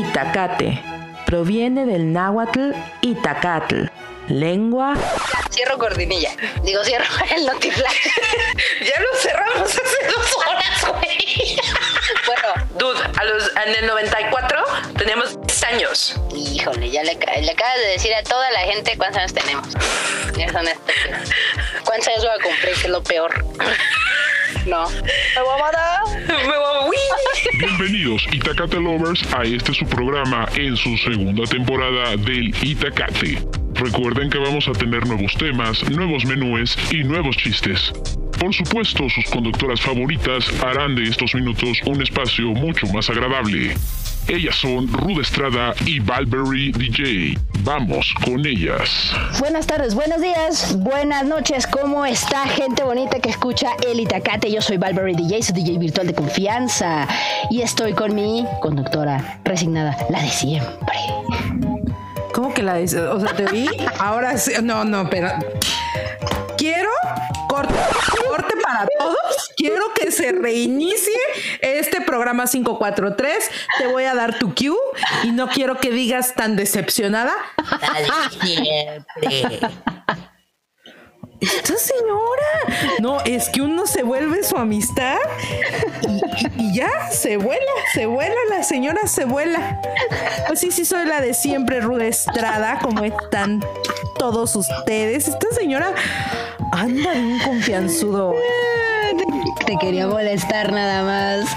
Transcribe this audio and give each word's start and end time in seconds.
Itacate. 0.00 0.82
Proviene 1.24 1.86
del 1.86 2.12
náhuatl 2.12 2.72
Itacatl, 3.00 3.84
lengua. 4.26 4.94
Cierro 5.50 5.78
cortinilla. 5.78 6.30
Digo, 6.64 6.82
cierro 6.82 7.04
el 7.36 7.46
notiflash. 7.46 8.08
ya 8.80 9.00
lo 9.00 9.18
cerramos 9.18 9.68
hace 9.68 10.06
dos 10.08 10.36
horas, 10.48 10.98
güey. 10.98 11.56
bueno. 12.26 12.68
Dude, 12.76 13.00
a 13.16 13.24
los, 13.24 13.52
en 13.66 13.76
el 13.76 13.86
94 13.86 14.64
teníamos 14.98 15.40
10 15.42 15.62
años. 15.62 16.20
Híjole, 16.34 16.90
ya 16.90 17.04
le, 17.04 17.14
le, 17.14 17.52
acabas 17.52 17.76
de 17.76 17.86
decir 17.92 18.12
a 18.14 18.24
toda 18.24 18.50
la 18.50 18.60
gente 18.60 18.96
cuántos 18.98 19.20
años 19.20 19.32
tenemos. 19.32 19.68
Ya 20.36 20.50
son 20.50 20.66
¿Cuántos 21.84 22.08
años 22.08 22.24
voy 22.24 22.34
a 22.36 22.42
cumplir? 22.42 22.74
Que 22.74 22.86
es 22.86 22.88
lo 22.88 23.02
peor. 23.04 23.44
No. 24.66 24.88
Me 24.88 25.42
voy 25.42 25.54
a 25.54 25.62
matar. 25.62 26.00
Me 26.26 26.56
voy 26.56 26.96
a... 26.96 27.58
Bienvenidos, 27.58 28.26
Itacate 28.32 28.80
Lovers, 28.80 29.22
a 29.34 29.42
este 29.42 29.74
su 29.74 29.84
programa 29.84 30.48
en 30.56 30.74
su 30.76 30.96
segunda 30.96 31.44
temporada 31.44 32.16
del 32.16 32.54
Itacate. 32.62 33.46
Recuerden 33.74 34.30
que 34.30 34.38
vamos 34.38 34.66
a 34.68 34.72
tener 34.72 35.06
nuevos 35.06 35.34
temas, 35.34 35.82
nuevos 35.90 36.24
menúes 36.24 36.78
y 36.90 37.04
nuevos 37.04 37.36
chistes. 37.36 37.92
Por 38.38 38.54
supuesto, 38.54 39.08
sus 39.10 39.26
conductoras 39.26 39.80
favoritas 39.80 40.50
harán 40.62 40.94
de 40.94 41.04
estos 41.04 41.34
minutos 41.34 41.78
un 41.84 42.02
espacio 42.02 42.46
mucho 42.48 42.86
más 42.86 43.10
agradable. 43.10 43.74
Ellas 44.26 44.54
son 44.56 44.90
Rude 44.90 45.20
Estrada 45.20 45.74
y 45.84 46.00
Valberry 46.00 46.72
DJ. 46.72 47.38
Vamos 47.60 48.14
con 48.24 48.44
ellas. 48.46 49.12
Buenas 49.38 49.66
tardes, 49.66 49.94
buenos 49.94 50.22
días, 50.22 50.76
buenas 50.78 51.24
noches. 51.26 51.66
¿Cómo 51.66 52.06
está 52.06 52.46
gente 52.46 52.82
bonita 52.84 53.20
que 53.20 53.28
escucha 53.28 53.72
El 53.86 54.00
Itacate? 54.00 54.50
Yo 54.50 54.62
soy 54.62 54.78
Valberry 54.78 55.14
DJ, 55.14 55.42
su 55.42 55.52
DJ 55.52 55.78
virtual 55.78 56.06
de 56.06 56.14
confianza. 56.14 57.06
Y 57.50 57.60
estoy 57.60 57.92
con 57.92 58.14
mi 58.14 58.46
conductora 58.62 59.40
resignada, 59.44 59.94
la 60.08 60.22
de 60.22 60.30
siempre. 60.30 60.96
¿Cómo 62.32 62.54
que 62.54 62.62
la 62.62 62.74
de 62.74 62.84
O 62.84 63.20
sea, 63.20 63.36
te 63.36 63.44
vi. 63.52 63.68
Ahora 63.98 64.38
sí. 64.38 64.52
No, 64.62 64.84
no, 64.84 65.08
pero. 65.10 65.28
Quiero 66.56 66.88
corte 67.46 67.74
para 68.74 68.88
todos. 68.98 69.50
Quiero 69.56 69.92
que 69.94 70.10
se 70.10 70.32
reinicie 70.32 71.16
este 71.60 72.00
programa 72.00 72.46
543. 72.46 73.50
Te 73.78 73.86
voy 73.86 74.04
a 74.04 74.14
dar 74.14 74.38
tu 74.38 74.54
cue 74.54 74.76
y 75.22 75.30
no 75.30 75.48
quiero 75.48 75.78
que 75.78 75.90
digas 75.90 76.34
tan 76.34 76.56
decepcionada. 76.56 77.34
Esta 81.44 81.76
señora. 81.76 82.90
No, 83.00 83.20
es 83.24 83.48
que 83.50 83.60
uno 83.60 83.86
se 83.86 84.02
vuelve 84.02 84.42
su 84.42 84.56
amistad 84.56 85.18
y, 86.56 86.74
ya 86.74 87.10
se 87.10 87.36
vuela, 87.36 87.60
se 87.92 88.06
vuela, 88.06 88.34
la 88.50 88.62
señora 88.62 89.06
se 89.06 89.24
vuela. 89.24 89.80
Pues 90.46 90.60
sí, 90.60 90.70
sí, 90.70 90.84
soy 90.84 91.06
la 91.06 91.20
de 91.20 91.34
siempre, 91.34 91.80
Ruda 91.80 92.06
Estrada, 92.06 92.78
como 92.80 93.04
están 93.04 93.64
todos 94.18 94.56
ustedes. 94.56 95.28
Esta 95.28 95.48
señora 95.52 95.92
anda 96.72 97.12
un 97.12 97.38
confianzudo. 97.40 98.34
Te 99.66 99.76
quería 99.78 100.06
molestar 100.06 100.72
nada 100.72 101.02
más. 101.02 101.56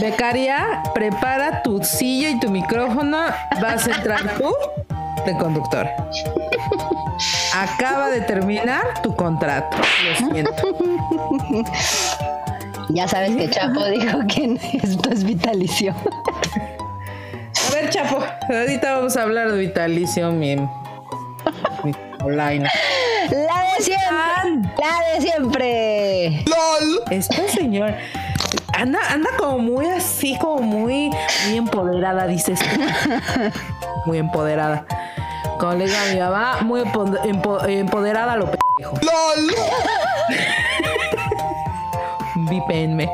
Becaria, 0.00 0.82
prepara 0.94 1.62
tu 1.62 1.82
silla 1.82 2.30
y 2.30 2.40
tu 2.40 2.50
micrófono. 2.50 3.18
Vas 3.60 3.86
a 3.86 3.96
entrar 3.96 4.38
tú 4.38 4.52
de 5.24 5.36
conductor. 5.36 5.88
Acaba 7.54 8.10
de 8.10 8.20
terminar 8.22 9.00
tu 9.02 9.14
contrato. 9.14 9.76
Lo 9.76 10.16
siento. 10.28 10.52
Ya 12.90 13.08
sabes 13.08 13.34
que 13.34 13.48
Chapo 13.48 13.82
dijo 13.86 14.18
que 14.28 14.58
esto 14.82 15.10
es 15.10 15.24
vitalicio. 15.24 15.94
A 17.66 17.74
ver, 17.74 17.88
Chapo, 17.88 18.22
ahorita 18.46 18.96
vamos 18.96 19.16
a 19.16 19.22
hablar 19.22 19.50
de 19.50 19.58
vitalicio, 19.58 20.30
mi, 20.30 20.56
mi 20.56 21.94
online. 22.22 22.68
La 23.30 23.64
de 23.64 23.82
siempre. 23.82 24.70
La 24.78 25.14
de 25.14 25.20
siempre. 25.22 26.44
¡Lol! 26.44 27.00
Esta 27.10 27.48
señora 27.48 27.98
anda, 28.72 28.98
anda 29.10 29.30
como 29.38 29.58
muy 29.58 29.86
así, 29.86 30.36
como 30.38 30.60
muy, 30.60 31.10
muy 31.46 31.56
empoderada, 31.56 32.26
dices. 32.26 32.60
Muy 34.06 34.18
empoderada. 34.18 34.84
Como 35.58 35.74
le 35.74 35.86
digo 35.86 35.96
a 35.96 36.12
mi 36.12 36.18
mamá, 36.20 36.58
muy 36.62 36.82
empoderada 37.68 38.36
lo 38.36 38.46
pendejo. 38.46 38.98
¡Lol! 39.02 39.54
Vipenme. 42.36 43.08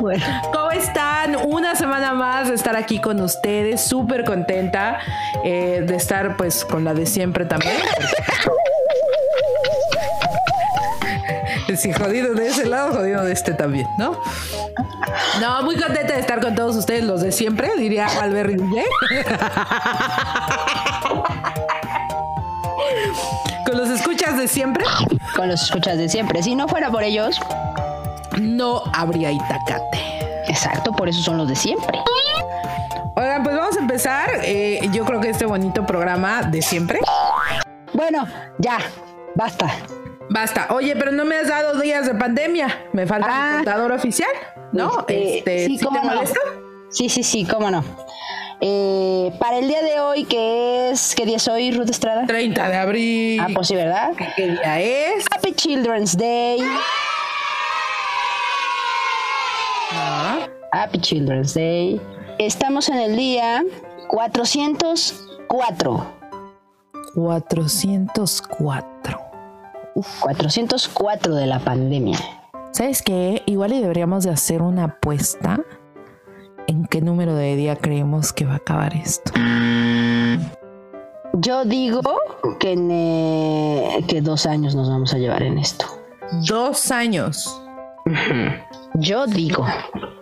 Bueno. 0.00 0.24
¿Cómo 0.52 0.70
están? 0.72 1.36
Una 1.46 1.74
semana 1.74 2.12
más 2.12 2.48
de 2.48 2.54
estar 2.54 2.76
aquí 2.76 3.00
con 3.00 3.20
ustedes. 3.20 3.80
Súper 3.80 4.24
contenta 4.24 4.98
eh, 5.44 5.82
de 5.86 5.96
estar 5.96 6.36
pues 6.36 6.64
con 6.64 6.84
la 6.84 6.94
de 6.94 7.06
siempre 7.06 7.44
también. 7.44 7.76
Si 11.76 11.92
jodido 11.92 12.34
de 12.34 12.46
ese 12.48 12.66
lado, 12.66 12.92
jodido 12.92 13.24
de 13.24 13.32
este 13.32 13.52
también, 13.52 13.86
¿no? 13.98 14.18
No, 15.40 15.62
muy 15.62 15.76
contenta 15.76 16.14
de 16.14 16.20
estar 16.20 16.40
con 16.40 16.54
todos 16.54 16.76
ustedes, 16.76 17.04
los 17.04 17.20
de 17.20 17.32
siempre, 17.32 17.70
diría 17.76 18.06
Albert 18.06 18.58
¿Con 23.66 23.76
los 23.76 23.90
escuchas 23.90 24.38
de 24.38 24.48
siempre? 24.48 24.84
Con 25.34 25.48
los 25.48 25.62
escuchas 25.62 25.98
de 25.98 26.08
siempre. 26.08 26.42
Si 26.42 26.54
no 26.54 26.68
fuera 26.68 26.90
por 26.90 27.02
ellos, 27.02 27.38
no 28.40 28.82
habría 28.92 29.32
Itacate. 29.32 29.98
Exacto, 30.48 30.92
por 30.92 31.08
eso 31.08 31.20
son 31.22 31.36
los 31.36 31.48
de 31.48 31.56
siempre. 31.56 31.98
Oigan, 33.16 33.42
pues 33.42 33.56
vamos 33.56 33.76
a 33.76 33.80
empezar. 33.80 34.30
Eh, 34.42 34.80
yo 34.92 35.04
creo 35.04 35.20
que 35.20 35.30
este 35.30 35.46
bonito 35.46 35.84
programa 35.86 36.42
de 36.42 36.62
siempre. 36.62 37.00
Bueno, 37.92 38.26
ya, 38.58 38.78
basta. 39.34 39.70
Basta. 40.30 40.68
Oye, 40.70 40.96
pero 40.96 41.12
no 41.12 41.24
me 41.24 41.36
has 41.36 41.48
dado 41.48 41.80
días 41.80 42.06
de 42.06 42.14
pandemia. 42.14 42.88
Me 42.92 43.06
falta 43.06 43.26
el 43.26 43.32
ah. 43.34 43.52
contador 43.56 43.92
oficial, 43.92 44.30
¿no? 44.72 45.00
Este, 45.00 45.38
este 45.38 45.66
sí, 45.66 45.78
¿sí 45.78 45.86
molesta? 46.02 46.40
Sí, 46.90 47.08
sí, 47.08 47.22
sí, 47.22 47.44
cómo 47.44 47.70
no. 47.70 47.84
Eh, 48.60 49.32
para 49.38 49.58
el 49.58 49.68
día 49.68 49.82
de 49.82 50.00
hoy, 50.00 50.24
que 50.24 50.90
es, 50.90 51.14
¿qué 51.14 51.26
día 51.26 51.36
es 51.36 51.46
hoy, 51.46 51.70
Ruth 51.72 51.90
Estrada? 51.90 52.26
30 52.26 52.68
de 52.68 52.76
abril. 52.76 53.40
Ah, 53.40 53.48
pues 53.54 53.68
sí, 53.68 53.74
¿verdad? 53.74 54.12
¿Qué 54.34 54.50
día 54.50 54.80
es? 54.80 55.26
Happy 55.30 55.52
Children's 55.52 56.16
Day. 56.16 56.60
Ah. 59.92 60.48
Happy 60.72 60.98
Children's 60.98 61.54
Day. 61.54 62.00
Estamos 62.38 62.88
en 62.88 62.96
el 62.96 63.16
día 63.16 63.62
404. 64.08 66.16
404. 67.14 69.25
404 70.20 71.34
de 71.34 71.46
la 71.46 71.58
pandemia. 71.58 72.18
¿Sabes 72.72 73.02
qué? 73.02 73.42
Igual 73.46 73.72
y 73.72 73.80
deberíamos 73.80 74.24
de 74.24 74.30
hacer 74.30 74.62
una 74.62 74.84
apuesta 74.84 75.60
en 76.66 76.86
qué 76.86 77.00
número 77.00 77.34
de 77.34 77.56
día 77.56 77.76
creemos 77.76 78.32
que 78.32 78.44
va 78.44 78.54
a 78.54 78.56
acabar 78.56 78.94
esto. 78.94 79.32
Yo 81.34 81.64
digo 81.64 82.02
que, 82.58 82.72
en, 82.72 82.90
eh, 82.90 84.04
que 84.08 84.20
dos 84.20 84.46
años 84.46 84.74
nos 84.74 84.88
vamos 84.88 85.14
a 85.14 85.18
llevar 85.18 85.42
en 85.42 85.58
esto. 85.58 85.86
Dos 86.46 86.90
años. 86.90 87.62
Yo 88.94 89.26
digo. 89.26 89.66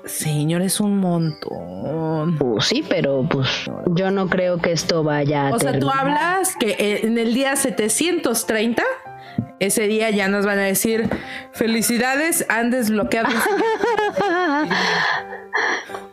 Señor, 0.04 0.62
es 0.62 0.80
un 0.80 0.98
montón. 0.98 2.36
Pues 2.38 2.66
sí, 2.66 2.84
pero 2.88 3.26
pues 3.28 3.48
yo 3.94 4.10
no 4.10 4.28
creo 4.28 4.58
que 4.58 4.72
esto 4.72 5.02
vaya 5.02 5.48
a. 5.48 5.54
O 5.54 5.58
sea, 5.58 5.78
tú 5.78 5.88
hablas 5.88 6.56
que 6.56 7.00
en 7.02 7.16
el 7.18 7.32
día 7.32 7.56
730 7.56 8.82
ese 9.60 9.86
día 9.86 10.10
ya 10.10 10.28
nos 10.28 10.44
van 10.46 10.58
a 10.58 10.62
decir 10.62 11.08
felicidades, 11.52 12.44
han 12.48 12.70
desbloqueado. 12.70 13.28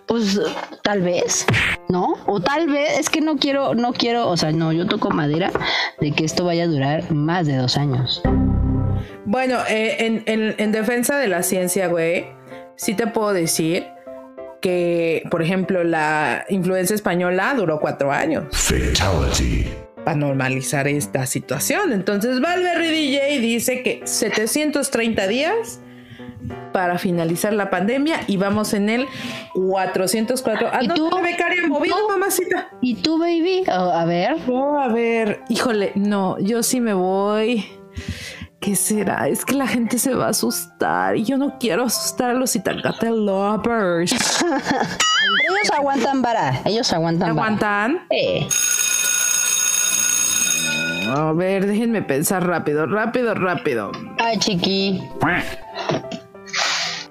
pues 0.08 0.40
tal 0.84 1.02
vez, 1.02 1.46
¿no? 1.90 2.16
O 2.26 2.42
tal 2.42 2.68
vez, 2.68 3.00
es 3.00 3.10
que 3.10 3.22
no 3.22 3.38
quiero, 3.38 3.76
no 3.76 3.94
quiero, 3.94 4.28
o 4.28 4.38
sea, 4.38 4.52
no, 4.52 4.72
yo 4.74 4.86
toco 4.88 5.10
madera 5.10 5.52
de 6.00 6.12
que 6.12 6.26
esto 6.26 6.46
vaya 6.46 6.64
a 6.66 6.68
durar 6.68 7.12
más 7.12 7.48
de 7.48 7.56
dos 7.56 7.78
años. 7.78 8.22
Bueno, 9.26 9.60
eh, 9.70 10.24
en, 10.26 10.72
defensa 10.72 11.18
de 11.18 11.28
la 11.28 11.44
ciencia, 11.44 11.88
güey, 11.88 12.28
sí 12.76 12.94
te 12.94 13.08
puedo 13.08 13.34
decir 13.34 13.88
que, 14.62 15.24
por 15.32 15.42
ejemplo, 15.42 15.84
la 15.84 16.46
influencia 16.50 16.96
española 16.96 17.54
duró 17.56 17.80
cuatro 17.80 18.12
años. 18.12 18.46
Fatality 18.52 19.66
para 20.04 20.18
normalizar 20.18 20.88
esta 20.88 21.26
situación. 21.26 21.94
Entonces 21.94 22.40
Valverde 22.42 22.90
DJ 22.90 23.40
dice 23.40 23.84
que 23.84 24.02
730 24.06 25.28
días 25.28 25.82
para 26.72 26.98
finalizar 26.98 27.54
la 27.54 27.70
pandemia 27.70 28.22
y 28.28 28.38
vamos 28.38 28.74
en 28.74 28.90
el 28.90 29.08
404. 29.54 30.70
¿Y 30.82 30.88
tú, 30.90 31.10
becaria 31.22 31.68
movido, 31.68 31.96
mamacita? 32.10 32.70
¿Y 32.82 32.96
tú, 32.96 33.20
baby? 33.20 33.64
a 33.68 34.06
ver. 34.06 34.38
a 34.80 34.88
ver, 34.88 35.42
híjole, 35.50 35.92
no, 35.96 36.40
yo 36.40 36.64
sí 36.64 36.80
me 36.80 36.94
voy. 36.94 37.66
¿Qué 38.60 38.76
será? 38.76 39.28
Es 39.28 39.44
que 39.44 39.56
la 39.56 39.68
gente 39.68 39.98
se 39.98 40.14
va 40.14 40.28
a 40.28 40.30
asustar 40.30 41.18
y 41.18 41.24
yo 41.24 41.38
no 41.38 41.58
quiero 41.58 41.84
asustar 41.84 42.30
a 42.30 42.34
los 42.34 42.56
Itacate 42.56 43.10
lovers. 43.10 44.12
ellos 44.42 45.72
aguantan 45.76 46.22
vara. 46.22 46.62
Ellos 46.66 46.94
aguantan 46.94 47.36
vara. 47.36 47.48
¿Aguantan? 47.48 48.08
Sí. 48.12 48.48
A 51.08 51.34
ver, 51.34 51.66
déjenme 51.66 52.02
pensar 52.02 52.46
rápido, 52.46 52.86
rápido, 52.86 53.34
rápido. 53.34 53.92
Ay, 54.20 54.38
chiqui. 54.38 55.02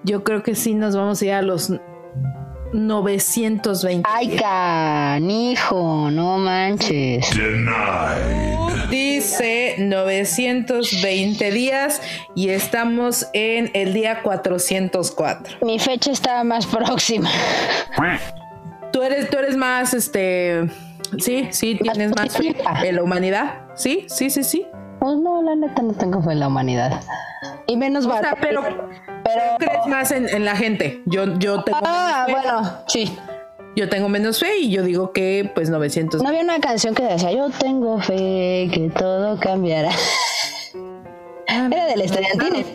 Yo 0.04 0.24
creo 0.24 0.42
que 0.42 0.54
sí 0.54 0.74
nos 0.74 0.96
vamos 0.96 1.20
a 1.20 1.24
ir 1.24 1.32
a 1.32 1.42
los 1.42 1.72
920. 2.72 4.08
Ay, 4.08 4.36
canijo, 4.36 6.10
no 6.10 6.38
manches. 6.38 7.28
Dice 8.90 9.76
920 9.78 11.50
días 11.50 12.00
y 12.34 12.48
estamos 12.48 13.26
en 13.32 13.70
el 13.74 13.92
día 13.92 14.22
404. 14.22 15.58
Mi 15.62 15.78
fecha 15.78 16.10
está 16.12 16.42
más 16.44 16.66
próxima. 16.66 17.30
Tú 18.92 19.02
eres, 19.02 19.30
tú 19.30 19.38
eres 19.38 19.56
más, 19.56 19.94
este, 19.94 20.68
sí, 21.18 21.48
sí, 21.50 21.78
tienes 21.80 22.14
más 22.16 22.36
fe 22.36 22.56
en 22.84 22.96
la 22.96 23.02
humanidad. 23.02 23.62
Sí, 23.74 24.06
sí, 24.08 24.30
sí, 24.30 24.44
sí. 24.44 24.66
Pues 24.98 25.16
no, 25.16 25.42
la 25.42 25.56
neta 25.56 25.82
no 25.82 25.92
tengo 25.94 26.22
fe 26.22 26.32
en 26.32 26.40
la 26.40 26.48
humanidad. 26.48 27.00
Y 27.66 27.76
menos 27.76 28.04
o 28.04 28.12
pero, 28.40 28.62
pero 29.24 29.42
crees 29.58 29.86
más 29.86 30.10
en, 30.10 30.44
la 30.44 30.56
gente. 30.56 31.02
Yo, 31.06 31.38
yo 31.38 31.62
tengo. 31.62 31.78
Ah, 31.82 32.26
bueno, 32.28 32.82
sí. 32.86 33.16
Yo 33.76 33.88
tengo 33.88 34.08
menos 34.08 34.40
fe 34.40 34.58
y 34.58 34.70
yo 34.70 34.82
digo 34.82 35.12
que 35.12 35.50
pues 35.54 35.70
900. 35.70 36.22
No 36.22 36.28
había 36.28 36.42
una 36.42 36.58
canción 36.60 36.94
que 36.94 37.04
decía 37.04 37.32
yo 37.32 37.48
tengo 37.50 38.00
fe 38.00 38.68
que 38.72 38.90
todo 38.96 39.38
cambiará. 39.38 39.90
Ah, 41.48 41.68
era 41.70 41.86
de 41.86 41.96
la 41.96 42.04
estudiantina. 42.04 42.66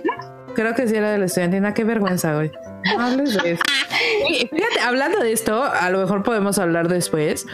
Creo 0.55 0.73
que 0.73 0.87
sí 0.87 0.95
era 0.95 1.11
de 1.11 1.17
la 1.17 1.25
estudiantina. 1.25 1.73
Qué 1.73 1.83
vergüenza, 1.83 2.33
güey. 2.33 2.51
No 2.95 3.03
hables 3.03 3.33
de 3.41 3.51
eso. 3.51 3.63
Fíjate, 4.49 4.79
hablando 4.83 5.19
de 5.19 5.33
esto, 5.33 5.63
a 5.63 5.89
lo 5.89 5.99
mejor 5.99 6.23
podemos 6.23 6.57
hablar 6.57 6.87
después. 6.87 7.45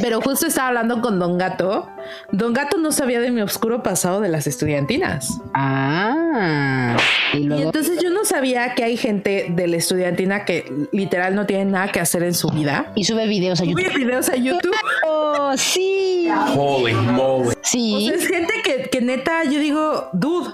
Pero 0.00 0.20
justo 0.20 0.46
estaba 0.46 0.68
hablando 0.68 1.00
con 1.00 1.18
Don 1.18 1.38
Gato. 1.38 1.88
Don 2.32 2.52
Gato 2.52 2.78
no 2.78 2.92
sabía 2.92 3.20
de 3.20 3.30
mi 3.30 3.40
oscuro 3.40 3.82
pasado 3.82 4.20
de 4.20 4.28
las 4.28 4.46
estudiantinas. 4.46 5.40
Ah. 5.54 6.96
Y, 7.32 7.52
entonces 7.52 8.00
yo 8.02 8.10
no 8.10 8.24
sabía 8.24 8.74
que 8.74 8.84
hay 8.84 8.96
gente 8.96 9.46
de 9.50 9.66
la 9.66 9.76
estudiantina 9.76 10.44
que 10.44 10.88
literal 10.92 11.34
no 11.34 11.46
tiene 11.46 11.66
nada 11.66 11.92
que 11.92 12.00
hacer 12.00 12.22
en 12.22 12.34
su 12.34 12.50
vida. 12.50 12.92
Y 12.94 13.04
sube 13.04 13.26
videos 13.26 13.60
a 13.60 13.64
YouTube. 13.64 13.84
Sube 13.84 13.98
videos 13.98 14.28
a 14.28 14.36
YouTube. 14.36 14.76
Oh, 15.06 15.52
sí. 15.56 16.28
Holy 16.56 16.94
moly. 16.94 17.54
Sí. 17.62 17.94
O 17.96 18.00
sea, 18.00 18.14
es 18.16 18.28
gente 18.28 18.54
que, 18.64 18.90
que 18.90 19.00
neta, 19.00 19.44
yo 19.44 19.58
digo, 19.60 20.08
dude, 20.12 20.50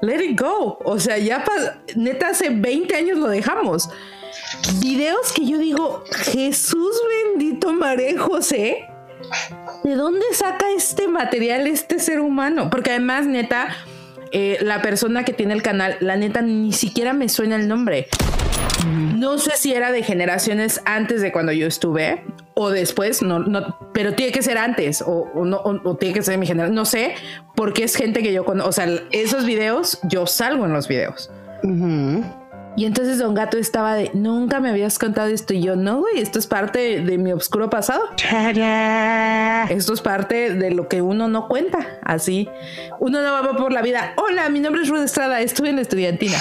let 0.00 0.22
it 0.24 0.40
go. 0.40 0.78
O 0.84 0.98
sea, 0.98 1.18
ya 1.18 1.44
neta 1.96 2.28
hace 2.28 2.50
20 2.50 2.94
años 2.94 3.18
lo 3.18 3.28
dejamos 3.28 3.88
videos 4.80 5.32
que 5.32 5.46
yo 5.46 5.58
digo, 5.58 6.04
Jesús 6.10 7.00
bendito 7.32 7.72
María 7.72 8.18
José, 8.18 8.88
¿de 9.84 9.94
dónde 9.94 10.24
saca 10.32 10.66
este 10.76 11.08
material 11.08 11.66
este 11.66 11.98
ser 11.98 12.20
humano? 12.20 12.70
Porque 12.70 12.90
además, 12.90 13.26
neta, 13.26 13.76
eh, 14.32 14.58
la 14.62 14.82
persona 14.82 15.24
que 15.24 15.32
tiene 15.32 15.54
el 15.54 15.62
canal, 15.62 15.96
la 16.00 16.16
neta, 16.16 16.42
ni 16.42 16.72
siquiera 16.72 17.12
me 17.12 17.28
suena 17.28 17.56
el 17.56 17.68
nombre. 17.68 18.08
No 19.16 19.38
sé 19.38 19.52
si 19.56 19.72
era 19.72 19.92
de 19.92 20.02
generaciones 20.02 20.80
antes 20.84 21.22
de 21.22 21.30
cuando 21.30 21.52
yo 21.52 21.66
estuve 21.66 22.24
o 22.54 22.70
después, 22.70 23.22
no, 23.22 23.38
no, 23.38 23.78
pero 23.92 24.14
tiene 24.14 24.32
que 24.32 24.42
ser 24.42 24.58
antes 24.58 25.02
o, 25.06 25.44
no, 25.44 25.60
o, 25.64 25.96
tiene 25.96 26.14
que 26.14 26.22
ser 26.22 26.38
mi 26.38 26.46
generación, 26.46 26.74
no 26.74 26.84
sé, 26.84 27.14
porque 27.54 27.84
es 27.84 27.94
gente 27.94 28.22
que 28.22 28.32
yo 28.32 28.44
conozco, 28.44 28.68
o 28.68 28.72
sea, 28.72 28.88
esos 29.12 29.46
videos, 29.46 30.00
yo 30.02 30.26
salgo 30.26 30.66
en 30.66 30.72
los 30.72 30.88
videos. 30.88 31.30
Y 32.76 32.86
entonces 32.86 33.18
Don 33.18 33.34
Gato 33.34 33.58
estaba 33.58 33.94
de, 33.94 34.10
nunca 34.14 34.60
me 34.60 34.70
habías 34.70 34.98
contado 34.98 35.28
esto. 35.28 35.52
Y 35.52 35.62
yo, 35.62 35.76
no, 35.76 36.00
güey, 36.00 36.20
esto 36.20 36.38
es 36.38 36.46
parte 36.46 37.00
de 37.00 37.18
mi 37.18 37.32
oscuro 37.32 37.68
pasado. 37.68 38.02
Esto 39.68 39.92
es 39.92 40.00
parte 40.00 40.54
de 40.54 40.70
lo 40.70 40.88
que 40.88 41.02
uno 41.02 41.28
no 41.28 41.48
cuenta. 41.48 41.98
Así, 42.02 42.48
uno 42.98 43.20
no 43.22 43.32
va 43.32 43.56
por 43.56 43.72
la 43.72 43.82
vida. 43.82 44.14
Hola, 44.16 44.48
mi 44.48 44.60
nombre 44.60 44.82
es 44.82 44.88
Ruth 44.88 45.02
Estrada, 45.02 45.40
estuve 45.40 45.68
en 45.68 45.76
la 45.76 45.82
estudiantina. 45.82 46.38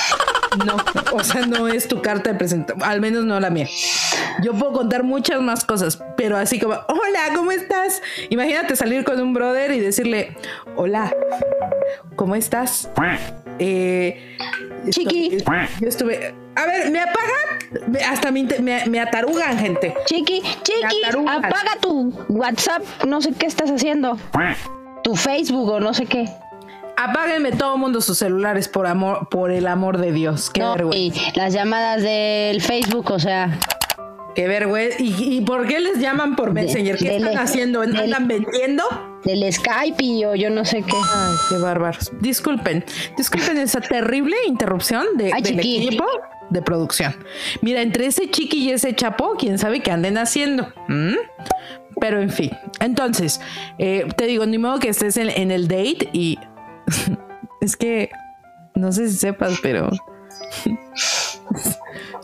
No, 0.66 0.76
o 1.14 1.24
sea, 1.24 1.46
no 1.46 1.68
es 1.70 1.88
tu 1.88 2.02
carta 2.02 2.32
de 2.32 2.38
presentación, 2.38 2.84
al 2.84 3.00
menos 3.00 3.24
no 3.24 3.40
la 3.40 3.50
mía. 3.50 3.70
Yo 4.42 4.54
puedo 4.54 4.74
contar 4.74 5.04
muchas 5.04 5.42
más 5.42 5.64
cosas, 5.64 6.04
pero 6.18 6.36
así 6.36 6.60
como, 6.60 6.74
hola, 6.74 7.34
¿cómo 7.36 7.52
estás? 7.52 8.02
Imagínate 8.30 8.76
salir 8.76 9.06
con 9.06 9.20
un 9.22 9.34
brother 9.34 9.72
y 9.72 9.80
decirle, 9.80 10.36
hola, 10.76 11.14
¿cómo 12.18 12.36
estás? 12.36 12.90
Eh, 13.64 14.38
Chiqui. 14.90 15.38
yo 15.80 15.88
estuve. 15.88 16.34
A 16.56 16.66
ver, 16.66 16.90
¿me 16.90 17.00
apagan? 17.00 18.02
Hasta 18.10 18.32
me, 18.32 18.44
me, 18.88 19.00
atarugan, 19.00 19.58
gente. 19.60 19.94
Chiqui, 20.06 20.42
Chiqui, 20.64 21.04
apaga 21.28 21.78
tu 21.80 22.12
WhatsApp. 22.30 22.82
No 23.06 23.22
sé 23.22 23.34
qué 23.38 23.46
estás 23.46 23.70
haciendo. 23.70 24.18
Tu 25.04 25.16
Facebook 25.16 25.70
o 25.70 25.80
no 25.80 25.94
sé 25.94 26.08
qué. 26.08 26.28
Apáguenme 26.98 27.52
todo 27.52 27.78
mundo 27.78 28.02
sus 28.02 28.18
celulares 28.18 28.68
por 28.68 28.88
amor, 28.88 29.30
por 29.30 29.52
el 29.52 29.68
amor 29.68 30.00
de 30.00 30.12
Dios. 30.12 30.50
Qué 30.50 30.62
vergüenza. 30.62 31.20
Y 31.20 31.38
las 31.38 31.54
llamadas 31.54 32.02
del 32.02 32.62
Facebook, 32.62 33.12
o 33.12 33.20
sea. 33.20 33.60
Qué 34.34 34.48
vergüenza. 34.48 34.98
¿Y, 35.00 35.42
por 35.42 35.68
qué 35.68 35.80
les 35.80 36.00
llaman 36.00 36.36
por 36.36 36.52
Messenger? 36.52 36.98
¿Qué 36.98 37.18
están 37.18 37.38
haciendo? 37.38 37.84
¿Están 37.84 38.28
vendiendo? 38.28 39.11
Del 39.24 39.52
Skype 39.52 40.26
o 40.26 40.36
yo 40.36 40.50
no 40.50 40.66
sé 40.66 40.82
qué. 40.82 40.96
Ay, 41.14 41.36
qué 41.50 41.58
bárbaros. 41.58 42.12
Disculpen. 42.22 42.84
Disculpen 43.18 43.58
esa 43.58 43.82
terrible 43.82 44.36
interrupción 44.48 45.06
de, 45.16 45.32
del 45.42 45.60
equipo 45.60 46.06
de 46.50 46.62
producción. 46.62 47.16
Mira, 47.62 47.82
entre 47.82 48.08
ese 48.08 48.30
chiqui 48.30 48.70
y 48.70 48.72
ese 48.72 48.94
chapo, 48.96 49.36
quién 49.38 49.58
sabe 49.58 49.82
qué 49.82 49.92
anden 49.92 50.18
haciendo. 50.18 50.72
Pero 52.00 52.22
en 52.22 52.30
fin. 52.30 52.52
Entonces, 52.80 53.42
eh, 53.78 54.08
te 54.16 54.26
digo, 54.26 54.46
ni 54.46 54.58
modo 54.58 54.80
que 54.80 54.90
estés 54.90 55.18
en 55.18 55.52
el 55.52 55.68
date 55.68 56.10
y. 56.14 56.38
es 57.62 57.76
que. 57.76 58.10
No 58.76 58.92
sé 58.92 59.10
si 59.10 59.18
sepas, 59.18 59.60
pero. 59.62 59.90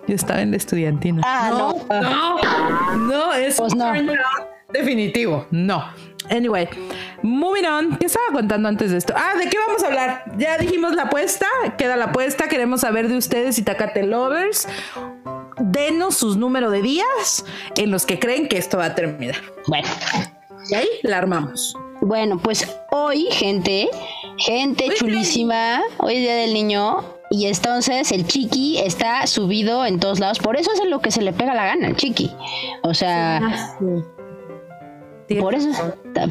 Yo 0.08 0.16
estaba 0.16 0.42
en 0.42 0.52
la 0.52 0.58
estudiantina. 0.58 1.22
Ah, 1.26 1.50
no. 1.52 1.86
No, 2.02 2.98
no, 2.98 3.34
es 3.34 3.58
pues 3.58 3.74
definitivo. 4.72 5.46
No. 5.52 5.84
Anyway, 6.30 6.68
moving 7.22 7.66
on. 7.66 7.98
¿Qué 7.98 8.06
estaba 8.06 8.28
contando 8.34 8.68
antes 8.68 8.92
de 8.92 8.98
esto? 8.98 9.14
Ah, 9.16 9.36
¿de 9.38 9.50
qué 9.50 9.58
vamos 9.66 9.84
a 9.84 9.88
hablar? 9.88 10.24
Ya 10.38 10.58
dijimos 10.58 10.96
la 10.96 11.04
apuesta. 11.04 11.48
Queda 11.78 11.96
la 11.96 12.06
apuesta. 12.06 12.48
Queremos 12.48 12.82
saber 12.82 13.08
de 13.08 13.18
ustedes 13.18 13.58
y 13.58 13.64
Tacate 13.64 14.04
Lovers. 14.04 14.68
Denos 15.60 16.16
sus 16.18 16.38
número 16.38 16.69
de 16.69 16.81
días 16.81 17.46
en 17.76 17.92
los 17.92 18.06
que 18.06 18.19
creen 18.19 18.48
que 18.48 18.57
esto 18.57 18.78
va 18.78 18.86
a 18.86 18.96
terminar. 18.96 19.38
Bueno. 19.68 19.88
Y 20.69 20.76
ahí 20.76 20.88
la 21.04 21.18
armamos. 21.18 21.76
Bueno, 22.02 22.38
pues 22.38 22.68
hoy, 22.92 23.28
gente, 23.31 23.90
gente 24.38 24.90
chulísima, 24.96 25.81
hoy 25.98 26.16
es 26.16 26.19
Día 26.19 26.36
del 26.36 26.54
Niño, 26.54 27.04
y 27.30 27.48
entonces 27.48 28.12
el 28.12 28.26
chiqui 28.28 28.78
está 28.78 29.26
subido 29.28 29.86
en 29.86 30.00
todos 30.00 30.19
lados. 30.19 30.40
Por 30.40 30.57
eso 30.57 30.72
es 30.72 30.88
lo 30.88 31.00
que 31.00 31.12
se 31.12 31.22
le 31.22 31.34
pega 31.34 31.54
la 31.54 31.66
gana 31.66 31.88
al 31.88 31.96
chiqui. 31.96 32.31
O 32.84 32.94
sea. 32.94 33.42
Por 35.36 35.56
eso, 35.56 35.69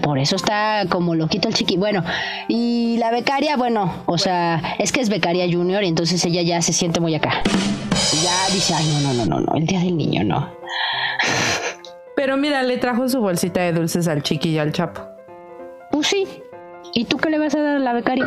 por 0.03 0.19
eso 0.19 0.37
está 0.37 0.85
como 0.89 1.15
loquito 1.15 1.49
el 1.49 1.55
chiqui. 1.55 1.77
Bueno, 1.77 2.03
y 2.49 2.97
la 2.99 3.11
becaria, 3.11 3.57
bueno, 3.57 3.93
o 4.07 4.17
sea, 4.17 4.77
es 4.79 4.91
que 4.91 5.01
es 5.01 5.11
becaria 5.11 5.47
junior 5.51 5.85
y 5.85 5.89
entonces 5.89 6.25
ella 6.25 6.41
ya 6.43 6.63
se 6.63 6.73
siente 6.73 6.99
muy 6.99 7.15
acá. 7.15 7.43
Ya 8.23 8.55
dice, 8.55 8.73
ay, 8.75 8.87
no, 8.87 9.01
no, 9.01 9.13
no, 9.13 9.27
no, 9.27 9.41
no, 9.41 9.55
el 9.55 9.67
día 9.67 9.81
del 9.81 9.97
niño 9.97 10.25
no. 10.25 10.51
Pero 12.17 12.39
mira, 12.39 12.63
le 12.63 12.79
trajo 12.79 13.07
su 13.09 13.21
bolsita 13.21 13.61
de 13.61 13.73
dulces 13.73 14.09
al 14.09 14.23
chiqui 14.23 14.51
y 14.51 14.59
al 14.59 14.73
chapo. 14.73 15.03
Pues 15.91 16.07
sí. 16.07 16.27
¿Y 16.95 17.05
tú 17.05 17.19
qué 17.19 17.29
le 17.29 17.39
vas 17.39 17.55
a 17.55 17.61
dar 17.61 17.77
a 17.77 17.79
la 17.79 17.93
becaria? 17.93 18.25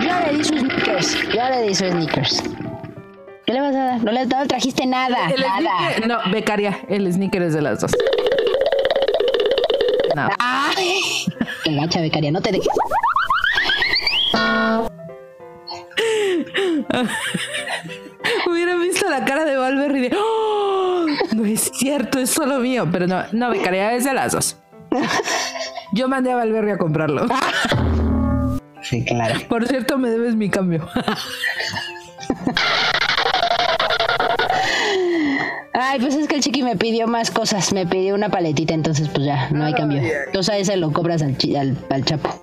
Ya 0.00 0.26
le 0.26 0.38
di 0.38 0.44
sus 0.44 0.60
sneakers. 0.60 1.32
Ya 1.34 1.50
le 1.50 1.62
di 1.62 1.74
sus 1.74 1.88
sneakers. 1.88 2.42
¿Qué 3.44 3.52
le 3.52 3.60
vas 3.60 3.74
a 3.74 3.84
dar? 3.84 4.04
No 4.04 4.12
le, 4.12 4.26
trajiste 4.26 4.86
nada. 4.86 5.16
nada. 5.28 6.06
no, 6.06 6.30
becaria. 6.30 6.78
El 6.88 7.12
sneaker 7.12 7.42
es 7.42 7.54
de 7.54 7.62
las 7.62 7.80
dos. 7.80 7.92
Nada. 10.18 10.34
Ay, 10.40 11.26
qué 11.62 11.76
gacha, 11.76 12.00
becaria. 12.00 12.32
No 12.32 12.40
te 12.40 12.50
dejes. 12.50 12.66
Hubiera 18.50 18.74
visto 18.74 19.08
la 19.08 19.24
cara 19.24 19.44
de 19.44 19.56
Valverde 19.56 19.98
y 19.98 20.00
de 20.08 20.16
¡Oh! 20.18 21.06
no 21.36 21.46
es 21.46 21.70
cierto, 21.72 22.18
es 22.18 22.30
solo 22.30 22.58
mío. 22.58 22.88
Pero 22.90 23.06
no, 23.06 23.22
no, 23.30 23.50
becaria 23.50 23.92
es 23.92 24.02
de 24.02 24.14
las 24.14 24.32
dos. 24.32 24.56
Yo 25.92 26.08
mandé 26.08 26.32
a 26.32 26.36
Valverde 26.36 26.72
a 26.72 26.78
comprarlo. 26.78 27.28
Sí, 28.82 29.04
claro. 29.04 29.38
Por 29.48 29.68
cierto, 29.68 29.98
me 29.98 30.10
debes 30.10 30.34
mi 30.34 30.50
cambio. 30.50 30.88
Ay, 35.98 36.04
pues 36.04 36.14
es 36.14 36.28
que 36.28 36.36
el 36.36 36.42
chiqui 36.42 36.62
me 36.62 36.76
pidió 36.76 37.08
más 37.08 37.32
cosas. 37.32 37.72
Me 37.72 37.84
pidió 37.84 38.14
una 38.14 38.28
paletita, 38.28 38.72
entonces 38.72 39.08
pues 39.08 39.26
ya, 39.26 39.50
no 39.50 39.64
hay 39.64 39.74
cambio. 39.74 40.00
Entonces 40.26 40.54
a 40.54 40.56
ese 40.56 40.76
lo 40.76 40.92
cobras 40.92 41.22
al, 41.22 41.36
al, 41.56 41.76
al 41.90 42.04
chapo. 42.04 42.40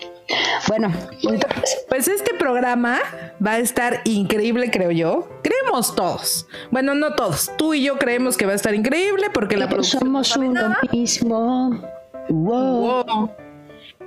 Bueno, 0.68 0.92
pues 1.88 2.10
este 2.10 2.34
programa 2.34 3.00
va 3.46 3.52
a 3.52 3.60
estar 3.60 4.02
increíble, 4.04 4.72
creo 4.72 4.92
yo. 4.92 5.30
Creemos 5.42 5.96
todos. 5.96 6.48
Bueno, 6.70 6.96
no 6.96 7.16
todos. 7.16 7.52
Tú 7.58 7.74
y 7.74 7.84
yo 7.84 7.98
creemos 7.98 8.36
que 8.36 8.46
va 8.46 8.52
a 8.52 8.56
estar 8.56 8.76
increíble 8.76 9.28
porque 9.34 9.56
la 9.56 9.70
producción 9.70 10.02
somos 10.02 10.36
uno 10.36 10.76
mismo. 10.92 11.82
Wow. 12.28 13.30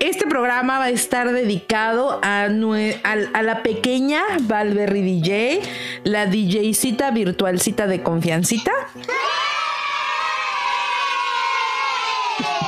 Este 0.01 0.27
programa 0.29 0.79
va 0.79 0.85
a 0.85 0.91
estar 0.91 1.33
dedicado 1.33 2.21
a, 2.23 2.49
la 2.49 3.63
pequeña 3.65 4.23
Valverry 4.43 5.03
DJ, 5.03 5.61
la 6.05 6.27
DJcita 6.27 7.11
virtualcita 7.11 7.89
de 7.89 8.03
confiancita. 8.03 8.71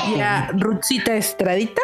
Y 0.08 0.20
a 0.20 0.50
Rutzita 0.54 1.14
Estradita. 1.14 1.82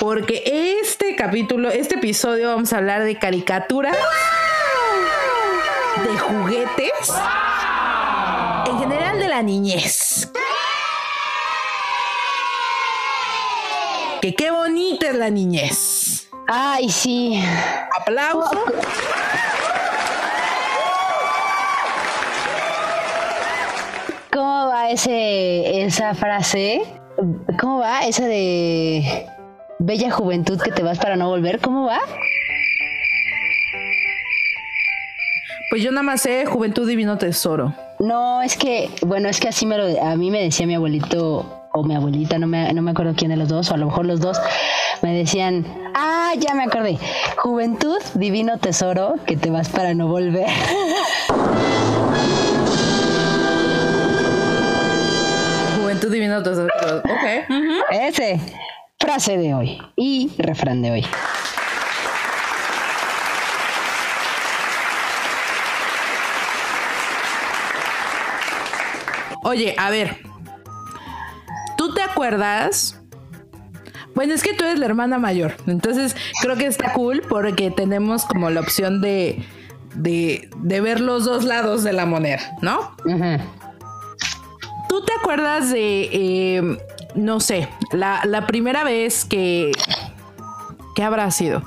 Porque 0.00 0.42
este 0.80 1.14
capítulo, 1.14 1.70
este 1.70 1.94
episodio 1.94 2.48
vamos 2.48 2.72
a 2.72 2.78
hablar 2.78 3.04
de 3.04 3.16
caricaturas, 3.18 3.96
de 6.02 6.18
juguetes, 6.18 7.12
en 8.66 8.78
general 8.80 9.18
de 9.20 9.28
la 9.28 9.42
niñez. 9.42 10.28
Que 14.20 14.34
qué 14.34 14.50
bonita 14.86 15.10
es 15.10 15.16
la 15.16 15.30
niñez. 15.30 16.28
Ay, 16.46 16.88
sí. 16.88 17.42
Aplauso. 18.00 18.50
¿Cómo 24.32 24.68
va 24.68 24.90
ese, 24.90 25.84
esa 25.84 26.14
frase? 26.14 26.82
¿Cómo 27.58 27.78
va 27.78 28.00
esa 28.06 28.26
de 28.26 29.26
bella 29.78 30.10
juventud 30.10 30.60
que 30.60 30.70
te 30.70 30.82
vas 30.82 30.98
para 30.98 31.16
no 31.16 31.28
volver? 31.28 31.60
¿Cómo 31.60 31.86
va? 31.86 32.00
Pues 35.70 35.82
yo 35.82 35.90
nada 35.90 36.02
más 36.02 36.22
sé 36.22 36.46
juventud 36.46 36.88
divino 36.88 37.18
tesoro. 37.18 37.74
No, 37.98 38.42
es 38.42 38.56
que, 38.56 38.90
bueno, 39.02 39.28
es 39.28 39.40
que 39.40 39.48
así 39.48 39.66
me 39.66 39.78
lo, 39.78 40.02
a 40.02 40.14
mí 40.16 40.30
me 40.30 40.42
decía 40.42 40.66
mi 40.66 40.74
abuelito 40.74 41.55
o 41.76 41.82
mi 41.82 41.94
abuelita, 41.94 42.38
no 42.38 42.46
me, 42.46 42.72
no 42.72 42.82
me 42.82 42.92
acuerdo 42.92 43.14
quién 43.16 43.30
de 43.30 43.36
los 43.36 43.48
dos, 43.48 43.70
o 43.70 43.74
a 43.74 43.76
lo 43.76 43.86
mejor 43.86 44.06
los 44.06 44.20
dos, 44.20 44.40
me 45.02 45.12
decían, 45.12 45.66
ah, 45.94 46.32
ya 46.38 46.54
me 46.54 46.64
acordé, 46.64 46.98
juventud, 47.36 47.98
divino 48.14 48.58
tesoro, 48.58 49.16
que 49.26 49.36
te 49.36 49.50
vas 49.50 49.68
para 49.68 49.94
no 49.94 50.08
volver. 50.08 50.48
Juventud, 55.78 56.10
divino 56.10 56.42
tesoro, 56.42 56.72
ok. 56.98 57.04
Ese, 57.90 58.40
frase 58.98 59.36
de 59.36 59.54
hoy 59.54 59.78
y 59.96 60.32
refrán 60.38 60.82
de 60.82 60.90
hoy. 60.90 61.06
Oye, 69.42 69.76
a 69.78 69.90
ver, 69.90 70.25
acuerdas? 72.16 72.98
Bueno, 74.14 74.32
es 74.32 74.42
que 74.42 74.54
tú 74.54 74.64
eres 74.64 74.78
la 74.78 74.86
hermana 74.86 75.18
mayor, 75.18 75.54
entonces 75.66 76.16
creo 76.40 76.56
que 76.56 76.66
está 76.66 76.94
cool 76.94 77.22
porque 77.28 77.70
tenemos 77.70 78.24
como 78.24 78.48
la 78.48 78.60
opción 78.60 79.02
de, 79.02 79.44
de, 79.94 80.48
ver 80.80 81.02
los 81.02 81.26
dos 81.26 81.44
lados 81.44 81.84
de 81.84 81.92
la 81.92 82.06
moneda, 82.06 82.56
¿no? 82.62 82.96
¿Tú 84.88 85.04
te 85.04 85.12
acuerdas 85.20 85.70
de, 85.70 86.08
eh, 86.10 86.78
no 87.14 87.40
sé, 87.40 87.68
la, 87.92 88.22
la, 88.24 88.46
primera 88.46 88.82
vez 88.82 89.26
que, 89.26 89.72
¿qué 90.94 91.02
habrá 91.02 91.30
sido? 91.30 91.62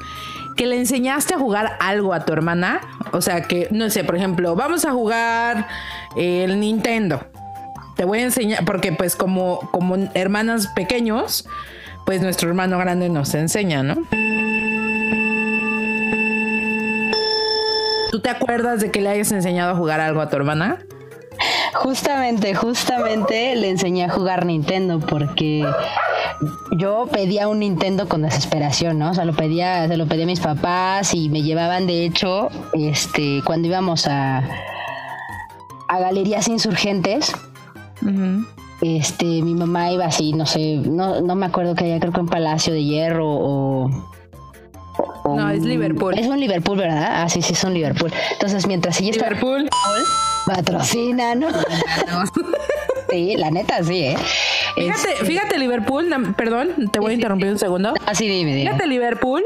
Que 0.57 0.65
le 0.65 0.77
enseñaste 0.77 1.35
a 1.35 1.37
jugar 1.37 1.77
algo 1.79 2.15
a 2.15 2.25
tu 2.25 2.33
hermana, 2.33 2.81
o 3.11 3.21
sea, 3.21 3.43
que, 3.43 3.67
no 3.69 3.91
sé, 3.91 4.03
por 4.03 4.15
ejemplo, 4.15 4.55
vamos 4.55 4.85
a 4.85 4.91
jugar 4.93 5.67
el 6.15 6.59
Nintendo 6.59 7.23
te 7.99 8.05
voy 8.05 8.19
a 8.19 8.23
enseñar, 8.23 8.63
porque 8.63 8.93
pues 8.93 9.17
como, 9.17 9.59
como 9.71 9.97
hermanas 10.13 10.67
pequeños, 10.67 11.45
pues 12.05 12.21
nuestro 12.21 12.47
hermano 12.47 12.77
grande 12.77 13.09
nos 13.09 13.33
enseña, 13.33 13.83
¿no? 13.83 13.95
¿Tú 18.09 18.21
te 18.21 18.29
acuerdas 18.29 18.79
de 18.79 18.89
que 18.89 19.01
le 19.01 19.09
hayas 19.09 19.33
enseñado 19.33 19.73
a 19.73 19.75
jugar 19.75 19.99
algo 19.99 20.21
a 20.21 20.29
tu 20.29 20.37
hermana? 20.37 20.77
Justamente, 21.73 22.55
justamente 22.55 23.57
le 23.57 23.69
enseñé 23.69 24.05
a 24.05 24.09
jugar 24.09 24.45
Nintendo 24.45 25.01
porque 25.01 25.69
yo 26.77 27.05
pedía 27.11 27.49
un 27.49 27.59
Nintendo 27.59 28.07
con 28.07 28.21
desesperación, 28.21 28.97
¿no? 28.97 29.11
O 29.11 29.13
sea, 29.13 29.25
lo 29.25 29.35
pedía, 29.35 29.89
se 29.89 29.97
lo 29.97 30.07
pedía 30.07 30.23
a 30.23 30.27
mis 30.27 30.39
papás 30.39 31.13
y 31.13 31.27
me 31.27 31.41
llevaban, 31.41 31.85
de 31.85 32.05
hecho, 32.05 32.47
este, 32.71 33.41
cuando 33.43 33.67
íbamos 33.67 34.07
a, 34.07 34.37
a 35.89 35.99
galerías 35.99 36.47
insurgentes, 36.47 37.35
este, 38.81 39.25
mi 39.25 39.53
mamá 39.53 39.91
iba 39.91 40.05
así, 40.05 40.33
no 40.33 40.45
sé, 40.45 40.77
no, 40.77 41.21
no 41.21 41.35
me 41.35 41.45
acuerdo 41.45 41.75
que 41.75 41.85
haya, 41.85 41.99
creo 41.99 42.13
que 42.13 42.19
un 42.21 42.29
Palacio 42.29 42.73
de 42.73 42.83
Hierro 42.83 43.27
o, 43.27 43.89
no, 45.25 45.49
es 45.49 45.63
Liverpool. 45.63 46.17
Es 46.17 46.27
un 46.27 46.39
Liverpool, 46.39 46.77
¿verdad? 46.77 47.21
Ah, 47.21 47.29
sí, 47.29 47.41
sí, 47.41 47.53
es 47.53 47.63
un 47.63 47.73
Liverpool. 47.73 48.11
Entonces, 48.31 48.67
mientras 48.67 48.99
ella 48.99 49.11
está... 49.11 49.25
Liverpool. 49.25 49.69
Patrocina, 50.45 51.35
¿no? 51.35 51.47
sí, 53.09 53.35
la 53.37 53.51
neta, 53.51 53.83
sí, 53.83 54.05
¿eh? 54.05 54.17
Fíjate, 54.75 55.11
este 55.11 55.25
fíjate, 55.25 55.59
Liverpool, 55.59 56.33
perdón, 56.35 56.89
te 56.91 56.99
voy 56.99 57.11
a 57.11 57.15
interrumpir 57.15 57.49
un 57.49 57.59
segundo. 57.59 57.93
Así, 58.05 58.27
ah, 58.27 58.31
dime, 58.31 58.55
dime. 58.55 58.71
Fíjate, 58.71 58.87
Liverpool 58.87 59.43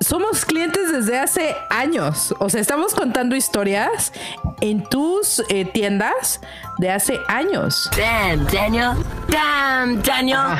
somos 0.00 0.44
clientes 0.44 0.92
desde 0.92 1.18
hace 1.18 1.56
años. 1.70 2.34
O 2.38 2.48
sea, 2.48 2.60
estamos 2.60 2.94
contando 2.94 3.36
historias 3.36 4.12
en 4.60 4.82
tus 4.84 5.42
eh, 5.48 5.64
tiendas 5.64 6.40
de 6.78 6.90
hace 6.90 7.18
años. 7.26 7.90
Damn, 7.96 8.46
Daniel. 8.46 8.90
Damn, 9.28 10.02
Daniel. 10.02 10.58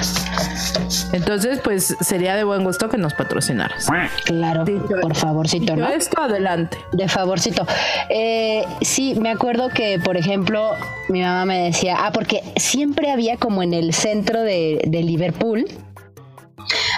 Entonces, 1.12 1.60
pues 1.62 1.96
sería 2.00 2.34
de 2.34 2.44
buen 2.44 2.64
gusto 2.64 2.88
que 2.88 2.98
nos 2.98 3.14
patrocinaras. 3.14 3.86
Claro, 4.24 4.64
por 5.00 5.14
favorcito, 5.14 5.76
¿no? 5.76 5.88
Esto 5.88 6.22
adelante. 6.22 6.78
De 6.92 7.08
favorcito. 7.08 7.66
Eh, 8.08 8.64
sí, 8.82 9.14
me 9.14 9.30
acuerdo 9.30 9.68
que, 9.68 9.98
por 9.98 10.16
ejemplo, 10.16 10.72
mi 11.08 11.22
mamá 11.22 11.44
me 11.44 11.64
decía, 11.64 11.96
ah, 12.00 12.12
porque 12.12 12.42
siempre 12.56 13.10
había 13.10 13.36
como 13.36 13.62
en 13.62 13.74
el 13.74 13.94
centro 13.94 14.42
de, 14.42 14.80
Liverpool, 14.98 15.64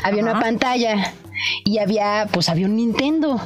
había 0.03 0.23
una 0.23 0.41
pantalla 0.41 1.13
y 1.65 1.79
había, 1.79 2.29
pues 2.33 2.49
había 2.49 2.67
un 2.67 2.77
Nintendo. 2.77 3.41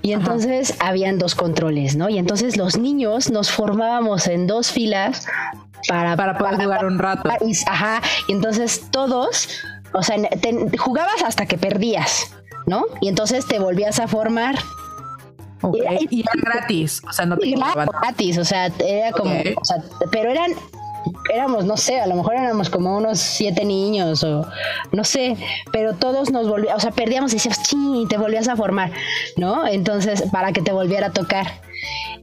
Y 0.00 0.12
entonces 0.12 0.74
habían 0.80 1.18
dos 1.18 1.34
controles, 1.34 1.96
¿no? 1.96 2.08
Y 2.08 2.18
entonces 2.18 2.56
los 2.56 2.78
niños 2.78 3.30
nos 3.30 3.50
formábamos 3.50 4.26
en 4.26 4.46
dos 4.46 4.72
filas 4.72 5.26
para, 5.88 6.16
para 6.16 6.38
poder 6.38 6.56
jugar 6.56 6.86
un 6.86 6.98
rato. 6.98 7.28
Y, 7.46 7.56
ajá, 7.66 8.00
y 8.26 8.32
entonces 8.32 8.86
todos, 8.90 9.48
o 9.92 10.02
sea, 10.02 10.16
jugabas 10.78 11.22
hasta 11.24 11.46
que 11.46 11.58
perdías, 11.58 12.32
¿no? 12.66 12.84
Y 13.00 13.08
entonces 13.08 13.46
te 13.46 13.58
volvías 13.58 13.98
a 14.00 14.08
formar. 14.08 14.56
Y, 16.10 16.20
era 16.20 16.32
gratis, 16.34 17.00
o 17.08 17.12
sea, 17.12 17.24
no 17.24 17.36
te 17.36 17.54
gratis, 17.54 18.38
o 18.38 18.44
sea, 18.44 18.66
era 18.84 19.12
como, 19.12 19.32
o 19.32 19.64
sea, 19.64 19.76
pero 20.10 20.30
eran 20.30 20.52
éramos, 21.32 21.64
no 21.64 21.76
sé, 21.76 22.00
a 22.00 22.06
lo 22.06 22.14
mejor 22.14 22.34
éramos 22.34 22.70
como 22.70 22.96
unos 22.96 23.18
siete 23.18 23.64
niños 23.64 24.22
o 24.24 24.46
no 24.92 25.04
sé, 25.04 25.36
pero 25.72 25.94
todos 25.94 26.30
nos 26.30 26.48
volvíamos, 26.48 26.78
o 26.78 26.80
sea, 26.80 26.90
perdíamos 26.90 27.32
y 27.32 27.36
decíamos, 27.36 27.62
ching, 27.62 28.08
te 28.08 28.18
volvías 28.18 28.48
a 28.48 28.56
formar, 28.56 28.92
¿no? 29.36 29.66
Entonces, 29.66 30.24
para 30.30 30.52
que 30.52 30.62
te 30.62 30.72
volviera 30.72 31.08
a 31.08 31.12
tocar. 31.12 31.46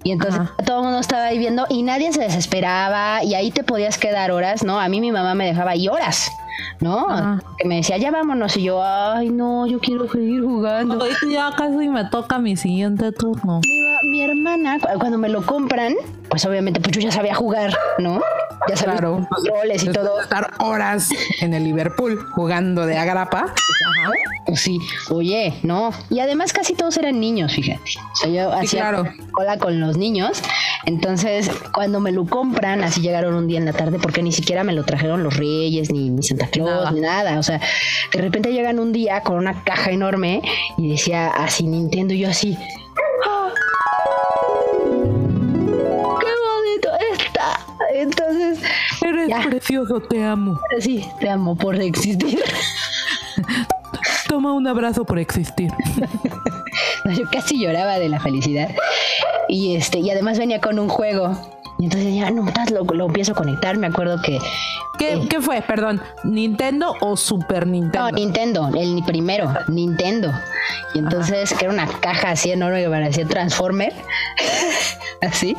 Y 0.03 0.11
entonces 0.11 0.41
todo 0.65 0.77
el 0.77 0.83
mundo 0.85 0.99
estaba 0.99 1.25
ahí 1.25 1.37
viendo 1.37 1.65
y 1.69 1.83
nadie 1.83 2.13
se 2.13 2.21
desesperaba 2.21 3.23
y 3.23 3.33
ahí 3.35 3.51
te 3.51 3.63
podías 3.63 3.97
quedar 3.97 4.31
horas, 4.31 4.63
¿no? 4.63 4.79
A 4.79 4.87
mí 4.87 5.01
mi 5.01 5.11
mamá 5.11 5.35
me 5.35 5.45
dejaba 5.45 5.71
ahí 5.71 5.87
horas. 5.89 6.31
¿no? 6.79 7.39
Que 7.57 7.67
me 7.67 7.77
decía, 7.77 7.97
ya 7.97 8.11
vámonos. 8.11 8.55
Y 8.57 8.63
yo, 8.63 8.81
ay, 8.83 9.29
no, 9.29 9.67
yo 9.67 9.79
quiero 9.79 10.09
seguir 10.09 10.43
jugando. 10.43 11.05
ya 11.31 11.51
casi 11.55 11.89
me 11.89 12.05
toca 12.05 12.39
mi 12.39 12.55
siguiente 12.55 13.11
turno. 13.11 13.59
Mi, 13.63 13.88
hermana, 14.21 14.77
cuando 14.99 15.17
me 15.17 15.29
lo 15.29 15.45
compran, 15.45 15.95
pues 16.29 16.45
obviamente, 16.45 16.79
pues 16.79 16.95
yo 16.95 17.01
ya 17.01 17.11
sabía 17.11 17.35
jugar, 17.35 17.75
¿no? 17.97 18.21
Ya 18.67 18.75
sabía 18.75 18.97
claro. 18.97 19.27
los 19.31 19.47
roles 19.47 19.83
y 19.83 19.91
todo. 19.91 20.21
Estar 20.21 20.51
horas 20.59 21.09
en 21.41 21.53
el 21.53 21.63
Liverpool 21.63 22.19
jugando 22.31 22.85
de 22.85 22.97
agrapa. 22.97 23.39
Ajá. 23.39 24.11
Pues 24.45 24.61
sí, 24.61 24.79
oye, 25.09 25.53
no. 25.63 25.91
Y 26.09 26.19
además 26.19 26.53
casi 26.53 26.73
todos 26.73 26.97
eran 26.97 27.19
niños, 27.19 27.53
fíjate. 27.53 27.81
O 28.13 28.15
sea, 28.15 28.29
yo 28.29 28.51
hacía 28.51 29.15
cola 29.31 29.57
con 29.57 29.79
los 29.79 29.97
niños. 29.97 30.41
Entonces, 30.85 31.51
cuando 31.73 31.99
me 31.99 32.11
lo 32.11 32.25
compran, 32.25 32.83
así 32.83 33.01
llegaron 33.01 33.35
un 33.35 33.47
día 33.47 33.59
en 33.59 33.65
la 33.65 33.73
tarde, 33.73 33.99
porque 33.99 34.23
ni 34.23 34.31
siquiera 34.31 34.63
me 34.63 34.73
lo 34.73 34.85
trajeron 34.85 35.23
los 35.23 35.37
Reyes, 35.37 35.91
ni, 35.91 36.09
ni 36.09 36.23
Santa 36.23 36.47
Claus, 36.47 36.91
ni 36.93 37.01
nada. 37.01 37.37
O 37.37 37.43
sea, 37.43 37.59
de 38.11 38.21
repente 38.21 38.51
llegan 38.51 38.79
un 38.79 38.91
día 38.91 39.21
con 39.21 39.35
una 39.35 39.63
caja 39.63 39.91
enorme 39.91 40.41
y 40.77 40.89
decía 40.89 41.27
así 41.27 41.67
Nintendo, 41.67 42.13
y 42.13 42.19
yo 42.19 42.29
así. 42.29 42.57
Eres 49.29 49.47
precioso, 49.47 49.99
te 49.99 50.23
amo. 50.23 50.59
Sí, 50.79 51.05
te 51.19 51.29
amo 51.29 51.55
por 51.55 51.75
existir. 51.75 52.41
Toma 54.27 54.53
un 54.53 54.67
abrazo 54.67 55.05
por 55.05 55.19
existir. 55.19 55.71
yo 57.17 57.29
casi 57.31 57.59
lloraba 57.59 57.99
de 57.99 58.09
la 58.09 58.19
felicidad. 58.19 58.69
Y 59.47 59.75
este, 59.75 59.99
y 59.99 60.09
además 60.09 60.37
venía 60.39 60.61
con 60.61 60.79
un 60.79 60.89
juego. 60.89 61.58
Y 61.79 61.85
entonces 61.85 62.13
ya 62.13 62.29
no, 62.29 62.45
lo, 62.71 62.83
lo 62.83 63.05
empiezo 63.07 63.31
a 63.31 63.35
conectar. 63.35 63.77
Me 63.77 63.87
acuerdo 63.87 64.21
que 64.21 64.37
¿Qué, 64.99 65.39
fue? 65.39 65.61
Perdón, 65.61 66.01
¿Nintendo 66.25 66.93
o 66.99 67.15
Super 67.15 67.65
Nintendo? 67.65 68.11
No, 68.11 68.11
Nintendo, 68.11 68.69
el 68.77 69.01
primero, 69.05 69.49
Nintendo. 69.69 70.29
Y 70.93 70.99
entonces, 70.99 71.53
que 71.53 71.65
era 71.65 71.73
una 71.73 71.87
caja 71.87 72.31
así 72.31 72.51
enorme 72.51 72.83
que 72.83 72.89
parecía 72.89 73.25
Transformer. 73.25 73.93
así. 75.21 75.55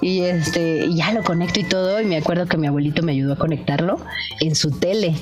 Y 0.00 0.22
este, 0.22 0.92
ya 0.92 1.12
lo 1.12 1.22
conecto 1.22 1.60
y 1.60 1.64
todo. 1.64 2.00
Y 2.00 2.04
me 2.04 2.16
acuerdo 2.16 2.46
que 2.46 2.56
mi 2.56 2.66
abuelito 2.66 3.04
me 3.04 3.12
ayudó 3.12 3.34
a 3.34 3.36
conectarlo 3.36 4.00
en 4.40 4.56
su 4.56 4.72
tele. 4.72 5.14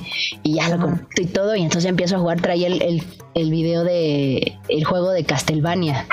Y 0.43 0.55
ya 0.55 0.71
lo 0.71 0.81
conecto 0.81 1.21
y 1.21 1.27
todo. 1.27 1.55
Y 1.55 1.63
entonces 1.63 1.91
empiezo 1.91 2.17
a 2.17 2.21
jugar. 2.21 2.41
Traía 2.41 2.69
el, 2.69 2.81
el, 2.81 3.03
el 3.35 3.51
video 3.51 3.85
de 3.85 4.59
el 4.69 4.85
juego 4.85 5.11
de 5.11 5.25
Castlevania. 5.25 6.07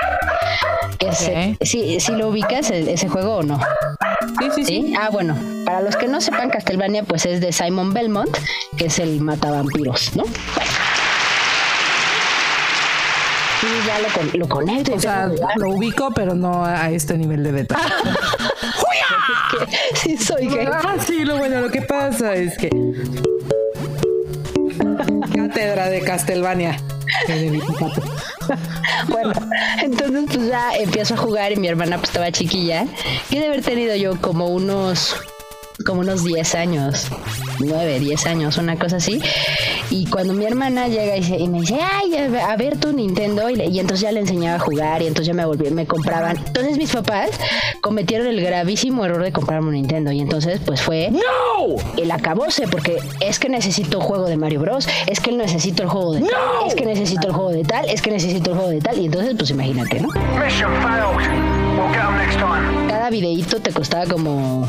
Que 0.98 1.14
si, 1.66 2.02
si, 2.02 2.12
lo 2.12 2.28
ubicas 2.28 2.70
ese 2.70 3.08
juego 3.08 3.38
o 3.38 3.44
no. 3.44 3.62
Sí, 4.40 4.50
sí, 4.56 4.66
sí, 4.66 4.94
Ah, 5.00 5.10
bueno, 5.12 5.38
para 5.66 5.82
los 5.82 5.96
que 5.96 6.08
no 6.08 6.22
sepan, 6.22 6.50
Castlevania 6.50 7.04
pues 7.04 7.26
es 7.26 7.42
de 7.42 7.52
Simon 7.52 7.94
Belmont, 7.94 8.36
que 8.78 8.86
es 8.86 9.00
el 9.00 9.22
matavampiros, 9.22 10.16
¿no? 10.16 10.24
Y 13.62 13.86
ya 13.86 14.00
lo, 14.00 14.08
lo 14.40 14.48
conecto. 14.48 14.96
O 14.96 15.00
sea, 15.00 15.30
lo 15.58 15.72
ubico, 15.72 16.12
pero 16.16 16.34
no 16.34 16.64
a 16.64 16.90
este 16.92 17.18
nivel 17.18 17.44
de 17.44 17.52
beta. 17.52 17.78
sí, 19.96 20.18
soy 20.18 20.48
gay. 20.48 20.68
Ah, 20.72 20.96
sí, 21.06 21.26
lo 21.26 21.38
bueno, 21.38 21.60
lo 21.62 21.70
que 21.70 21.82
pasa 21.82 22.36
es 22.36 22.58
que. 22.58 22.70
Cátedra 25.36 25.90
de 25.90 26.02
Castlevania. 26.02 26.78
bueno, 29.08 29.34
entonces 29.82 30.24
pues 30.34 30.48
ya 30.48 30.72
empiezo 30.78 31.14
a 31.14 31.18
jugar 31.18 31.52
y 31.52 31.56
mi 31.58 31.68
hermana 31.68 31.98
pues 31.98 32.10
estaba 32.10 32.32
chiquilla. 32.32 32.86
Y 33.30 33.40
de 33.40 33.48
haber 33.48 33.64
tenido 33.64 33.96
yo 33.96 34.20
como 34.22 34.48
unos 34.48 35.16
como 35.86 36.02
unos 36.02 36.24
10 36.24 36.56
años, 36.56 37.08
9, 37.60 38.00
10 38.00 38.26
años, 38.26 38.58
una 38.58 38.78
cosa 38.78 38.98
así. 38.98 39.22
Y 39.90 40.06
cuando 40.08 40.34
mi 40.34 40.46
hermana 40.46 40.88
llega 40.88 41.18
y, 41.18 41.48
me 41.48 41.62
dice, 41.62 41.80
ay, 41.82 42.16
a 42.16 42.56
ver 42.58 42.78
tu 42.78 42.94
Nintendo, 42.94 43.50
y, 43.50 43.80
entonces 43.80 44.02
ya 44.02 44.12
le 44.12 44.20
enseñaba 44.20 44.58
a 44.58 44.60
jugar 44.60 45.02
y 45.02 45.08
entonces 45.08 45.28
ya 45.28 45.34
me 45.34 45.46
volví, 45.46 45.70
me 45.72 45.86
compraban. 45.86 46.38
Entonces 46.38 46.78
mis 46.78 46.92
papás 46.92 47.32
cometieron 47.82 48.28
el 48.28 48.42
gravísimo 48.42 49.06
error 49.06 49.24
de 49.24 49.32
comprarme 49.32 49.70
un 49.70 49.74
Nintendo 49.76 50.12
y 50.12 50.20
entonces 50.20 50.60
pues 50.66 50.82
fue 50.82 51.12
¡No! 51.12 51.76
el 51.98 52.12
acabose 52.12 52.68
porque 52.68 52.98
es 53.20 53.40
que 53.40 53.50
necesito 53.50 54.02
juego 54.02 54.26
de 54.28 54.38
Mario 54.38 54.62
Bros, 54.62 54.88
es 55.08 55.20
que 55.20 55.32
necesito 55.32 55.84
el 55.84 55.90
juego 55.90 56.14
de 56.14 56.22
tal, 56.22 56.68
es 56.68 56.76
que 56.76 56.86
necesito 56.86 57.28
el 57.28 57.34
juego 57.34 57.52
de 57.52 57.64
tal, 57.64 57.90
es 57.90 58.02
que 58.02 58.12
necesito 58.12 58.52
el 58.52 58.58
juego 58.58 58.72
de 58.72 58.82
tal 58.82 59.00
y 59.00 59.06
entonces 59.06 59.34
pues 59.38 59.50
imagínate, 59.50 60.02
¿no? 60.02 60.10
Cada 62.88 63.10
videíto 63.10 63.62
te 63.62 63.72
costaba 63.72 64.06
como 64.06 64.68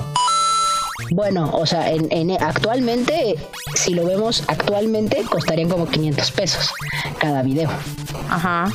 bueno, 1.10 1.50
o 1.52 1.66
sea, 1.66 1.90
en, 1.90 2.30
actualmente, 2.40 3.36
si 3.74 3.94
lo 3.94 4.04
vemos 4.04 4.44
actualmente, 4.46 5.22
costarían 5.24 5.68
como 5.68 5.86
500 5.86 6.30
pesos 6.30 6.72
cada 7.18 7.42
video. 7.42 7.70
Ajá. 8.28 8.70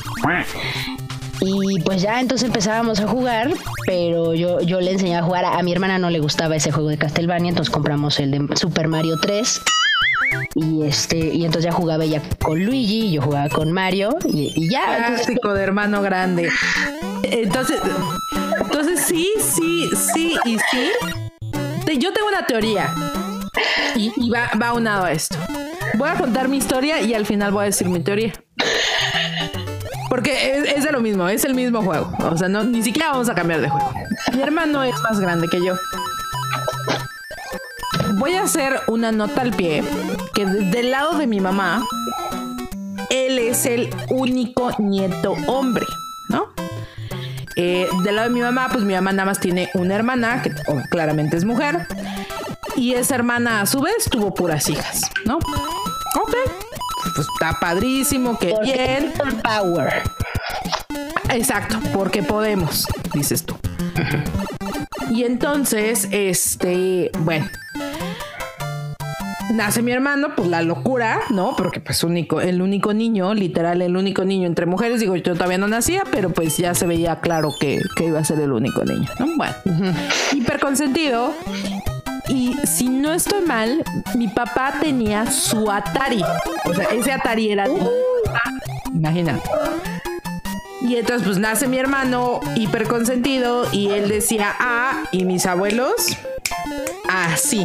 Y 1.40 1.80
pues 1.80 2.02
ya 2.02 2.20
entonces 2.20 2.46
empezábamos 2.46 3.00
a 3.00 3.08
jugar, 3.08 3.50
pero 3.86 4.34
yo, 4.34 4.60
yo 4.60 4.80
le 4.80 4.92
enseñaba 4.92 5.20
a 5.20 5.24
jugar. 5.24 5.44
A, 5.44 5.62
mi 5.62 5.72
hermana 5.72 5.98
no 5.98 6.10
le 6.10 6.18
gustaba 6.18 6.56
ese 6.56 6.72
juego 6.72 6.88
de 6.88 6.98
Castlevania, 6.98 7.50
entonces 7.50 7.72
compramos 7.72 8.18
el 8.20 8.30
de 8.30 8.56
Super 8.56 8.88
Mario 8.88 9.16
3. 9.20 9.60
Y 10.54 10.82
este, 10.82 11.18
y 11.18 11.44
entonces 11.44 11.64
ya 11.64 11.72
jugaba 11.72 12.04
ella 12.04 12.22
con 12.42 12.64
Luigi, 12.64 13.12
yo 13.12 13.22
jugaba 13.22 13.48
con 13.50 13.72
Mario, 13.72 14.16
y, 14.26 14.70
ya. 14.70 15.08
Clásico 15.08 15.52
de 15.52 15.62
hermano 15.62 16.00
grande. 16.02 16.50
Entonces, 17.22 17.80
entonces 18.60 19.00
sí, 19.06 19.28
sí, 19.38 19.90
sí 19.94 20.34
y 20.44 20.58
sí 20.70 21.25
yo 21.94 22.12
tengo 22.12 22.28
una 22.28 22.46
teoría 22.46 22.94
y, 23.94 24.30
va, 24.30 24.50
va 24.60 24.72
unado 24.72 25.04
a 25.04 25.12
esto. 25.12 25.36
Voy 25.94 26.08
a 26.08 26.14
contar 26.14 26.48
mi 26.48 26.58
historia 26.58 27.00
y 27.00 27.14
al 27.14 27.26
final 27.26 27.52
voy 27.52 27.62
a 27.62 27.66
decir 27.66 27.88
mi 27.88 28.00
teoría. 28.00 28.32
Porque 30.08 30.72
es, 30.74 30.84
de 30.84 30.92
lo 30.92 31.00
mismo, 31.00 31.28
es 31.28 31.44
el 31.44 31.54
mismo 31.54 31.82
juego. 31.82 32.12
O 32.18 32.36
sea, 32.36 32.48
no, 32.48 32.64
ni 32.64 32.82
siquiera 32.82 33.10
vamos 33.10 33.28
a 33.28 33.34
cambiar 33.34 33.60
de 33.60 33.68
juego. 33.68 33.92
Mi 34.34 34.42
hermano 34.42 34.82
es 34.82 34.94
más 35.02 35.20
grande 35.20 35.48
que 35.48 35.64
yo. 35.64 35.74
Voy 38.14 38.34
a 38.34 38.42
hacer 38.42 38.80
una 38.86 39.12
nota 39.12 39.42
al 39.42 39.52
pie 39.52 39.82
que 40.34 40.46
del 40.46 40.90
lado 40.90 41.18
de 41.18 41.26
mi 41.26 41.40
mamá, 41.40 41.84
él 43.10 43.38
es 43.38 43.66
el 43.66 43.90
único 44.08 44.70
nieto 44.78 45.34
hombre. 45.46 45.84
Eh, 47.56 47.88
del 48.04 48.16
lado 48.16 48.28
de 48.28 48.34
mi 48.34 48.40
mamá, 48.40 48.68
pues 48.70 48.84
mi 48.84 48.92
mamá 48.92 49.12
nada 49.12 49.24
más 49.24 49.40
tiene 49.40 49.70
una 49.74 49.94
hermana, 49.94 50.42
que 50.42 50.52
claramente 50.90 51.36
es 51.36 51.44
mujer. 51.44 51.86
Y 52.76 52.92
esa 52.92 53.14
hermana 53.14 53.62
a 53.62 53.66
su 53.66 53.80
vez 53.80 54.04
tuvo 54.10 54.34
puras 54.34 54.68
hijas, 54.68 55.02
¿no? 55.24 55.36
Ok. 55.36 56.34
Pues 57.14 57.26
está 57.32 57.58
padrísimo, 57.58 58.38
qué 58.38 58.54
bien. 58.62 59.12
Power. 59.42 60.02
Exacto, 61.30 61.78
porque 61.94 62.22
podemos, 62.22 62.86
dices 63.14 63.44
tú. 63.44 63.56
Y 65.10 65.24
entonces, 65.24 66.08
este, 66.10 67.10
bueno, 67.20 67.48
nace 69.54 69.82
mi 69.82 69.92
hermano, 69.92 70.28
pues 70.36 70.48
la 70.48 70.62
locura, 70.62 71.20
¿no? 71.30 71.54
Porque 71.56 71.80
pues 71.80 72.02
único, 72.04 72.40
el 72.40 72.62
único 72.62 72.92
niño, 72.92 73.34
literal, 73.34 73.82
el 73.82 73.96
único 73.96 74.24
niño 74.24 74.46
entre 74.46 74.66
mujeres, 74.66 75.00
digo, 75.00 75.16
yo 75.16 75.34
todavía 75.34 75.58
no 75.58 75.68
nacía, 75.68 76.02
pero 76.10 76.30
pues 76.30 76.56
ya 76.56 76.74
se 76.74 76.86
veía 76.86 77.20
claro 77.20 77.54
que, 77.58 77.80
iba 78.04 78.18
a 78.18 78.24
ser 78.24 78.40
el 78.40 78.52
único 78.52 78.84
niño, 78.84 79.08
¿no? 79.18 79.26
Bueno, 79.36 79.54
hiper 80.32 80.60
consentido. 80.60 81.32
Y 82.28 82.54
si 82.66 82.88
no 82.88 83.14
estoy 83.14 83.42
mal, 83.42 83.84
mi 84.16 84.28
papá 84.28 84.74
tenía 84.80 85.30
su 85.30 85.70
Atari. 85.70 86.22
O 86.64 86.74
sea, 86.74 86.86
ese 86.86 87.12
Atari 87.12 87.50
era... 87.50 87.66
Imagina. 88.92 89.38
Y 90.82 90.96
entonces 90.96 91.26
pues 91.26 91.38
nace 91.38 91.68
mi 91.68 91.78
hermano 91.78 92.40
hiper 92.54 92.86
consentido 92.86 93.66
y 93.72 93.90
él 93.90 94.08
decía 94.08 94.54
ah, 94.58 95.04
y 95.10 95.24
mis 95.24 95.46
abuelos 95.46 96.16
así. 97.08 97.64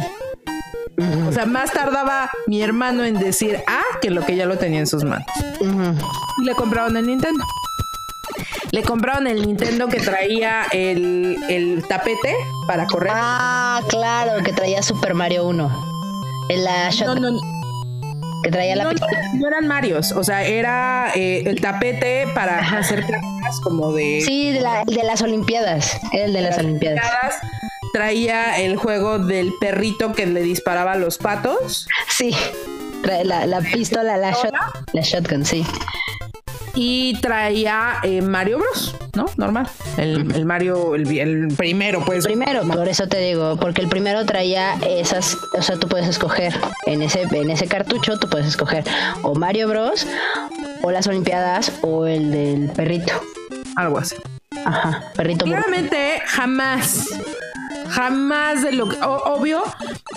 O 0.98 1.32
sea, 1.32 1.46
más 1.46 1.72
tardaba 1.72 2.30
mi 2.46 2.62
hermano 2.62 3.04
en 3.04 3.18
decir 3.18 3.62
ah 3.66 3.98
que 4.00 4.10
lo 4.10 4.24
que 4.24 4.36
ya 4.36 4.46
lo 4.46 4.58
tenía 4.58 4.80
en 4.80 4.86
sus 4.86 5.04
manos. 5.04 5.26
Y 5.60 6.44
le 6.44 6.54
compraron 6.54 6.96
el 6.96 7.06
Nintendo. 7.06 7.44
Le 8.70 8.82
compraron 8.82 9.26
el 9.26 9.46
Nintendo 9.46 9.88
que 9.88 10.00
traía 10.00 10.66
el, 10.72 11.84
tapete 11.88 12.34
para 12.66 12.86
correr. 12.86 13.12
Ah, 13.14 13.80
claro, 13.88 14.42
que 14.42 14.52
traía 14.52 14.82
Super 14.82 15.14
Mario 15.14 15.46
1. 15.46 15.92
La 16.50 16.90
no, 17.06 17.14
no, 17.14 17.40
que 18.42 18.50
traía 18.50 18.76
la 18.76 18.84
no, 18.84 19.48
eran 19.48 19.66
Marios, 19.66 20.12
o 20.12 20.22
sea, 20.22 20.44
era 20.44 21.10
eh, 21.14 21.44
el 21.46 21.60
tapete 21.62 22.26
para 22.34 22.58
hacer 22.58 23.06
como 23.62 23.92
de. 23.92 24.22
Sí, 24.24 24.52
de, 24.52 24.60
las 24.60 25.22
Olimpiadas. 25.22 25.98
El 26.12 26.32
de, 26.32 26.42
las, 26.42 26.58
Olimpiadas 26.58 27.02
traía 27.92 28.58
el 28.58 28.76
juego 28.76 29.18
del 29.18 29.52
perrito 29.60 30.12
que 30.12 30.26
le 30.26 30.42
disparaba 30.42 30.92
a 30.92 30.96
los 30.96 31.18
patos. 31.18 31.88
Sí, 32.08 32.34
trae 33.02 33.24
la, 33.24 33.60
pistola, 33.60 34.16
la, 34.16 34.36
la 34.92 35.02
shotgun, 35.02 35.44
sí. 35.44 35.64
Y 36.74 37.20
traía 37.20 37.96
eh, 38.02 38.22
Mario 38.22 38.58
Bros, 38.58 38.96
¿no? 39.14 39.26
Normal. 39.36 39.68
El, 39.98 40.46
Mario, 40.46 40.94
el, 40.94 41.48
primero, 41.54 42.02
pues. 42.04 42.24
Primero, 42.24 42.62
por 42.66 42.88
eso 42.88 43.06
te 43.08 43.18
digo, 43.18 43.58
porque 43.60 43.82
el 43.82 43.88
primero 43.88 44.24
traía 44.24 44.74
esas, 44.88 45.36
o 45.56 45.60
sea, 45.60 45.76
tú 45.76 45.86
puedes 45.86 46.08
escoger 46.08 46.58
en 46.86 47.02
ese, 47.02 47.22
en 47.30 47.50
ese 47.50 47.66
cartucho, 47.66 48.18
tú 48.18 48.28
puedes 48.28 48.46
escoger 48.46 48.84
o 49.22 49.34
Mario 49.34 49.68
Bros, 49.68 50.06
o 50.82 50.90
las 50.90 51.06
Olimpiadas, 51.06 51.72
o 51.82 52.06
el 52.06 52.30
del 52.30 52.70
perrito. 52.70 53.12
Algo 53.76 53.98
así. 53.98 54.16
Ajá, 54.64 55.12
perrito. 55.14 55.44
Claramente, 55.44 56.22
jamás 56.24 57.06
jamás 57.92 58.62
de 58.62 58.72
lo 58.72 58.88
que, 58.88 58.96
obvio, 59.02 59.62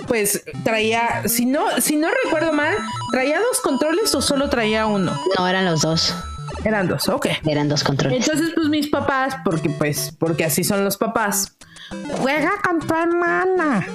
pues 0.07 0.43
traía, 0.63 1.27
si 1.27 1.45
no, 1.45 1.81
si 1.81 1.97
no 1.97 2.07
recuerdo 2.23 2.53
mal, 2.53 2.75
traía 3.11 3.39
dos 3.39 3.59
controles 3.61 4.15
o 4.15 4.21
solo 4.21 4.49
traía 4.49 4.85
uno. 4.85 5.17
No, 5.37 5.47
eran 5.47 5.65
los 5.65 5.81
dos. 5.81 6.15
Eran 6.63 6.87
dos, 6.87 7.09
ok. 7.09 7.27
Eran 7.45 7.67
dos 7.67 7.83
controles. 7.83 8.25
Entonces, 8.25 8.53
pues 8.55 8.69
mis 8.69 8.87
papás, 8.87 9.35
porque 9.43 9.69
pues, 9.69 10.13
porque 10.17 10.45
así 10.45 10.63
son 10.63 10.83
los 10.83 10.97
papás, 10.97 11.55
juega 12.19 12.51
con 12.63 12.79
tu 12.79 12.93
hermana. 12.95 13.85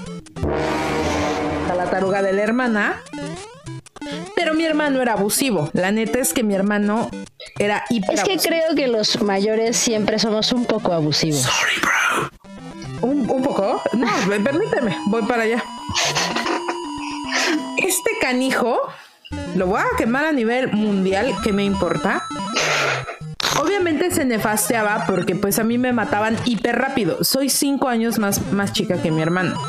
A 1.71 1.75
la 1.75 1.91
taruga 1.91 2.23
de 2.23 2.33
la 2.33 2.43
hermana. 2.43 3.03
Pero 4.35 4.55
mi 4.55 4.65
hermano 4.65 5.01
era 5.01 5.13
abusivo. 5.13 5.71
La 5.73 5.91
neta 5.91 6.19
es 6.19 6.33
que 6.33 6.43
mi 6.43 6.55
hermano 6.55 7.11
era 7.59 7.85
hiper 7.91 8.15
Es 8.15 8.25
que 8.25 8.37
creo 8.39 8.75
que 8.75 8.89
los 8.89 9.21
mayores 9.23 9.77
siempre 9.77 10.19
somos 10.19 10.53
un 10.53 10.65
poco 10.65 10.93
abusivos. 10.93 11.43
Sorry, 11.43 11.81
bro. 11.81 12.40
¿Un, 13.03 13.27
poco? 13.27 13.83
No, 13.93 14.07
permíteme, 14.45 14.97
voy 15.07 15.23
para 15.23 15.45
allá. 15.45 15.65
Este 17.79 18.11
canijo 18.21 18.79
lo 19.55 19.67
voy 19.67 19.81
a 19.81 19.97
quemar 19.97 20.25
a 20.25 20.33
nivel 20.33 20.73
mundial, 20.73 21.35
¿qué 21.43 21.53
me 21.53 21.65
importa? 21.65 22.25
Obviamente 23.61 24.11
se 24.11 24.25
nefasteaba 24.25 25.05
porque 25.07 25.35
pues 25.35 25.59
a 25.59 25.65
mí 25.65 25.79
me 25.79 25.93
mataban 25.93 26.37
hiper 26.45 26.77
rápido. 26.77 27.23
Soy 27.25 27.49
cinco 27.49 27.89
años 27.89 28.19
más, 28.19 28.53
más 28.53 28.73
chica 28.73 29.01
que 29.01 29.11
mi 29.11 29.23
hermano. 29.23 29.61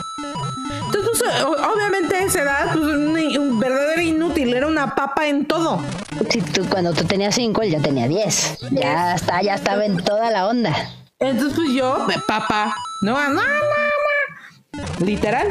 Entonces, 0.85 1.43
pues, 1.45 1.61
obviamente 1.61 2.15
a 2.15 2.23
esa 2.23 2.41
edad, 2.41 2.73
pues 2.73 2.85
un, 2.85 3.59
verdadero 3.59 4.01
inútil, 4.01 4.53
era 4.53 4.67
una 4.67 4.95
papa 4.95 5.27
en 5.27 5.45
todo. 5.45 5.81
Si 6.29 6.41
tú, 6.41 6.65
cuando 6.69 6.93
tú 6.93 7.03
tenías 7.03 7.35
cinco, 7.35 7.61
él 7.61 7.71
ya 7.71 7.79
tenía 7.79 8.07
diez. 8.07 8.57
Ya 8.71 9.15
está, 9.15 9.41
ya 9.41 9.55
estaba 9.55 9.85
en 9.85 9.97
toda 9.97 10.31
la 10.31 10.47
onda. 10.47 10.73
Entonces, 11.21 11.53
pues 11.55 11.71
yo, 11.71 12.07
papa, 12.27 12.75
no, 13.03 13.13
no, 13.29 13.33
no, 13.33 13.41
no. 13.41 15.05
Literal. 15.05 15.47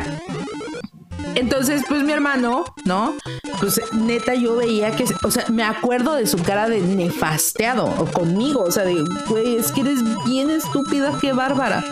Entonces, 1.36 1.82
pues 1.88 2.02
mi 2.02 2.12
hermano, 2.12 2.64
¿no? 2.84 3.14
Pues 3.60 3.80
neta 3.92 4.34
yo 4.34 4.56
veía 4.56 4.90
que, 4.96 5.04
o 5.22 5.30
sea, 5.30 5.44
me 5.48 5.62
acuerdo 5.62 6.14
de 6.14 6.26
su 6.26 6.38
cara 6.38 6.68
de 6.68 6.80
nefasteado 6.80 7.84
o 7.84 8.06
conmigo, 8.06 8.62
o 8.62 8.70
sea, 8.70 8.84
de, 8.84 9.04
güey, 9.28 9.56
es 9.56 9.70
que 9.70 9.82
eres 9.82 10.00
bien 10.24 10.50
estúpida, 10.50 11.16
qué 11.20 11.32
bárbara. 11.32 11.84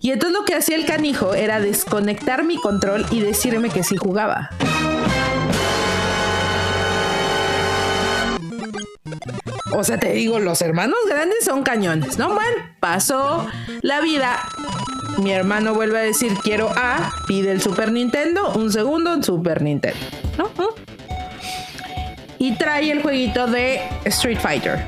Y 0.00 0.10
entonces 0.10 0.38
lo 0.38 0.44
que 0.44 0.54
hacía 0.54 0.76
el 0.76 0.84
canijo 0.84 1.34
era 1.34 1.60
desconectar 1.60 2.44
mi 2.44 2.56
control 2.56 3.06
y 3.10 3.20
decirme 3.20 3.70
que 3.70 3.82
sí 3.82 3.96
jugaba. 3.96 4.50
O 9.72 9.84
sea, 9.84 9.98
te 9.98 10.12
digo, 10.12 10.38
los 10.38 10.62
hermanos 10.62 10.98
grandes 11.08 11.44
son 11.44 11.62
cañones, 11.62 12.18
¿no? 12.18 12.28
Bueno, 12.34 12.62
pasó 12.80 13.46
la 13.82 14.00
vida. 14.00 14.40
Mi 15.18 15.32
hermano 15.32 15.74
vuelve 15.74 15.98
a 15.98 16.02
decir, 16.02 16.32
quiero 16.42 16.70
A, 16.76 17.12
pide 17.26 17.50
el 17.50 17.60
Super 17.60 17.92
Nintendo, 17.92 18.52
un 18.54 18.72
segundo 18.72 19.12
en 19.12 19.22
Super 19.22 19.62
Nintendo, 19.62 19.98
¿no? 20.36 20.50
Y 22.38 22.52
trae 22.56 22.90
el 22.90 23.02
jueguito 23.02 23.46
de 23.46 23.80
Street 24.04 24.38
Fighter. 24.40 24.86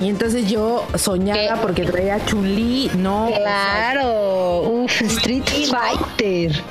Y 0.00 0.08
entonces 0.08 0.50
yo 0.50 0.86
soñaba 0.94 1.60
porque 1.60 1.84
traía 1.84 2.24
Chuli, 2.24 2.90
no. 2.96 3.28
Claro, 3.36 4.60
Uf, 4.62 5.02
Street 5.02 5.44
Fighter. 5.44 6.62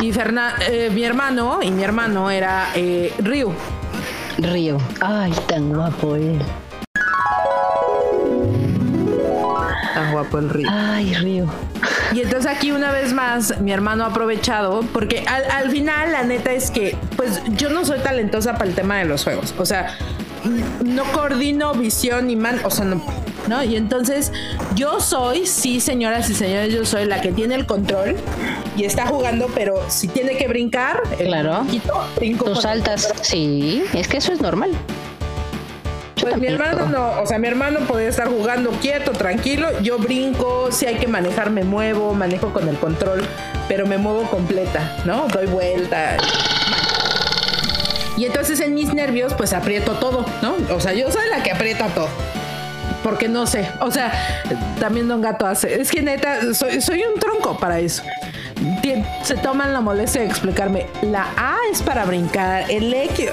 Y 0.00 0.12
eh, 0.16 0.90
mi 0.92 1.04
hermano 1.04 1.60
y 1.62 1.70
mi 1.70 1.82
hermano 1.82 2.30
era 2.30 2.68
eh, 2.74 3.12
Ryu. 3.18 3.52
Ryu. 4.42 4.78
Ay, 5.00 5.32
tan 5.46 5.72
guapo 5.72 6.16
él. 6.16 6.38
Tan 9.94 10.12
guapo 10.12 10.38
el 10.38 10.50
Ryu. 10.50 10.68
Ay, 10.70 11.14
Ryu. 11.14 11.46
Y 12.12 12.20
entonces 12.22 12.50
aquí 12.50 12.72
una 12.72 12.90
vez 12.90 13.12
más 13.12 13.60
mi 13.60 13.72
hermano 13.72 14.04
ha 14.04 14.08
aprovechado, 14.08 14.80
porque 14.92 15.24
al, 15.26 15.44
al, 15.50 15.70
final 15.70 16.12
la 16.12 16.24
neta 16.24 16.52
es 16.52 16.70
que 16.70 16.96
pues 17.16 17.40
yo 17.56 17.70
no 17.70 17.84
soy 17.84 18.00
talentosa 18.00 18.54
para 18.54 18.64
el 18.64 18.74
tema 18.74 18.98
de 18.98 19.04
los 19.04 19.24
juegos. 19.24 19.54
O 19.58 19.66
sea, 19.66 19.96
no 20.84 21.04
coordino 21.12 21.74
visión 21.74 22.26
ni 22.26 22.36
man, 22.36 22.60
o 22.64 22.70
sea, 22.70 22.84
no, 22.84 23.02
¿no? 23.50 23.62
Y 23.64 23.74
entonces 23.74 24.32
yo 24.76 25.00
soy, 25.00 25.44
sí, 25.44 25.80
señoras 25.80 26.30
y 26.30 26.34
señores, 26.34 26.72
yo 26.72 26.86
soy 26.86 27.04
la 27.04 27.20
que 27.20 27.32
tiene 27.32 27.56
el 27.56 27.66
control 27.66 28.14
y 28.76 28.84
está 28.84 29.06
jugando, 29.08 29.48
pero 29.54 29.82
si 29.88 30.06
tiene 30.06 30.36
que 30.36 30.46
brincar, 30.46 31.02
claro, 31.18 31.66
tú 32.38 32.54
saltas, 32.54 33.12
sí, 33.22 33.82
es 33.92 34.06
que 34.06 34.18
eso 34.18 34.32
es 34.32 34.40
normal. 34.40 34.70
Pues 36.20 36.36
mi 36.36 36.46
hermano 36.46 36.86
no, 36.86 37.22
o 37.22 37.26
sea, 37.26 37.38
mi 37.38 37.48
hermano 37.48 37.80
podría 37.80 38.08
estar 38.08 38.28
jugando 38.28 38.70
quieto, 38.72 39.12
tranquilo, 39.12 39.80
yo 39.80 39.98
brinco, 39.98 40.70
si 40.70 40.86
hay 40.86 40.96
que 40.96 41.08
manejar 41.08 41.50
me 41.50 41.64
muevo, 41.64 42.14
manejo 42.14 42.52
con 42.52 42.68
el 42.68 42.76
control, 42.76 43.26
pero 43.68 43.84
me 43.86 43.98
muevo 43.98 44.22
completa, 44.30 44.98
¿no? 45.04 45.26
Doy 45.26 45.46
vuelta. 45.46 46.18
Y 48.16 48.26
entonces 48.26 48.60
en 48.60 48.74
mis 48.74 48.94
nervios, 48.94 49.34
pues 49.34 49.54
aprieto 49.54 49.92
todo, 49.94 50.24
¿no? 50.40 50.54
O 50.72 50.78
sea, 50.78 50.92
yo 50.92 51.10
soy 51.10 51.26
la 51.30 51.42
que 51.42 51.50
aprieta 51.50 51.88
todo. 51.88 52.08
Porque 53.02 53.28
no 53.28 53.46
sé, 53.46 53.68
o 53.80 53.90
sea, 53.90 54.12
también 54.78 55.08
Don 55.08 55.20
Gato 55.20 55.46
hace. 55.46 55.80
Es 55.80 55.90
que 55.90 56.02
neta, 56.02 56.52
soy, 56.54 56.80
soy 56.80 57.02
un 57.02 57.18
tronco 57.18 57.58
para 57.58 57.78
eso. 57.78 58.02
Se 59.22 59.36
toman 59.36 59.72
la 59.72 59.80
molestia 59.80 60.20
de 60.22 60.26
explicarme. 60.26 60.86
La 61.02 61.28
A 61.36 61.56
es 61.72 61.82
para 61.82 62.04
brincar, 62.04 62.70
el 62.70 62.92
X. 62.92 63.30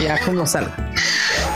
ya 0.00 0.18
como 0.24 0.46
salga. 0.46 0.74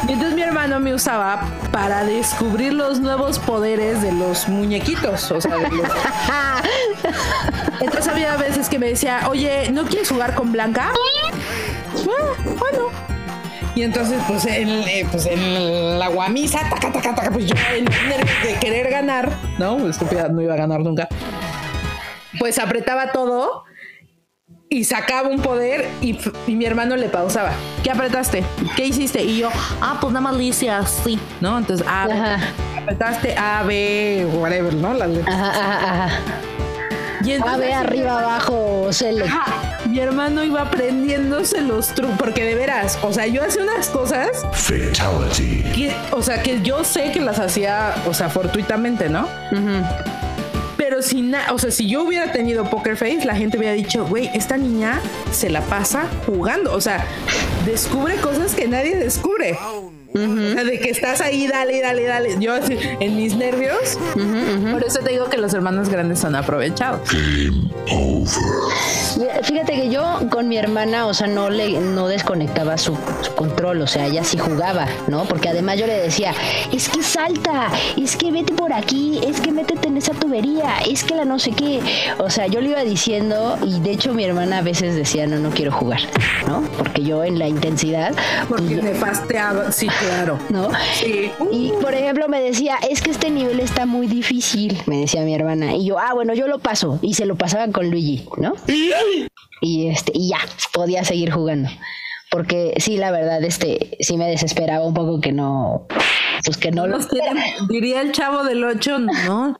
Entonces 0.02 0.34
mi 0.34 0.42
hermano 0.42 0.80
me 0.80 0.94
usaba 0.94 1.42
para 1.72 2.04
descubrir 2.04 2.72
los 2.72 3.00
nuevos 3.00 3.38
poderes 3.38 4.00
de 4.00 4.12
los 4.12 4.48
muñequitos. 4.48 5.30
O 5.30 5.40
sea, 5.40 5.56
de 5.56 5.68
los... 5.68 5.88
Entonces 7.80 8.08
había 8.08 8.36
veces 8.36 8.68
que 8.68 8.78
me 8.78 8.88
decía, 8.88 9.28
oye, 9.28 9.70
¿no 9.70 9.84
quieres 9.84 10.08
jugar 10.08 10.34
con 10.34 10.52
Blanca? 10.52 10.92
Ah, 10.92 12.32
bueno. 12.58 13.17
Y 13.78 13.84
entonces, 13.84 14.20
pues 14.26 14.44
en, 14.44 14.68
eh, 14.68 15.06
pues 15.08 15.26
en 15.26 16.00
la 16.00 16.08
guamisa, 16.08 16.68
taca, 16.68 16.90
taca, 16.90 17.14
taca, 17.14 17.30
pues 17.30 17.46
yo 17.46 17.54
en 17.76 17.84
de 17.84 18.58
querer 18.60 18.90
ganar, 18.90 19.30
¿no? 19.56 19.88
Estúpida, 19.88 20.28
no 20.28 20.42
iba 20.42 20.54
a 20.54 20.56
ganar 20.56 20.80
nunca. 20.80 21.06
Pues 22.40 22.58
apretaba 22.58 23.12
todo 23.12 23.62
y 24.68 24.82
sacaba 24.82 25.28
un 25.28 25.40
poder 25.40 25.88
y, 26.00 26.18
mi 26.48 26.64
hermano 26.64 26.96
le 26.96 27.08
pausaba. 27.08 27.52
¿Qué 27.84 27.92
apretaste? 27.92 28.42
¿Qué 28.74 28.86
hiciste? 28.86 29.22
Y 29.22 29.38
yo, 29.38 29.50
ah, 29.80 29.98
pues 30.00 30.12
nada 30.12 30.22
más 30.22 30.34
le 30.34 30.42
hice 30.42 30.68
así, 30.70 31.16
¿no? 31.40 31.56
Entonces, 31.56 31.86
A, 31.88 32.36
apretaste 32.78 33.36
A, 33.36 33.62
B, 33.62 34.26
whatever, 34.40 34.74
¿no? 34.74 34.92
Las 34.92 35.08
Ajá, 35.24 35.50
ajá, 35.50 36.04
ajá. 36.04 36.20
Y 37.24 37.32
A, 37.34 37.56
B, 37.56 37.72
arriba, 37.72 38.18
abajo, 38.18 38.88
cele. 38.90 39.24
Mi 39.88 40.00
hermano 40.00 40.44
iba 40.44 40.60
aprendiéndose 40.60 41.62
los 41.62 41.94
trucos, 41.94 42.16
porque 42.18 42.44
de 42.44 42.54
veras, 42.54 42.98
o 43.02 43.10
sea, 43.10 43.26
yo 43.26 43.42
hacía 43.42 43.62
unas 43.62 43.88
cosas. 43.88 44.46
Fatality. 44.52 45.92
o 46.10 46.22
sea, 46.22 46.42
que 46.42 46.60
yo 46.60 46.84
sé 46.84 47.10
que 47.10 47.20
las 47.20 47.38
hacía, 47.38 47.94
o 48.06 48.12
sea, 48.12 48.28
fortuitamente, 48.28 49.08
¿no? 49.08 49.26
Pero 50.76 51.00
si, 51.02 51.32
o 51.50 51.58
sea, 51.58 51.70
si 51.70 51.88
yo 51.88 52.02
hubiera 52.04 52.32
tenido 52.32 52.68
Poker 52.68 52.96
Face, 52.96 53.24
la 53.24 53.34
gente 53.34 53.56
hubiera 53.56 53.72
dicho, 53.74 54.06
güey, 54.06 54.30
esta 54.34 54.58
niña 54.58 55.00
se 55.32 55.48
la 55.48 55.62
pasa 55.62 56.06
jugando. 56.26 56.74
O 56.74 56.80
sea, 56.80 57.06
descubre 57.64 58.16
cosas 58.16 58.54
que 58.54 58.68
nadie 58.68 58.94
descubre. 58.96 59.58
O 60.14 60.52
sea, 60.54 60.64
de 60.64 60.78
que 60.78 60.90
estás 60.90 61.20
ahí, 61.20 61.46
dale, 61.46 61.80
dale, 61.80 62.04
dale. 62.04 62.36
Yo 62.40 62.54
así, 62.54 62.78
en 63.00 63.16
mis 63.16 63.36
nervios. 63.36 63.98
Por 64.72 64.84
eso 64.84 65.00
te 65.00 65.10
digo 65.10 65.28
que 65.28 65.36
los 65.36 65.52
hermanos 65.54 65.88
grandes 65.88 66.18
son 66.18 66.34
aprovechados. 66.34 67.00
Game 67.10 67.70
over. 67.90 68.28
Fíjate 69.42 69.72
que 69.72 69.90
yo 69.90 70.20
con 70.30 70.48
mi 70.48 70.56
hermana, 70.56 71.06
o 71.06 71.14
sea, 71.14 71.26
no 71.26 71.50
le 71.50 71.80
no 71.80 72.08
desconectaba 72.08 72.78
su, 72.78 72.96
control, 73.34 73.80
o 73.82 73.86
sea, 73.86 74.06
ella 74.06 74.24
sí 74.24 74.38
jugaba, 74.38 74.86
¿no? 75.06 75.24
Porque 75.24 75.48
además 75.48 75.78
yo 75.78 75.86
le 75.86 75.94
decía, 75.94 76.34
es 76.72 76.88
que 76.88 77.02
salta, 77.02 77.68
es 77.96 78.16
que 78.16 78.30
vete 78.30 78.52
por 78.52 78.72
aquí, 78.72 79.20
es 79.26 79.40
que 79.40 79.52
métete 79.52 79.88
en 79.88 79.96
esa 79.96 80.12
tubería, 80.12 80.78
es 80.86 81.04
que 81.04 81.14
la 81.14 81.24
no 81.24 81.38
sé 81.38 81.52
qué. 81.52 81.80
O 82.18 82.30
sea, 82.30 82.46
yo 82.46 82.60
le 82.60 82.70
iba 82.70 82.82
diciendo 82.82 83.58
y 83.64 83.80
de 83.80 83.92
hecho 83.92 84.12
mi 84.12 84.24
hermana 84.24 84.58
a 84.58 84.62
veces 84.62 84.94
decía, 84.94 85.26
no, 85.26 85.38
no 85.38 85.50
quiero 85.50 85.72
jugar, 85.72 86.00
¿no? 86.46 86.62
Porque 86.76 87.02
yo 87.02 87.24
en 87.24 87.38
la 87.38 87.48
intensidad. 87.48 88.14
Porque 88.48 88.76
pues, 88.76 88.82
me 88.82 88.94
fasteaba, 88.94 89.72
sí, 89.72 89.88
Claro. 89.98 90.38
¿No? 90.50 90.70
Sí. 90.94 91.30
Y 91.50 91.72
por 91.80 91.94
ejemplo 91.94 92.28
me 92.28 92.40
decía, 92.40 92.76
es 92.88 93.02
que 93.02 93.10
este 93.10 93.30
nivel 93.30 93.60
está 93.60 93.86
muy 93.86 94.06
difícil, 94.06 94.80
me 94.86 94.98
decía 94.98 95.22
mi 95.22 95.34
hermana. 95.34 95.74
Y 95.74 95.86
yo, 95.86 95.98
ah, 95.98 96.14
bueno, 96.14 96.34
yo 96.34 96.46
lo 96.46 96.58
paso. 96.58 96.98
Y 97.02 97.14
se 97.14 97.26
lo 97.26 97.36
pasaba 97.36 97.70
con 97.72 97.90
Luigi, 97.90 98.28
¿no? 98.36 98.54
Y 99.60 99.88
este, 99.88 100.12
y 100.14 100.28
ya, 100.30 100.38
podía 100.72 101.04
seguir 101.04 101.32
jugando. 101.32 101.68
Porque 102.30 102.74
sí, 102.78 102.96
la 102.96 103.10
verdad, 103.10 103.42
este, 103.42 103.96
sí 104.00 104.16
me 104.16 104.28
desesperaba 104.28 104.84
un 104.84 104.94
poco 104.94 105.20
que 105.20 105.32
no, 105.32 105.86
pues 106.44 106.58
que 106.58 106.70
no, 106.70 106.86
lo 106.86 106.98
Diría 107.68 108.02
el 108.02 108.12
chavo 108.12 108.44
del 108.44 108.62
8, 108.64 108.98
no, 108.98 109.58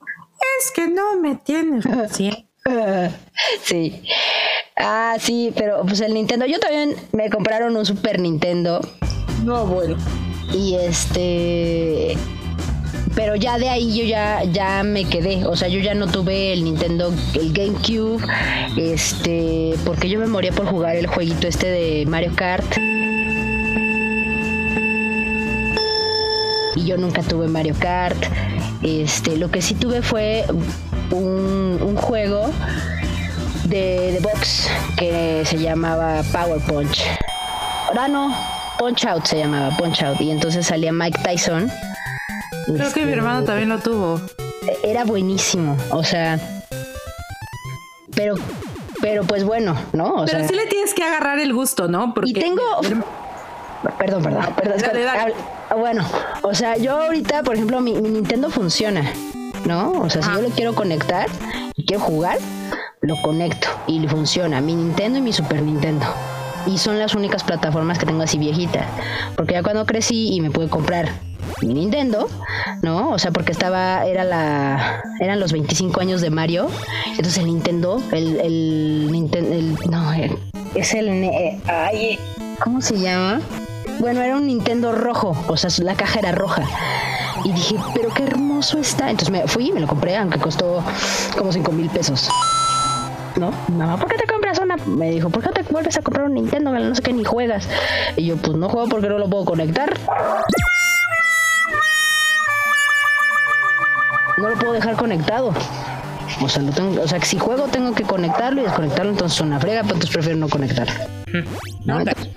es 0.59 0.71
que 0.71 0.87
no 0.87 1.17
me 1.19 1.35
tienes 1.35 1.85
sí. 2.11 2.47
sí. 3.63 4.03
Ah, 4.75 5.17
sí, 5.19 5.51
pero 5.55 5.81
pues 5.81 5.99
el 6.01 6.13
Nintendo, 6.13 6.45
yo 6.45 6.59
también 6.59 6.95
me 7.11 7.29
compraron 7.29 7.75
un 7.75 7.85
Super 7.85 8.19
Nintendo. 8.19 8.81
No, 9.43 9.65
bueno. 9.65 9.95
Y 10.53 10.75
este 10.75 12.17
pero 13.19 13.35
ya 13.35 13.57
de 13.57 13.67
ahí 13.67 13.97
yo 13.97 14.05
ya, 14.05 14.43
ya 14.45 14.81
me 14.83 15.03
quedé. 15.03 15.45
O 15.45 15.55
sea, 15.55 15.67
yo 15.67 15.79
ya 15.79 15.93
no 15.93 16.07
tuve 16.07 16.53
el 16.53 16.63
Nintendo, 16.63 17.13
el 17.33 17.51
GameCube, 17.51 18.23
este, 18.77 19.75
porque 19.83 20.09
yo 20.09 20.19
me 20.19 20.27
moría 20.27 20.53
por 20.53 20.65
jugar 20.67 20.95
el 20.95 21.07
jueguito 21.07 21.47
este 21.47 21.67
de 21.67 22.05
Mario 22.05 22.31
Kart. 22.35 22.77
Y 26.75 26.85
yo 26.85 26.97
nunca 26.97 27.21
tuve 27.21 27.47
Mario 27.47 27.75
Kart. 27.77 28.23
Este, 28.83 29.35
lo 29.35 29.51
que 29.51 29.61
sí 29.61 29.75
tuve 29.75 30.01
fue 30.01 30.45
un, 31.11 31.97
juego 31.97 32.49
de, 33.65 34.13
de 34.13 34.19
box 34.21 34.69
que 34.95 35.43
se 35.43 35.57
llamaba 35.57 36.23
Power 36.31 36.61
Punch. 36.61 37.03
Ahora 37.89 38.07
no, 38.07 38.33
Punch 38.79 39.05
Out 39.05 39.25
se 39.25 39.37
llamaba, 39.37 39.75
Punch 39.77 40.01
Out. 40.03 40.21
Y 40.21 40.31
entonces 40.31 40.65
salía 40.65 40.91
Mike 40.93 41.19
Tyson. 41.23 41.69
Creo 42.65 42.93
que 42.93 43.05
mi 43.05 43.11
hermano 43.11 43.43
también 43.43 43.69
lo 43.69 43.79
tuvo. 43.79 44.21
Era 44.83 45.03
buenísimo, 45.03 45.77
o 45.91 46.03
sea. 46.03 46.39
Pero 48.15 48.35
Pero 49.01 49.23
pues 49.23 49.43
bueno, 49.43 49.75
¿no? 49.93 50.23
Pero 50.25 50.47
sí 50.47 50.55
le 50.55 50.65
tienes 50.67 50.93
que 50.93 51.03
agarrar 51.03 51.39
el 51.39 51.53
gusto, 51.53 51.87
¿no? 51.87 52.13
Porque 52.13 52.31
y 52.31 52.33
tengo... 52.33 52.63
Perdón, 53.97 54.23
perdón, 54.23 54.53
perdón. 54.55 55.33
Bueno, 55.77 56.05
o 56.41 56.53
sea, 56.53 56.77
yo 56.77 57.01
ahorita, 57.01 57.43
por 57.43 57.55
ejemplo, 57.55 57.79
mi, 57.79 57.93
Nintendo 57.93 58.49
funciona, 58.49 59.03
¿no? 59.65 59.91
O 59.91 60.09
sea, 60.09 60.21
si 60.21 60.29
yo 60.33 60.41
lo 60.41 60.49
quiero 60.49 60.75
conectar 60.75 61.27
y 61.75 61.85
quiero 61.85 62.03
jugar, 62.03 62.39
lo 63.01 63.15
conecto 63.21 63.67
y 63.87 64.05
funciona. 64.07 64.59
Mi 64.59 64.75
Nintendo 64.75 65.19
y 65.19 65.21
mi 65.21 65.31
Super 65.31 65.61
Nintendo. 65.61 66.05
Y 66.65 66.77
son 66.77 66.99
las 66.99 67.15
únicas 67.15 67.43
plataformas 67.43 67.97
que 67.97 68.05
tengo 68.05 68.23
así 68.23 68.37
viejitas. 68.37 68.85
Porque 69.35 69.53
ya 69.53 69.63
cuando 69.63 69.85
crecí 69.85 70.33
y 70.33 70.41
me 70.41 70.51
pude 70.51 70.67
comprar 70.67 71.09
mi 71.61 71.73
Nintendo, 71.73 72.29
¿no? 72.81 73.09
O 73.09 73.19
sea, 73.19 73.31
porque 73.31 73.51
estaba, 73.51 74.05
era 74.05 74.23
la, 74.23 75.03
eran 75.19 75.39
los 75.39 75.51
25 75.51 75.99
años 76.01 76.21
de 76.21 76.29
Mario. 76.29 76.67
Entonces 77.07 77.37
el 77.37 77.45
Nintendo, 77.45 78.01
el, 78.11 78.39
el 78.39 79.11
Nintendo, 79.11 79.77
no, 79.89 80.13
es 80.75 80.93
el, 80.93 81.07
eh, 81.09 81.59
ay, 81.67 82.19
¿cómo 82.63 82.81
se 82.81 82.99
llama? 82.99 83.41
Bueno, 83.99 84.21
era 84.21 84.37
un 84.37 84.47
Nintendo 84.47 84.91
rojo, 84.91 85.35
o 85.47 85.57
sea, 85.57 85.69
la 85.83 85.95
caja 85.95 86.19
era 86.19 86.31
roja. 86.31 86.63
Y 87.43 87.51
dije, 87.51 87.75
pero 87.93 88.13
qué 88.13 88.23
hermoso 88.23 88.79
está. 88.79 89.09
Entonces 89.09 89.31
me 89.31 89.47
fui 89.47 89.69
y 89.69 89.71
me 89.71 89.79
lo 89.79 89.87
compré, 89.87 90.15
aunque 90.17 90.39
costó 90.39 90.83
como 91.37 91.51
5 91.51 91.71
mil 91.71 91.89
pesos. 91.89 92.29
¿No? 93.35 93.51
Mamá, 93.69 93.97
¿por 93.97 94.09
qué 94.09 94.17
te 94.17 94.25
una? 94.73 94.85
Me 94.85 95.11
dijo, 95.11 95.29
¿por 95.29 95.43
qué 95.43 95.49
te 95.49 95.63
vuelves 95.71 95.97
a 95.97 96.01
comprar 96.01 96.25
un 96.25 96.35
Nintendo? 96.35 96.71
No 96.71 96.95
sé 96.95 97.01
qué 97.01 97.13
ni 97.13 97.23
juegas. 97.23 97.67
Y 98.15 98.25
yo, 98.25 98.37
pues 98.37 98.57
no 98.57 98.69
juego 98.69 98.87
porque 98.87 99.09
no 99.09 99.17
lo 99.17 99.29
puedo 99.29 99.45
conectar. 99.45 99.91
No 104.37 104.49
lo 104.49 104.55
puedo 104.55 104.73
dejar 104.73 104.95
conectado. 104.95 105.53
O 106.41 106.47
sea, 106.47 106.63
tengo, 106.71 107.01
o 107.01 107.07
sea, 107.07 107.21
si 107.21 107.37
juego 107.37 107.63
tengo 107.65 107.93
que 107.93 108.03
conectarlo 108.03 108.61
y 108.61 108.63
desconectarlo, 108.63 109.11
entonces 109.11 109.37
es 109.37 109.41
una 109.41 109.59
frega, 109.59 109.81
pero 109.81 109.95
entonces 109.95 110.13
prefiero 110.15 110.37
no 110.37 110.47
conectar. 110.47 110.87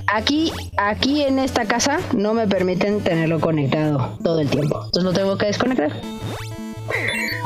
aquí, 0.07 0.53
aquí 0.77 1.23
en 1.23 1.39
esta 1.39 1.67
casa 1.67 1.99
no 2.13 2.35
me 2.35 2.49
permiten 2.49 3.03
tenerlo 3.03 3.39
conectado 3.41 4.17
todo 4.23 4.41
el 4.41 4.49
tiempo. 4.49 4.83
Entonces 4.87 5.05
lo 5.05 5.13
tengo 5.13 5.39
que 5.39 5.47
desconectar. 5.47 5.93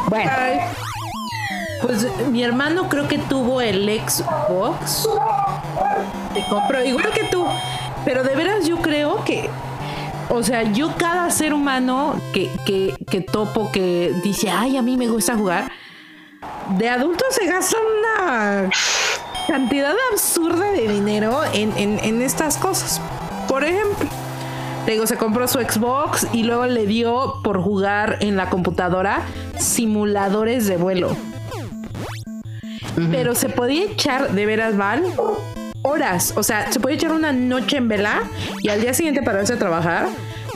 Bueno. 0.09 0.31
Pues 1.83 2.07
mi 2.31 2.43
hermano 2.43 2.89
creo 2.89 3.07
que 3.09 3.19
tuvo 3.19 3.61
el 3.61 3.89
Xbox. 4.01 5.09
Te 6.35 6.45
compró 6.49 6.85
igual 6.85 7.11
que 7.12 7.25
tú. 7.25 7.47
Pero 8.05 8.23
de 8.23 8.35
veras 8.35 8.67
yo 8.67 8.79
creo 8.79 9.25
que 9.25 9.51
o 10.29 10.43
sea, 10.43 10.65
yo 10.65 10.93
cada 10.97 11.31
ser 11.31 11.55
humano 11.55 12.21
que, 12.33 12.51
que, 12.65 12.95
que, 13.09 13.21
topo, 13.21 13.71
que 13.71 14.12
dice, 14.25 14.51
ay, 14.51 14.77
a 14.77 14.83
mí 14.83 14.97
me 14.97 15.07
gusta 15.07 15.37
jugar, 15.37 15.71
de 16.77 16.89
adultos 16.89 17.29
se 17.31 17.47
gasta 17.47 17.77
una 17.79 18.71
cantidad 19.47 19.95
absurda 20.12 20.73
de 20.73 20.89
dinero 20.89 21.41
en, 21.53 22.23
estas 22.23 22.57
cosas. 22.57 23.01
Por 23.49 23.65
ejemplo, 23.65 24.09
digo, 24.87 25.07
se 25.07 25.17
compró 25.17 25.47
su 25.47 25.61
Xbox 25.61 26.27
y 26.33 26.43
luego 26.43 26.67
le 26.67 26.87
dio 26.87 27.41
por 27.45 27.62
jugar 27.62 28.19
en 28.21 28.37
la 28.37 28.51
computadora 28.51 29.23
simuladores 29.59 30.67
de 30.67 30.77
vuelo. 30.77 31.17
Pero 33.11 33.35
se 33.35 33.48
podía 33.48 33.85
echar, 33.85 34.32
de 34.32 34.46
veras, 34.46 34.76
Val, 34.76 35.04
horas. 35.82 36.35
O 36.37 36.42
sea, 36.42 36.70
se 36.72 36.80
podía 36.80 36.96
echar 36.96 37.12
una 37.12 37.32
noche 37.32 37.76
en 37.76 37.88
vela 37.88 38.22
y 38.62 38.68
al 38.68 38.80
día 38.80 38.94
siguiente 38.94 39.22
para 39.22 39.40
irse 39.40 39.54
a 39.54 39.59
trabajar 39.59 40.09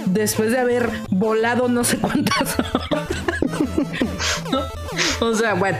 después 0.06 0.50
de 0.50 0.58
haber 0.58 0.90
volado 1.10 1.68
no 1.68 1.84
sé 1.84 1.98
cuántas 1.98 2.56
horas. 2.58 3.08
O 5.20 5.34
sea, 5.34 5.54
bueno. 5.54 5.78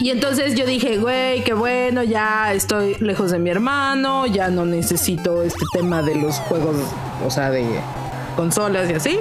Y 0.00 0.10
entonces 0.10 0.54
yo 0.54 0.64
dije, 0.64 0.96
güey, 0.96 1.44
qué 1.44 1.52
bueno, 1.52 2.02
ya 2.02 2.52
estoy 2.52 2.96
lejos 3.00 3.30
de 3.30 3.38
mi 3.38 3.50
hermano, 3.50 4.26
ya 4.26 4.48
no 4.48 4.64
necesito 4.64 5.42
este 5.42 5.64
tema 5.72 6.00
de 6.02 6.14
los 6.14 6.36
juegos, 6.36 6.76
o 7.24 7.30
sea, 7.30 7.50
de 7.50 7.66
consolas 8.34 8.88
y 8.90 8.94
así. 8.94 9.18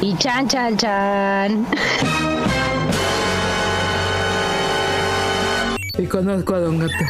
Y 0.00 0.16
chan, 0.16 0.46
chan, 0.46 0.76
chan. 0.76 1.66
Y 5.98 6.06
conozco 6.06 6.54
a 6.54 6.60
Don 6.60 6.78
Gato. 6.78 7.04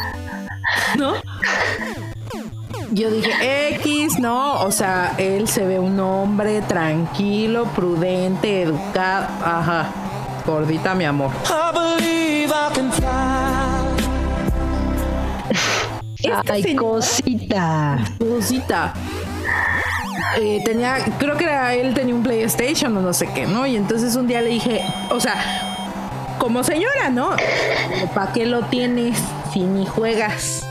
¿No? 0.97 1.13
Yo 2.91 3.09
dije, 3.09 3.75
X, 3.75 4.19
no, 4.19 4.61
o 4.61 4.71
sea, 4.71 5.15
él 5.17 5.47
se 5.47 5.65
ve 5.65 5.79
un 5.79 5.99
hombre 5.99 6.61
tranquilo, 6.61 7.65
prudente, 7.75 8.61
educado, 8.63 9.27
ajá. 9.43 9.89
Gordita, 10.45 10.93
mi 10.93 11.05
amor. 11.05 11.31
Ay, 16.49 16.75
cosita. 16.75 17.97
Cosita. 18.19 18.93
Eh, 20.39 20.61
tenía, 20.65 20.97
creo 21.17 21.37
que 21.37 21.45
era 21.45 21.73
él 21.73 21.93
tenía 21.93 22.13
un 22.13 22.23
PlayStation 22.23 22.95
o 22.97 23.01
no 23.01 23.13
sé 23.13 23.27
qué, 23.33 23.47
¿no? 23.47 23.65
Y 23.65 23.75
entonces 23.75 24.15
un 24.15 24.27
día 24.27 24.41
le 24.41 24.49
dije, 24.49 24.81
o 25.09 25.19
sea, 25.19 25.72
como 26.37 26.63
señora, 26.63 27.09
¿no? 27.09 27.35
¿Para 28.13 28.33
qué 28.33 28.45
lo 28.45 28.61
tienes 28.65 29.17
si 29.51 29.61
ni 29.61 29.85
juegas? 29.85 30.65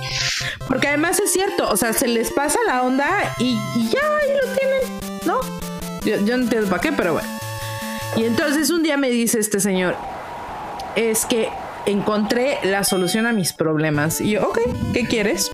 Porque 0.68 0.88
además 0.88 1.18
es 1.20 1.32
cierto, 1.32 1.68
o 1.68 1.76
sea, 1.76 1.92
se 1.92 2.08
les 2.08 2.30
pasa 2.30 2.58
la 2.66 2.82
onda 2.82 3.34
y, 3.38 3.58
ya 3.90 4.00
ahí 4.00 4.28
lo 4.40 4.54
tienen, 4.54 5.20
¿no? 5.26 5.40
Yo, 6.04 6.24
yo 6.24 6.36
no 6.36 6.44
entiendo 6.44 6.68
para 6.68 6.80
qué, 6.80 6.92
pero 6.92 7.14
bueno. 7.14 7.28
Y 8.16 8.24
entonces 8.24 8.70
un 8.70 8.82
día 8.82 8.96
me 8.96 9.10
dice 9.10 9.38
este 9.38 9.60
señor, 9.60 9.96
es 10.96 11.24
que 11.24 11.48
encontré 11.86 12.58
la 12.62 12.84
solución 12.84 13.26
a 13.26 13.32
mis 13.32 13.52
problemas. 13.52 14.20
Y 14.20 14.30
yo, 14.32 14.48
ok, 14.48 14.58
¿qué 14.92 15.06
quieres? 15.06 15.50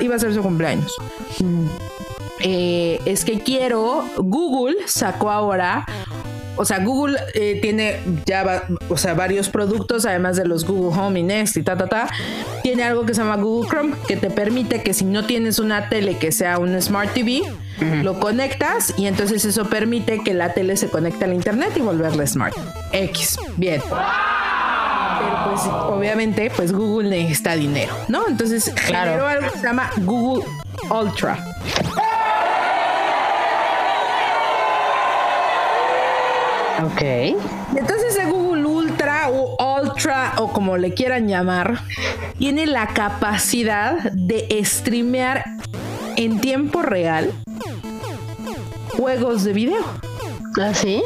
iba 0.00 0.16
a 0.16 0.18
ser 0.18 0.34
su 0.34 0.42
cumpleaños. 0.42 0.96
Eh, 2.40 3.00
es 3.04 3.24
que 3.24 3.40
quiero, 3.40 4.04
Google 4.16 4.76
sacó 4.86 5.30
ahora 5.30 5.86
o 6.58 6.64
sea, 6.64 6.80
Google 6.80 7.18
eh, 7.34 7.58
tiene 7.62 8.00
ya, 8.26 8.64
o 8.88 8.96
sea, 8.96 9.14
varios 9.14 9.48
productos, 9.48 10.04
además 10.04 10.36
de 10.36 10.44
los 10.44 10.66
Google 10.66 10.98
Home 10.98 11.20
y 11.20 11.22
Nest 11.22 11.56
y 11.56 11.62
ta, 11.62 11.76
ta, 11.76 11.86
ta. 11.86 12.08
Tiene 12.62 12.82
algo 12.82 13.06
que 13.06 13.14
se 13.14 13.22
llama 13.22 13.36
Google 13.36 13.70
Chrome, 13.70 13.94
que 14.06 14.16
te 14.16 14.28
permite 14.28 14.82
que 14.82 14.92
si 14.92 15.04
no 15.04 15.24
tienes 15.24 15.58
una 15.58 15.88
tele 15.88 16.18
que 16.18 16.32
sea 16.32 16.58
un 16.58 16.80
Smart 16.82 17.14
TV, 17.14 17.42
lo 18.02 18.18
conectas 18.18 18.92
y 18.96 19.06
entonces 19.06 19.44
eso 19.44 19.68
permite 19.68 20.22
que 20.24 20.34
la 20.34 20.52
tele 20.52 20.76
se 20.76 20.88
conecte 20.88 21.24
al 21.24 21.32
internet 21.32 21.72
y 21.76 21.80
volverla 21.80 22.26
smart. 22.26 22.56
X. 22.92 23.38
Bien. 23.56 23.80
Pero 23.80 25.50
pues 25.50 25.60
obviamente 25.66 26.50
pues 26.54 26.72
Google 26.72 27.08
necesita 27.08 27.54
dinero, 27.54 27.94
¿no? 28.08 28.26
Entonces 28.28 28.72
claro. 28.86 29.26
algo 29.26 29.52
que 29.52 29.58
se 29.58 29.64
llama 29.64 29.90
Google 29.98 30.44
Ultra. 30.90 31.38
Ok. 36.84 37.02
Entonces 37.76 38.16
el 38.20 38.30
Google 38.30 38.64
Ultra 38.64 39.30
o 39.30 39.56
Ultra 39.82 40.34
o 40.38 40.52
como 40.52 40.76
le 40.76 40.94
quieran 40.94 41.28
llamar, 41.28 41.80
tiene 42.38 42.66
la 42.66 42.88
capacidad 42.88 44.12
de 44.12 44.60
streamear 44.64 45.44
en 46.16 46.40
tiempo 46.40 46.82
real 46.82 47.32
juegos 48.96 49.44
de 49.44 49.52
video. 49.52 49.84
¿Ah, 50.60 50.74
sí? 50.74 51.02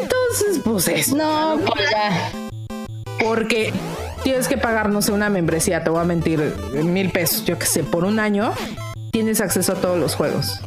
Entonces, 0.00 0.60
pues 0.64 0.88
es. 0.88 1.12
No, 1.12 1.58
pues 1.64 1.90
ya. 1.90 2.30
Porque 3.24 3.72
tienes 4.22 4.48
que 4.48 4.58
pagar, 4.58 4.90
no 4.90 5.00
sé, 5.00 5.12
una 5.12 5.30
membresía, 5.30 5.84
te 5.84 5.90
voy 5.90 6.00
a 6.00 6.04
mentir, 6.04 6.54
mil 6.72 7.10
pesos, 7.10 7.44
yo 7.44 7.58
qué 7.58 7.66
sé, 7.66 7.82
por 7.82 8.04
un 8.04 8.18
año 8.18 8.52
tienes 9.10 9.40
acceso 9.40 9.72
a 9.72 9.76
todos 9.76 9.98
los 9.98 10.14
juegos. 10.14 10.60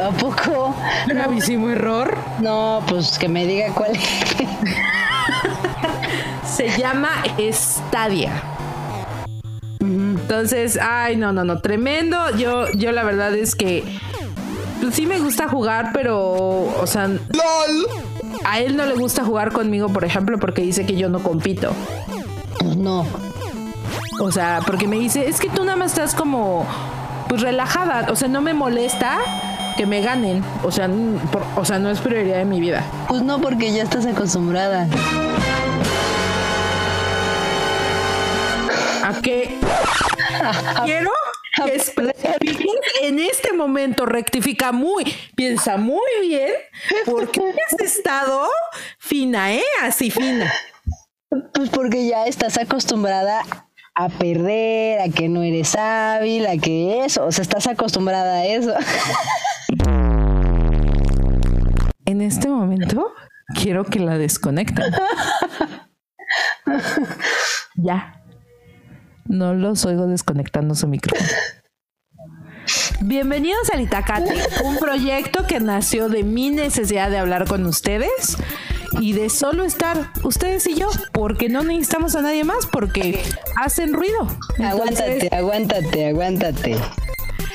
¿A 0.00 0.10
poco? 0.10 0.74
Gravísimo 1.06 1.68
error. 1.70 2.16
No, 2.40 2.82
pues 2.88 3.18
que 3.18 3.28
me 3.28 3.46
diga 3.46 3.72
cuál 3.74 3.92
es. 3.96 4.02
Se 6.44 6.68
llama 6.78 7.10
Stadia. 7.50 8.42
Entonces, 9.80 10.78
ay, 10.80 11.16
no, 11.16 11.32
no, 11.32 11.44
no, 11.44 11.60
tremendo. 11.60 12.16
Yo, 12.36 12.70
yo 12.72 12.92
la 12.92 13.02
verdad 13.02 13.34
es 13.34 13.54
que 13.54 13.84
pues, 14.80 14.94
sí 14.94 15.06
me 15.06 15.18
gusta 15.18 15.48
jugar, 15.48 15.90
pero, 15.92 16.18
o 16.18 16.86
sea, 16.86 17.08
¡Lol! 17.08 17.86
a 18.44 18.60
él 18.60 18.76
no 18.76 18.86
le 18.86 18.94
gusta 18.94 19.24
jugar 19.24 19.52
conmigo, 19.52 19.88
por 19.88 20.04
ejemplo, 20.04 20.38
porque 20.38 20.62
dice 20.62 20.86
que 20.86 20.96
yo 20.96 21.08
no 21.08 21.22
compito. 21.22 21.72
Pues 22.58 22.76
no. 22.76 23.06
O 24.20 24.32
sea, 24.32 24.60
porque 24.66 24.86
me 24.86 24.98
dice, 24.98 25.28
es 25.28 25.40
que 25.40 25.48
tú 25.48 25.64
nada 25.64 25.76
más 25.76 25.92
estás 25.92 26.14
como, 26.14 26.66
pues 27.28 27.42
relajada, 27.42 28.06
o 28.10 28.16
sea, 28.16 28.28
no 28.28 28.40
me 28.40 28.54
molesta 28.54 29.18
que 29.80 29.86
me 29.86 30.02
ganen. 30.02 30.44
O 30.62 30.70
sea, 30.70 30.90
o 31.56 31.64
sea, 31.64 31.78
no 31.78 31.88
es 31.88 32.00
prioridad 32.00 32.36
de 32.36 32.44
mi 32.44 32.60
vida. 32.60 32.84
Pues 33.08 33.22
no, 33.22 33.40
porque 33.40 33.72
ya 33.72 33.84
estás 33.84 34.04
acostumbrada. 34.04 34.86
¿A 39.02 39.22
qué? 39.22 39.58
Quiero 40.84 41.10
que 41.64 43.08
en 43.08 43.20
este 43.20 43.54
momento 43.54 44.04
rectifica 44.04 44.70
muy, 44.70 45.04
piensa 45.34 45.78
muy 45.78 46.10
bien, 46.20 46.52
porque 47.06 47.40
has 47.40 47.80
estado 47.80 48.50
fina, 48.98 49.54
¿eh? 49.54 49.64
Así 49.80 50.10
fina. 50.10 50.52
Pues 51.54 51.70
porque 51.70 52.06
ya 52.06 52.26
estás 52.26 52.58
acostumbrada 52.58 53.44
a 53.94 54.08
perder, 54.08 55.00
a 55.00 55.08
que 55.08 55.28
no 55.28 55.42
eres 55.42 55.76
hábil, 55.76 56.46
a 56.46 56.56
que 56.56 57.04
eso, 57.04 57.26
o 57.26 57.32
sea, 57.32 57.42
estás 57.42 57.66
acostumbrada 57.66 58.36
a 58.36 58.46
eso. 58.46 58.74
En 62.04 62.20
este 62.20 62.48
momento 62.48 63.12
quiero 63.54 63.84
que 63.84 64.00
la 64.00 64.18
desconecten. 64.18 64.84
ya. 67.76 68.22
No 69.26 69.54
los 69.54 69.84
oigo 69.84 70.06
desconectando 70.06 70.74
su 70.74 70.88
micrófono. 70.88 71.28
Bienvenidos 73.00 73.70
al 73.72 73.80
Itacate, 73.80 74.34
un 74.64 74.76
proyecto 74.76 75.46
que 75.46 75.60
nació 75.60 76.08
de 76.08 76.24
mi 76.24 76.50
necesidad 76.50 77.10
de 77.10 77.18
hablar 77.18 77.46
con 77.46 77.64
ustedes 77.66 78.36
y 78.98 79.12
de 79.12 79.28
solo 79.30 79.64
estar 79.64 80.12
ustedes 80.22 80.66
y 80.66 80.74
yo, 80.74 80.88
porque 81.12 81.48
no 81.48 81.62
necesitamos 81.62 82.14
a 82.16 82.22
nadie 82.22 82.44
más, 82.44 82.66
porque 82.66 83.22
hacen 83.56 83.92
ruido. 83.92 84.26
aguántate, 84.58 85.28
aguántate, 85.32 86.06
aguántate. 86.08 86.76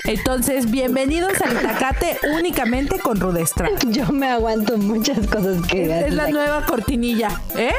Entonces, 0.05 0.69
bienvenidos 0.69 1.41
al 1.41 1.53
Itacate 1.53 2.19
únicamente 2.37 2.99
con 2.99 3.19
Rudestra. 3.19 3.69
Yo 3.87 4.05
me 4.11 4.27
aguanto 4.27 4.77
muchas 4.77 5.25
cosas 5.25 5.65
que... 5.67 6.07
Es, 6.07 6.13
la 6.13 6.29
nueva 6.29 6.63
cortinilla, 6.65 7.41
¿eh? 7.57 7.73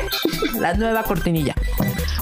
La 0.59 0.75
nueva 0.75 1.05
cortinilla. 1.05 1.55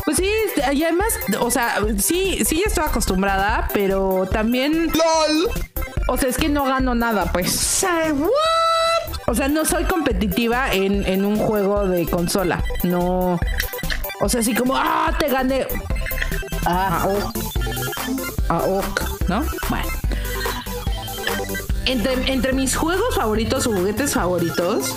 Pues 0.05 0.19
sí, 0.19 0.29
y 0.73 0.83
además, 0.83 1.19
o 1.41 1.51
sea, 1.51 1.77
sí, 1.97 2.39
sí 2.45 2.63
estoy 2.67 2.85
acostumbrada, 2.85 3.69
pero 3.73 4.29
también... 4.31 4.89
¡LOL! 4.93 5.49
O 6.09 6.19
sea, 6.19 6.29
es 6.29 6.37
que 6.37 6.51
no 6.51 6.65
gano 6.65 6.95
nada, 6.95 7.33
pues. 7.33 7.51
O 9.27 9.35
sea, 9.35 9.49
no 9.49 9.65
soy 9.65 9.85
competitiva 9.85 10.73
en, 10.73 11.07
en 11.07 11.25
un 11.25 11.37
juego 11.37 11.87
de 11.87 12.07
consola. 12.07 12.63
No. 12.83 13.39
O 14.21 14.29
sea, 14.29 14.41
así 14.41 14.55
como, 14.55 14.77
ah, 14.77 15.13
te 15.19 15.29
gané. 15.29 15.67
Ah. 16.67 17.07
Ah, 18.49 18.63
ok, 18.67 19.03
¿no? 19.29 19.45
Bueno. 19.69 19.89
Entre, 21.87 22.33
entre 22.33 22.53
mis 22.53 22.77
juegos 22.77 23.15
favoritos 23.15 23.67
o 23.67 23.73
juguetes 23.73 24.15
favoritos, 24.15 24.97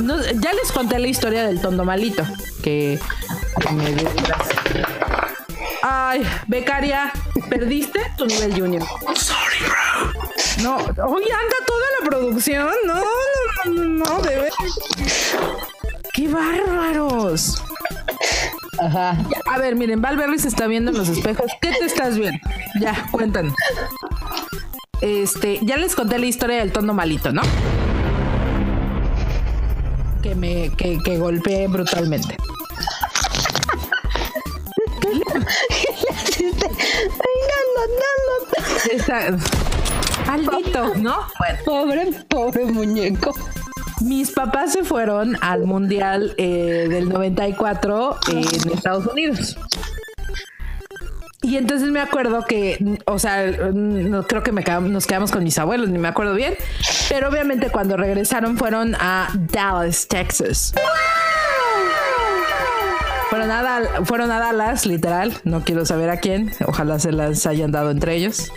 ya 0.00 0.52
les 0.52 0.72
conté 0.72 0.98
la 0.98 1.08
historia 1.08 1.44
del 1.46 1.60
tondo 1.60 1.84
malito. 1.84 2.24
Que 2.62 2.98
me 3.72 3.96
Ay, 5.82 6.22
becaria, 6.46 7.12
perdiste 7.48 8.00
tu 8.16 8.26
nivel 8.26 8.54
junior. 8.54 8.82
Sorry, 9.14 9.58
bro. 9.66 10.21
No, 10.62 10.76
hoy 10.76 11.24
anda 11.24 11.56
toda 11.66 11.86
la 12.00 12.06
producción. 12.08 12.68
No, 12.86 12.94
no, 12.94 13.02
no, 13.66 13.72
no, 13.72 14.04
no, 14.04 14.22
bebé. 14.22 14.48
¡Qué 16.14 16.28
bárbaros! 16.28 17.62
Ajá. 18.78 19.16
A 19.50 19.58
ver, 19.58 19.74
miren, 19.76 20.00
Valverde 20.00 20.38
se 20.38 20.48
está 20.48 20.66
viendo 20.66 20.90
en 20.90 20.98
los 20.98 21.08
espejos. 21.08 21.50
¿Qué 21.60 21.72
te 21.72 21.84
estás 21.86 22.16
viendo? 22.16 22.38
Ya, 22.80 23.06
cuéntanos. 23.10 23.54
Este, 25.00 25.58
ya 25.62 25.76
les 25.76 25.96
conté 25.96 26.18
la 26.18 26.26
historia 26.26 26.58
del 26.58 26.72
tono 26.72 26.94
malito, 26.94 27.32
¿no? 27.32 27.42
Que 30.22 30.34
me, 30.36 30.70
que, 30.76 30.98
que 31.04 31.18
golpeé 31.18 31.66
brutalmente. 31.66 32.36
Está, 38.92 39.36
maldito, 40.26 40.94
¿no? 40.96 41.16
Bueno. 41.38 41.58
Pobre, 41.64 42.12
pobre 42.28 42.64
muñeco. 42.64 43.34
Mis 44.00 44.32
papás 44.32 44.72
se 44.72 44.82
fueron 44.82 45.36
al 45.40 45.64
Mundial 45.64 46.34
eh, 46.36 46.86
del 46.88 47.08
94 47.08 48.16
en 48.32 48.72
Estados 48.72 49.06
Unidos. 49.06 49.56
Y 51.42 51.56
entonces 51.56 51.90
me 51.90 52.00
acuerdo 52.00 52.44
que, 52.46 52.98
o 53.04 53.18
sea, 53.18 53.44
no, 53.72 54.22
creo 54.24 54.44
que 54.44 54.52
me 54.52 54.62
nos 54.62 55.06
quedamos 55.06 55.32
con 55.32 55.42
mis 55.42 55.58
abuelos, 55.58 55.88
ni 55.88 55.98
me 55.98 56.08
acuerdo 56.08 56.34
bien. 56.34 56.54
Pero 57.08 57.28
obviamente 57.28 57.68
cuando 57.70 57.96
regresaron 57.96 58.56
fueron 58.56 58.94
a 58.94 59.28
Dallas, 59.34 60.06
Texas. 60.06 60.72
Fueron 63.28 63.50
a, 63.50 64.04
fueron 64.04 64.30
a 64.30 64.38
Dallas, 64.38 64.86
literal. 64.86 65.32
No 65.42 65.64
quiero 65.64 65.84
saber 65.84 66.10
a 66.10 66.18
quién. 66.18 66.52
Ojalá 66.66 67.00
se 67.00 67.10
las 67.10 67.44
hayan 67.46 67.72
dado 67.72 67.90
entre 67.90 68.14
ellos. 68.14 68.52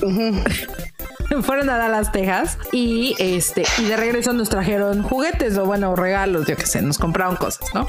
fueron 1.42 1.70
a 1.70 1.76
Dallas, 1.76 2.10
Texas 2.10 2.58
y 2.72 3.14
este 3.18 3.64
y 3.78 3.84
de 3.84 3.96
regreso 3.96 4.32
nos 4.32 4.48
trajeron 4.48 5.02
juguetes 5.02 5.56
o 5.58 5.66
bueno 5.66 5.94
regalos, 5.94 6.46
yo 6.46 6.56
qué 6.56 6.66
sé, 6.66 6.82
nos 6.82 6.98
compraron 6.98 7.36
cosas, 7.36 7.68
¿no? 7.74 7.86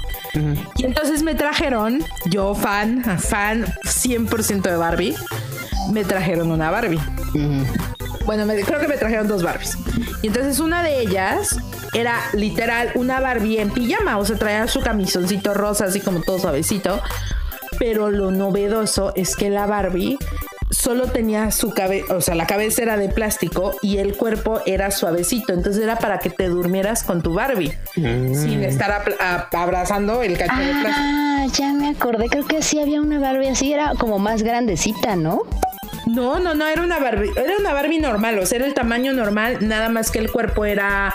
Y 0.75 0.85
entonces 0.85 1.23
me 1.23 1.35
trajeron, 1.35 2.03
yo 2.25 2.53
fan, 2.53 3.03
fan 3.19 3.65
100% 3.83 4.61
de 4.61 4.75
Barbie, 4.75 5.15
me 5.91 6.03
trajeron 6.03 6.51
una 6.51 6.69
Barbie. 6.69 6.99
Bueno, 8.25 8.45
creo 8.63 8.79
que 8.79 8.87
me 8.87 8.97
trajeron 8.97 9.27
dos 9.27 9.41
Barbies. 9.41 9.75
Y 10.21 10.27
entonces 10.27 10.59
una 10.59 10.83
de 10.83 11.01
ellas 11.01 11.57
era 11.93 12.19
literal 12.33 12.91
una 12.93 13.19
Barbie 13.19 13.59
en 13.59 13.71
pijama, 13.71 14.19
o 14.19 14.25
sea, 14.25 14.37
traía 14.37 14.67
su 14.67 14.81
camisoncito 14.81 15.55
rosa, 15.55 15.85
así 15.85 15.99
como 15.99 16.21
todo 16.21 16.37
suavecito. 16.37 17.01
Pero 17.79 18.11
lo 18.11 18.29
novedoso 18.29 19.13
es 19.15 19.35
que 19.35 19.49
la 19.49 19.65
Barbie 19.65 20.19
solo 20.69 21.07
tenía 21.07 21.51
su 21.51 21.71
cabeza, 21.71 22.15
o 22.15 22.21
sea, 22.21 22.35
la 22.35 22.45
cabeza 22.47 22.83
era 22.83 22.97
de 22.97 23.09
plástico 23.09 23.75
y 23.81 23.97
el 23.97 24.15
cuerpo 24.15 24.61
era 24.65 24.91
suavecito. 24.91 25.53
Entonces 25.53 25.83
era 25.83 25.97
para 25.97 26.19
que 26.19 26.29
te 26.29 26.47
durmieras 26.47 27.03
con 27.03 27.21
tu 27.21 27.33
Barbie 27.33 27.73
mm. 27.95 28.35
sin 28.35 28.63
estar 28.63 29.03
abrazando 29.51 30.21
el 30.21 30.37
cacho 30.37 30.59
de 30.59 30.71
plástico. 30.71 30.95
Ah, 30.95 31.45
ya 31.51 31.73
me 31.73 31.89
acordé. 31.89 32.27
Creo 32.27 32.45
que 32.45 32.61
sí 32.61 32.79
había 32.79 33.01
una 33.01 33.19
Barbie 33.19 33.47
así, 33.47 33.73
era 33.73 33.93
como 33.95 34.19
más 34.19 34.43
grandecita, 34.43 35.15
¿no? 35.15 35.43
No, 36.05 36.39
no, 36.39 36.55
no, 36.55 36.67
era 36.67 36.81
una 36.81 36.99
Barbie, 36.99 37.31
era 37.35 37.57
una 37.59 37.71
Barbie 37.71 37.99
normal, 37.99 38.39
o 38.39 38.45
sea, 38.45 38.57
era 38.57 38.65
el 38.65 38.73
tamaño 38.73 39.13
normal, 39.13 39.57
nada 39.61 39.89
más 39.89 40.09
que 40.09 40.17
el 40.17 40.31
cuerpo 40.31 40.65
era, 40.65 41.13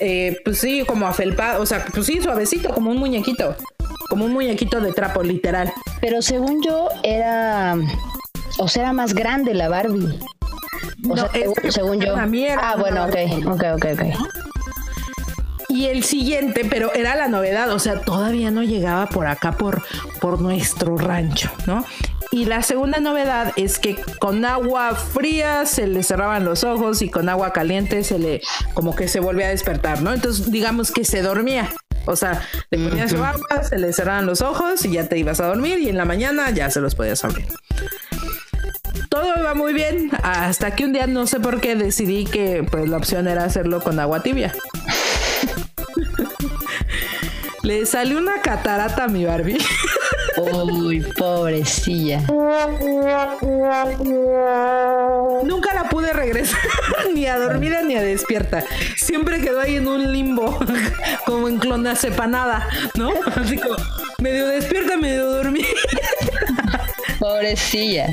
eh, 0.00 0.38
pues 0.44 0.58
sí, 0.58 0.84
como 0.86 1.06
afelpado, 1.06 1.62
o 1.62 1.66
sea, 1.66 1.86
pues 1.94 2.04
sí, 2.06 2.20
suavecito, 2.20 2.68
como 2.74 2.90
un 2.90 2.98
muñequito, 2.98 3.56
como 4.10 4.26
un 4.26 4.32
muñequito 4.32 4.80
de 4.80 4.92
trapo, 4.92 5.22
literal. 5.22 5.72
Pero 6.00 6.20
según 6.20 6.62
yo, 6.62 6.88
era 7.02 7.78
o 8.58 8.68
sea, 8.68 8.84
era 8.84 8.92
más 8.92 9.14
grande 9.14 9.54
la 9.54 9.68
Barbie. 9.68 10.18
O 11.08 11.16
sea, 11.16 11.30
según, 11.70 12.00
yo. 12.00 12.14
ah, 12.16 12.76
bueno, 12.78 13.04
ok, 13.04 13.16
ok, 13.46 13.64
ok, 13.74 13.86
ok. 13.94 14.02
Y 15.68 15.86
el 15.86 16.04
siguiente, 16.04 16.64
pero 16.68 16.94
era 16.94 17.16
la 17.16 17.26
novedad, 17.26 17.70
o 17.70 17.78
sea, 17.78 18.00
todavía 18.00 18.50
no 18.50 18.62
llegaba 18.62 19.06
por 19.06 19.26
acá, 19.26 19.52
por, 19.52 19.82
por 20.20 20.40
nuestro 20.40 20.96
rancho, 20.96 21.50
¿no? 21.66 21.84
Y 22.30 22.44
la 22.44 22.62
segunda 22.62 23.00
novedad 23.00 23.52
es 23.56 23.78
que 23.78 23.96
con 24.18 24.44
agua 24.44 24.94
fría 24.94 25.66
se 25.66 25.86
le 25.86 26.02
cerraban 26.02 26.44
los 26.44 26.64
ojos 26.64 27.02
y 27.02 27.10
con 27.10 27.28
agua 27.28 27.52
caliente 27.52 28.04
se 28.04 28.18
le, 28.18 28.40
como 28.74 28.94
que 28.94 29.08
se 29.08 29.20
volvía 29.20 29.46
a 29.46 29.50
despertar, 29.50 30.02
¿no? 30.02 30.12
Entonces, 30.12 30.50
digamos 30.50 30.90
que 30.92 31.04
se 31.04 31.22
dormía. 31.22 31.70
O 32.06 32.16
sea, 32.16 32.42
le 32.70 32.88
ponías 32.88 33.10
su 33.10 33.24
agua, 33.24 33.64
se 33.68 33.78
le 33.78 33.92
cerraban 33.92 34.26
los 34.26 34.42
ojos 34.42 34.84
y 34.84 34.92
ya 34.92 35.08
te 35.08 35.18
ibas 35.18 35.40
a 35.40 35.46
dormir 35.46 35.78
y 35.78 35.88
en 35.88 35.96
la 35.96 36.04
mañana 36.04 36.50
ya 36.50 36.70
se 36.70 36.80
los 36.80 36.94
podías 36.94 37.24
abrir 37.24 37.46
todo 39.08 39.38
iba 39.38 39.54
muy 39.54 39.72
bien 39.72 40.10
hasta 40.22 40.74
que 40.74 40.84
un 40.84 40.92
día 40.92 41.06
no 41.06 41.26
sé 41.26 41.40
por 41.40 41.60
qué 41.60 41.74
decidí 41.76 42.24
que 42.24 42.66
pues 42.68 42.88
la 42.88 42.96
opción 42.96 43.28
era 43.28 43.44
hacerlo 43.44 43.80
con 43.80 44.00
agua 44.00 44.22
tibia. 44.22 44.54
Le 47.62 47.86
salió 47.86 48.18
una 48.18 48.42
catarata 48.42 49.04
a 49.04 49.08
mi 49.08 49.24
Barbie. 49.24 49.56
Uy, 50.36 51.00
pobrecilla. 51.16 52.20
Nunca 55.44 55.72
la 55.74 55.88
pude 55.88 56.12
regresar 56.12 56.60
ni 57.14 57.26
a 57.26 57.38
dormida 57.38 57.82
ni 57.82 57.96
a 57.96 58.02
despierta. 58.02 58.64
Siempre 58.96 59.40
quedó 59.40 59.60
ahí 59.60 59.76
en 59.76 59.86
un 59.86 60.12
limbo, 60.12 60.58
como 61.24 61.48
en 61.48 61.58
clonacepanada, 61.58 62.68
¿no? 62.94 63.12
Así 63.36 63.56
como 63.56 63.76
medio 64.18 64.46
despierta, 64.48 64.96
medio 64.96 65.24
dormida. 65.26 65.68
Pobrecilla. 67.18 68.08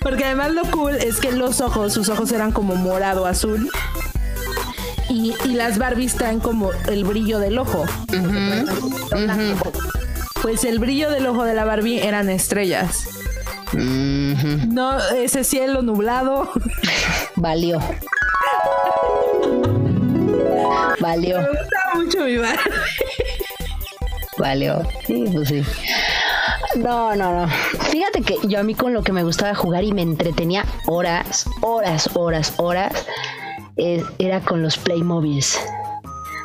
Porque 0.00 0.24
además 0.24 0.52
lo 0.52 0.62
cool 0.70 0.94
es 0.96 1.20
que 1.20 1.32
los 1.32 1.60
ojos, 1.60 1.92
sus 1.92 2.08
ojos 2.08 2.32
eran 2.32 2.52
como 2.52 2.74
morado 2.74 3.26
azul. 3.26 3.70
Y, 5.08 5.34
las 5.44 5.76
Barbies 5.78 6.14
traen 6.14 6.40
como 6.40 6.70
el 6.88 7.04
brillo 7.04 7.38
del 7.38 7.58
ojo. 7.58 7.84
Pues 10.40 10.64
el 10.64 10.78
brillo 10.78 11.10
del 11.10 11.26
ojo 11.26 11.44
de 11.44 11.54
la 11.54 11.64
Barbie 11.64 11.98
eran 12.00 12.30
estrellas. 12.30 13.08
No, 13.72 14.98
ese 15.10 15.44
cielo 15.44 15.82
nublado. 15.82 16.50
Valió. 17.36 17.80
Valió. 21.00 21.38
Me 21.38 21.48
gusta 21.48 21.78
mucho 21.94 22.24
mi 22.24 22.36
Barbie. 22.38 22.72
Valió. 24.38 24.82
Sí, 25.06 25.24
pues 25.32 25.48
sí. 25.48 25.62
No, 26.76 27.14
no, 27.16 27.32
no. 27.34 27.48
Fíjate 27.90 28.22
que 28.22 28.36
yo 28.46 28.60
a 28.60 28.62
mí 28.62 28.74
con 28.74 28.92
lo 28.92 29.02
que 29.02 29.12
me 29.12 29.22
gustaba 29.24 29.54
jugar 29.54 29.82
y 29.84 29.92
me 29.92 30.02
entretenía 30.02 30.64
horas, 30.86 31.46
horas, 31.62 32.10
horas, 32.14 32.54
horas, 32.58 33.06
eh, 33.76 34.04
era 34.18 34.40
con 34.40 34.62
los 34.62 34.76
Playmobiles. 34.78 35.58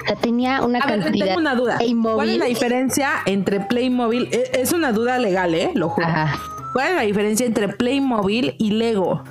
O 0.04 0.08
sea, 0.08 0.16
tenía 0.16 0.62
una 0.64 0.80
A 0.80 0.88
ver, 0.88 1.00
cantidad. 1.02 1.26
tengo 1.28 1.40
una 1.40 1.56
duda. 1.56 1.78
Playmobil. 1.78 2.16
¿Cuál 2.16 2.30
es 2.30 2.38
la 2.38 2.46
diferencia 2.46 3.10
entre 3.26 3.60
Playmobil? 3.60 4.30
E- 4.32 4.52
Es 4.62 4.72
una 4.74 4.92
duda 4.92 5.18
legal, 5.20 5.54
¿eh? 5.56 5.72
Lo 5.76 5.90
juro. 5.90 6.08
Ajá. 6.08 6.40
¿Cuál 6.74 6.88
es 6.90 6.96
la 6.96 7.02
diferencia 7.04 7.46
entre 7.46 7.70
Playmobil 7.70 8.56
y 8.60 8.72
Lego? 8.72 9.24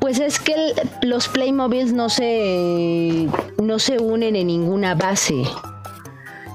Pues 0.00 0.18
es 0.20 0.38
que 0.40 0.52
el- 0.54 0.74
los 1.08 1.28
Playmobiles 1.28 1.92
no 1.92 2.08
se, 2.08 3.28
no 3.62 3.78
se 3.78 3.98
unen 3.98 4.36
en 4.36 4.48
ninguna 4.48 4.94
base. 4.94 5.44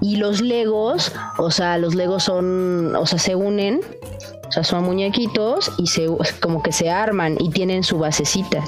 Y 0.01 0.15
los 0.17 0.41
Legos, 0.41 1.11
o 1.37 1.51
sea, 1.51 1.77
los 1.77 1.93
Legos 1.95 2.23
son, 2.23 2.95
o 2.95 3.05
sea, 3.05 3.19
se 3.19 3.35
unen, 3.35 3.81
o 4.47 4.51
sea, 4.51 4.63
son 4.63 4.83
muñequitos 4.83 5.71
y 5.77 5.87
se, 5.87 6.07
como 6.41 6.63
que 6.63 6.71
se 6.71 6.89
arman 6.89 7.37
y 7.39 7.49
tienen 7.51 7.83
su 7.83 7.99
basecita. 7.99 8.63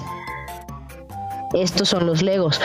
Estos 1.54 1.90
son 1.90 2.06
los 2.06 2.22
Legos. 2.22 2.60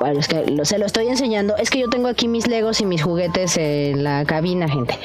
Bueno, 0.00 0.18
es 0.20 0.26
que 0.26 0.44
lo- 0.50 0.64
se 0.64 0.78
lo 0.78 0.86
estoy 0.86 1.08
enseñando. 1.08 1.56
Es 1.56 1.70
que 1.70 1.78
yo 1.78 1.88
tengo 1.88 2.08
aquí 2.08 2.28
mis 2.28 2.46
Legos 2.46 2.80
y 2.80 2.86
mis 2.86 3.02
juguetes 3.02 3.56
en 3.56 4.02
la 4.04 4.24
cabina, 4.24 4.68
gente. 4.68 4.98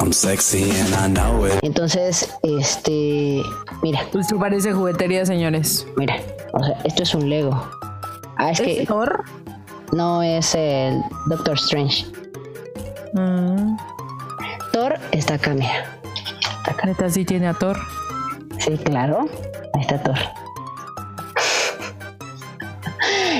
I'm 0.00 0.12
sexy 0.12 0.70
and 0.70 0.90
I 0.90 1.12
know 1.12 1.46
it. 1.46 1.54
Entonces, 1.62 2.30
este, 2.42 3.42
mira, 3.82 4.02
Esto 4.18 4.38
parece 4.38 4.72
juguetería, 4.72 5.24
señores. 5.26 5.86
mira, 5.96 6.16
o 6.52 6.62
sea, 6.62 6.78
esto 6.84 7.02
es 7.02 7.14
un 7.14 7.28
Lego. 7.30 7.68
Ah, 8.36 8.50
es 8.50 8.60
que 8.60 8.82
¿Es 8.82 8.88
Thor? 8.88 9.24
no 9.92 10.22
es 10.22 10.54
el 10.54 11.00
Doctor 11.26 11.54
Strange. 11.54 12.04
Mm, 13.14 13.76
Thor 14.72 14.98
está 15.12 15.34
acá, 15.34 15.54
mira. 15.54 15.98
neta, 16.84 17.08
sí 17.08 17.24
tiene 17.24 17.46
a 17.46 17.54
Thor. 17.54 17.78
Sí, 18.58 18.76
claro. 18.78 19.28
Ahí 19.72 19.80
está 19.82 20.02
Thor. 20.02 20.18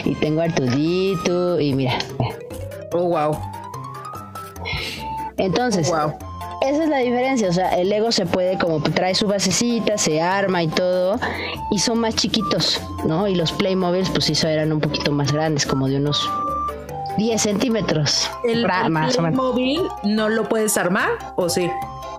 y 0.05 0.14
tengo 0.16 0.41
a 0.43 0.45
Artudito 0.45 1.61
y 1.61 1.75
mira. 1.75 1.99
Oh, 2.93 3.09
wow. 3.09 3.37
Entonces, 5.39 5.89
Wow. 5.91 6.14
esa 6.62 6.85
es 6.85 6.89
la 6.89 6.99
diferencia. 6.99 7.49
O 7.49 7.53
sea, 7.53 7.70
el 7.79 7.89
Lego 7.89 8.12
se 8.12 8.27
puede 8.27 8.57
como 8.59 8.81
trae 8.81 9.14
su 9.14 9.27
basecita, 9.27 9.99
se 9.99 10.22
arma 10.22 10.62
y 10.62 10.68
todo. 10.68 11.18
Y 11.72 11.79
son 11.81 11.99
más 11.99 12.14
chiquitos, 12.14 12.81
¿no? 13.05 13.27
Y 13.27 13.35
los 13.35 13.51
Playmobiles, 13.53 14.11
pues 14.11 14.25
sí, 14.27 14.35
eran 14.47 14.72
un 14.72 14.81
poquito 14.81 15.11
más 15.11 15.33
grandes, 15.33 15.66
como 15.66 15.89
de 15.89 15.97
unos 15.97 16.29
10 17.17 17.41
centímetros. 17.43 18.31
¿El, 18.45 18.65
Ra- 18.65 18.87
el 18.87 18.91
más 18.93 19.17
o 19.19 19.23
menos. 19.23 19.39
Playmobil 19.39 19.83
no 20.05 20.29
lo 20.29 20.45
puedes 20.49 20.77
armar 20.77 21.11
o 21.37 21.49
sí? 21.49 21.71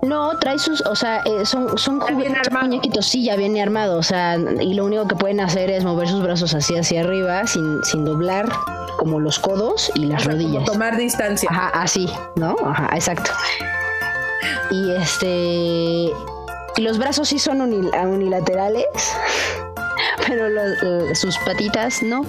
No, 0.01 0.37
trae 0.37 0.59
sus, 0.59 0.81
o 0.81 0.95
sea, 0.95 1.21
eh, 1.25 1.45
son, 1.45 1.77
son 1.79 1.99
juguetes, 1.99 2.51
muñequitos, 2.51 3.07
sí, 3.07 3.23
ya 3.23 3.35
viene 3.35 3.63
armado, 3.63 3.97
o 3.97 4.03
sea, 4.03 4.37
y 4.37 4.75
lo 4.75 4.85
único 4.85 5.07
que 5.07 5.15
pueden 5.15 5.39
hacer 5.39 5.71
es 5.71 5.83
mover 5.83 6.07
sus 6.07 6.21
brazos 6.21 6.53
así 6.53 6.75
hacia 6.77 7.01
arriba, 7.01 7.47
sin, 7.47 7.83
sin 7.83 8.05
doblar, 8.05 8.47
como 8.97 9.19
los 9.19 9.39
codos 9.39 9.91
y 9.95 10.05
las 10.05 10.25
rodillas. 10.25 10.63
Tomar 10.65 10.95
distancia. 10.97 11.49
Ajá, 11.51 11.69
así, 11.73 12.07
¿no? 12.35 12.55
Ajá, 12.63 12.89
exacto. 12.93 13.31
Y 14.69 14.91
este, 14.91 16.11
los 16.81 16.99
brazos 16.99 17.27
sí 17.29 17.39
son 17.39 17.59
unil- 17.59 18.07
unilaterales, 18.07 18.85
pero 20.27 20.49
los- 20.49 20.83
eh, 20.83 21.15
sus 21.15 21.35
patitas 21.39 22.03
no. 22.03 22.21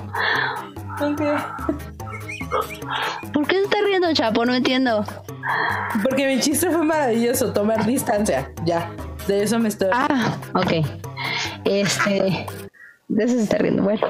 ¿Por 3.33 3.47
qué 3.47 3.57
se 3.57 3.63
está 3.63 3.79
riendo, 3.85 4.13
Chapo? 4.13 4.45
No 4.45 4.55
entiendo. 4.55 5.05
Porque 6.03 6.27
mi 6.27 6.41
chiste 6.41 6.71
fue 6.71 6.85
maravilloso, 6.85 7.53
tomar 7.53 7.85
distancia. 7.87 8.53
Ya. 8.65 8.91
De 9.27 9.43
eso 9.43 9.59
me 9.59 9.69
estoy. 9.69 9.89
Ah, 9.93 10.37
ok. 10.55 10.87
Este. 11.65 12.47
De 13.09 13.25
eso 13.25 13.35
se 13.35 13.43
está 13.43 13.59
riendo. 13.59 13.83
Bueno. 13.83 14.07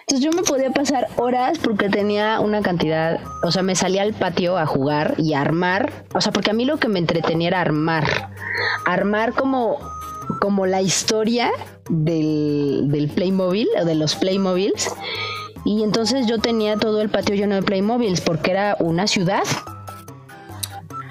Entonces 0.00 0.24
yo 0.24 0.30
me 0.30 0.42
podía 0.42 0.70
pasar 0.70 1.08
horas 1.16 1.58
porque 1.58 1.88
tenía 1.88 2.40
una 2.40 2.62
cantidad. 2.62 3.20
O 3.42 3.50
sea, 3.50 3.62
me 3.62 3.74
salía 3.74 4.02
al 4.02 4.14
patio 4.14 4.56
a 4.56 4.66
jugar 4.66 5.14
y 5.18 5.34
a 5.34 5.40
armar. 5.40 5.92
O 6.14 6.20
sea, 6.20 6.32
porque 6.32 6.50
a 6.50 6.54
mí 6.54 6.64
lo 6.64 6.78
que 6.78 6.88
me 6.88 6.98
entretenía 6.98 7.48
era 7.48 7.60
armar. 7.60 8.32
Armar 8.84 9.32
como. 9.32 9.78
Como 10.40 10.66
la 10.66 10.82
historia 10.82 11.52
del, 11.88 12.86
del 12.88 13.08
Playmobil 13.08 13.68
o 13.80 13.84
de 13.84 13.94
los 13.94 14.16
Playmobiles. 14.16 14.92
Y 15.66 15.82
entonces 15.82 16.28
yo 16.28 16.38
tenía 16.38 16.76
todo 16.76 17.02
el 17.02 17.08
patio 17.08 17.34
lleno 17.34 17.56
de 17.56 17.62
Playmobiles 17.62 18.20
porque 18.20 18.52
era 18.52 18.76
una 18.78 19.08
ciudad. 19.08 19.42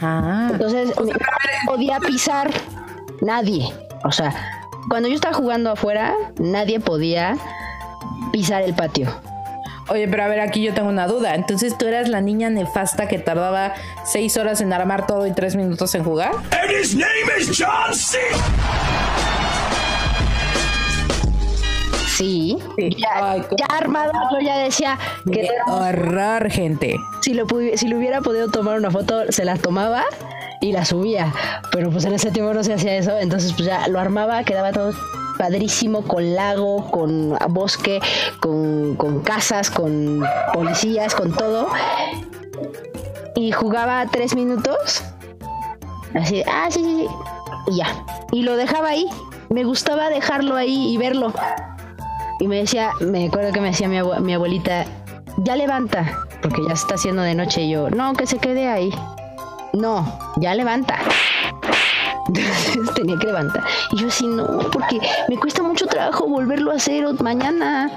Ah. 0.01 0.47
Entonces, 0.49 0.93
no 0.97 1.13
podía 1.65 1.99
pisar 1.99 2.49
nadie. 3.21 3.69
O 4.05 4.13
sea, 4.13 4.33
cuando 4.89 5.09
yo 5.09 5.15
estaba 5.15 5.35
jugando 5.35 5.71
afuera, 5.71 6.15
nadie 6.39 6.79
podía 6.79 7.37
pisar 8.31 8.61
el 8.61 8.73
patio. 8.73 9.13
Oye, 9.89 10.07
pero 10.07 10.23
a 10.23 10.27
ver, 10.29 10.39
aquí 10.39 10.63
yo 10.63 10.73
tengo 10.73 10.87
una 10.87 11.05
duda. 11.05 11.35
Entonces, 11.35 11.77
¿tú 11.77 11.85
eras 11.85 12.07
la 12.07 12.21
niña 12.21 12.49
nefasta 12.49 13.09
que 13.09 13.19
tardaba 13.19 13.73
seis 14.05 14.37
horas 14.37 14.61
en 14.61 14.71
armar 14.71 15.05
todo 15.05 15.27
y 15.27 15.33
tres 15.33 15.57
minutos 15.57 15.93
en 15.95 16.05
jugar? 16.05 16.31
And 16.51 16.71
his 16.71 16.95
name 16.95 17.29
is 17.37 17.51
John 17.59 17.93
C. 17.93 18.19
Sí. 22.15 22.57
Sí. 22.77 22.89
Ya, 22.97 23.31
Ay, 23.31 23.41
ya 23.57 23.67
yo 23.81 24.39
ya 24.39 24.57
decía 24.59 24.97
que 25.25 25.41
¡Qué 25.41 25.49
horror, 25.67 26.49
gente! 26.49 26.95
si 27.21 27.33
lo, 27.33 27.45
si 27.75 27.87
lo 27.87 27.97
hubiera 27.97 28.21
podido 28.21 28.49
tomar 28.49 28.77
una 28.77 28.89
foto, 28.89 29.31
se 29.31 29.43
la 29.43 29.57
tomaba 29.57 30.03
y 30.61 30.71
la 30.71 30.85
subía. 30.85 31.33
Pero 31.71 31.91
pues 31.91 32.05
en 32.05 32.13
ese 32.13 32.31
tiempo 32.31 32.53
no 32.53 32.63
se 32.63 32.73
hacía 32.73 32.95
eso. 32.95 33.17
Entonces, 33.17 33.51
pues 33.53 33.67
ya 33.67 33.87
lo 33.87 33.99
armaba, 33.99 34.43
quedaba 34.43 34.71
todo 34.71 34.93
padrísimo 35.37 36.03
con 36.03 36.35
lago, 36.35 36.89
con 36.89 37.37
bosque, 37.49 37.99
con, 38.39 38.95
con 38.95 39.21
casas, 39.21 39.69
con 39.69 40.23
policías, 40.53 41.13
con 41.15 41.35
todo. 41.35 41.67
Y 43.35 43.51
jugaba 43.51 44.05
tres 44.09 44.35
minutos. 44.35 45.03
Así, 46.13 46.43
ah, 46.47 46.67
sí, 46.69 46.81
sí, 46.81 46.95
sí. 47.01 47.07
Y 47.73 47.77
ya. 47.77 48.05
Y 48.31 48.43
lo 48.43 48.55
dejaba 48.55 48.89
ahí. 48.89 49.07
Me 49.49 49.65
gustaba 49.65 50.09
dejarlo 50.09 50.55
ahí 50.55 50.93
y 50.93 50.97
verlo. 50.97 51.33
Y 52.39 52.47
me 52.47 52.57
decía, 52.57 52.91
me 52.99 53.27
acuerdo 53.27 53.51
que 53.53 53.61
me 53.61 53.67
decía 53.67 53.87
mi, 53.87 53.97
abue- 53.97 54.19
mi 54.19 54.33
abuelita, 54.33 54.85
ya 55.37 55.55
levanta, 55.55 56.25
porque 56.41 56.61
ya 56.67 56.75
se 56.75 56.81
está 56.83 56.95
haciendo 56.95 57.21
de 57.21 57.33
noche. 57.35 57.61
Y 57.63 57.71
yo, 57.71 57.89
no, 57.89 58.13
que 58.13 58.27
se 58.27 58.37
quede 58.39 58.67
ahí. 58.67 58.93
No, 59.73 60.05
ya 60.37 60.53
levanta. 60.55 60.97
Entonces 62.27 62.93
tenía 62.95 63.17
que 63.19 63.27
levantar. 63.27 63.63
Y 63.91 63.97
yo 64.01 64.07
así, 64.07 64.27
no, 64.27 64.45
porque 64.71 64.99
me 65.29 65.37
cuesta 65.37 65.61
mucho 65.63 65.85
trabajo 65.85 66.27
volverlo 66.27 66.71
a 66.71 66.75
hacer 66.75 67.05
mañana. 67.21 67.91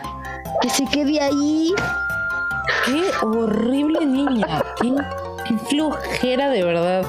Que 0.60 0.70
se 0.70 0.84
quede 0.86 1.20
ahí. 1.20 1.72
¡Qué 2.84 3.02
horrible 3.22 4.04
niña! 4.04 4.62
¡Qué, 4.80 4.94
qué 5.46 5.58
flojera, 5.68 6.48
de 6.48 6.64
verdad! 6.64 7.02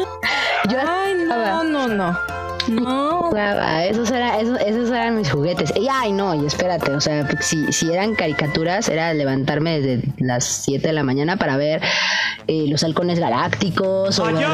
Yo 0.68 0.78
¡Ay, 0.80 1.14
no, 1.28 1.62
no, 1.64 1.88
no! 1.88 2.35
No. 2.68 3.22
jugaba, 3.28 3.84
esos, 3.84 4.10
era, 4.10 4.38
esos, 4.40 4.58
esos 4.60 4.90
eran 4.90 5.16
mis 5.16 5.30
juguetes. 5.30 5.72
Y 5.76 5.88
ay, 5.90 6.12
no, 6.12 6.34
y 6.34 6.46
espérate, 6.46 6.92
o 6.92 7.00
sea, 7.00 7.28
si, 7.40 7.72
si 7.72 7.92
eran 7.92 8.14
caricaturas, 8.14 8.88
era 8.88 9.12
levantarme 9.14 9.80
desde 9.80 10.08
las 10.18 10.44
7 10.44 10.86
de 10.86 10.92
la 10.92 11.02
mañana 11.02 11.36
para 11.36 11.56
ver 11.56 11.80
eh, 12.46 12.66
los 12.68 12.82
halcones 12.84 13.18
galácticos 13.18 14.18
o 14.18 14.24
ver- 14.24 14.46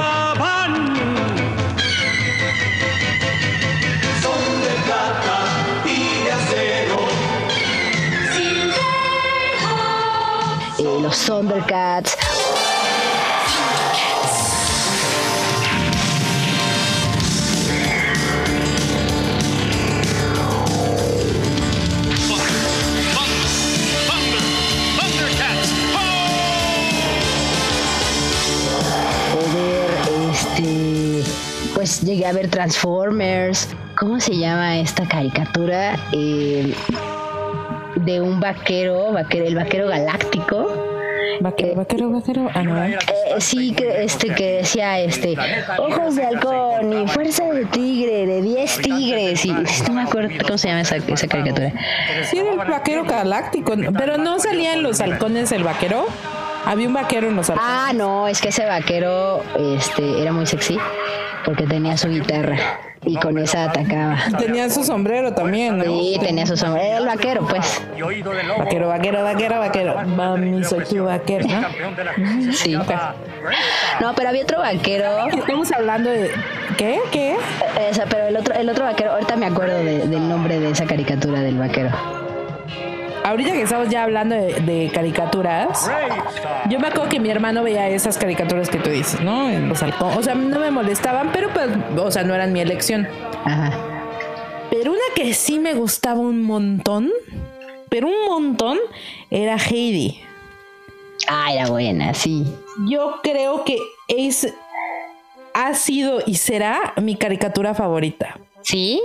eh, 10.79 10.99
los 11.01 11.17
Thundercats. 11.27 12.17
Llegué 32.03 32.27
a 32.27 32.33
ver 32.33 32.49
Transformers 32.49 33.69
¿cómo 33.99 34.21
se 34.21 34.37
llama 34.37 34.79
esta 34.79 35.07
caricatura? 35.07 35.97
Eh, 36.13 36.75
de 37.97 38.21
un 38.21 38.41
vaquero, 38.41 39.13
vaquero 39.13 39.47
el 39.47 39.55
vaquero 39.55 39.89
galáctico 39.89 40.93
Vaquero, 41.41 41.75
vaquero, 41.75 42.11
vaquero. 42.11 42.49
Ah, 42.55 42.63
no. 42.63 42.85
Eh, 42.85 42.99
sí 43.39 43.73
que 43.73 44.05
este 44.05 44.29
que 44.35 44.59
decía 44.59 45.01
este 45.01 45.35
ojos 45.79 46.15
de 46.15 46.25
halcón 46.25 46.93
y 46.93 47.09
fuerza 47.09 47.45
de 47.45 47.65
tigre 47.65 48.27
de 48.27 48.43
10 48.43 48.79
tigres 48.79 49.45
y 49.45 49.53
no 49.53 49.95
me 49.95 50.03
acuerdo 50.03 50.31
cómo 50.45 50.59
se 50.59 50.69
llama 50.69 50.83
esa, 50.83 50.97
esa 50.97 51.27
caricatura 51.27 51.73
Sí, 52.31 52.39
era 52.39 52.53
el 52.53 52.59
vaquero 52.59 53.05
galáctico. 53.05 53.75
Pero 53.97 54.19
no 54.19 54.39
salían 54.39 54.83
los 54.83 55.01
halcones 55.01 55.51
el 55.53 55.65
vaquero. 55.65 56.07
Había 56.65 56.87
un 56.89 56.95
vaquero 56.95 57.29
en 57.29 57.37
los 57.37 57.51
halcones. 57.51 57.71
Ah, 57.75 57.93
no, 57.95 58.29
es 58.29 58.41
que 58.41 58.49
ese 58.49 58.65
vaquero 58.67 59.43
este, 59.59 60.23
era 60.23 60.33
muy 60.33 60.47
sexy 60.47 60.79
porque 61.45 61.65
tenía 61.67 61.97
su 61.97 62.09
guitarra 62.09 62.57
y 63.05 63.17
con 63.17 63.37
esa 63.39 63.65
atacaba. 63.65 64.17
Tenía 64.39 64.71
su 64.71 64.85
sombrero 64.85 65.35
también, 65.35 65.79
¿no? 65.79 65.85
Sí, 65.85 66.17
tenía 66.21 66.47
su 66.47 66.57
sombrero. 66.57 66.87
Era 66.87 66.99
el 66.99 67.07
vaquero, 67.07 67.45
pues. 67.49 67.83
Vaquero, 68.59 68.89
vaquero, 68.89 69.25
vaquero, 69.25 69.59
vaquero. 69.59 70.07
Mami, 70.07 70.63
soy 70.63 70.85
tu 70.85 71.05
vaquero, 71.05 71.47
¿no? 71.49 72.53
Sí. 72.53 72.75
No, 74.01 74.15
pero 74.15 74.29
había 74.29 74.43
otro 74.45 74.61
vaquero. 74.61 75.27
Estamos 75.37 75.73
hablando 75.73 76.11
de. 76.11 76.31
¿Qué? 76.79 77.01
¿Qué? 77.11 77.37
Esa, 77.91 78.05
pero 78.07 78.29
el 78.29 78.37
otro, 78.37 78.55
el 78.55 78.71
otro 78.71 78.85
vaquero, 78.85 79.13
ahorita 79.13 79.35
me 79.37 79.47
acuerdo 79.47 79.79
de- 79.79 80.07
del 80.07 80.29
nombre 80.29 80.61
de 80.61 80.71
esa 80.71 80.87
caricatura 80.87 81.41
del 81.41 81.59
vaquero. 81.59 81.91
Ahorita 83.33 83.53
que 83.53 83.63
estamos 83.63 83.89
ya 83.89 84.03
hablando 84.03 84.35
de, 84.35 84.61
de 84.61 84.91
caricaturas, 84.93 85.91
yo 86.69 86.79
me 86.79 86.89
acuerdo 86.89 87.09
que 87.09 87.19
mi 87.19 87.31
hermano 87.31 87.63
veía 87.63 87.89
esas 87.89 88.19
caricaturas 88.19 88.69
que 88.69 88.77
tú 88.77 88.91
dices, 88.91 89.23
¿no? 89.23 89.49
En 89.49 89.71
los 89.71 89.83
halcones. 89.83 90.19
O 90.19 90.23
sea, 90.23 90.35
no 90.35 90.61
me 90.61 90.71
molestaban, 90.71 91.31
pero 91.33 91.49
pues, 91.49 91.71
o 91.97 92.11
sea, 92.11 92.25
no 92.25 92.35
eran 92.35 92.53
mi 92.53 92.61
elección. 92.61 93.09
Ajá. 93.47 93.73
Pero 94.71 94.93
una 94.93 95.01
que 95.17 95.33
sí 95.33 95.59
me 95.59 95.73
gustaba 95.73 96.21
un 96.21 96.43
montón, 96.43 97.11
pero 97.89 98.09
un 98.09 98.27
montón, 98.29 98.79
era 99.31 99.57
Heidi. 99.57 100.21
Ah, 101.27 101.55
era 101.55 101.69
buena, 101.69 102.13
sí. 102.13 102.45
Yo 102.87 103.21
creo 103.23 103.65
que 103.65 103.79
es, 104.09 104.53
ha 105.55 105.73
sido 105.73 106.19
y 106.27 106.35
será 106.35 106.93
mi 107.01 107.17
caricatura 107.17 107.73
favorita. 107.73 108.39
¿Sí? 108.61 109.01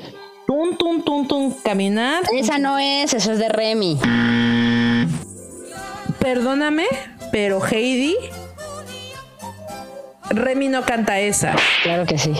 Tum, 0.47 0.77
tum, 0.77 1.03
tum, 1.03 1.27
tum, 1.27 1.53
caminar. 1.61 2.23
Esa 2.33 2.57
no 2.57 2.79
es, 2.79 3.13
eso 3.13 3.33
es 3.33 3.39
de 3.39 3.49
Remy. 3.49 3.99
Perdóname, 6.19 6.85
pero 7.33 7.59
Heidi. 7.65 8.15
Remy 10.29 10.69
no 10.69 10.83
canta 10.83 11.19
esa. 11.19 11.53
Claro 11.83 12.05
que 12.05 12.17
sí. 12.17 12.33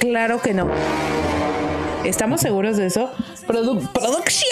Claro 0.00 0.40
que 0.40 0.54
no. 0.54 0.68
¿Estamos 2.04 2.40
seguros 2.40 2.78
de 2.78 2.86
eso? 2.86 3.10
Produ- 3.46 3.86
producción. 3.92 4.48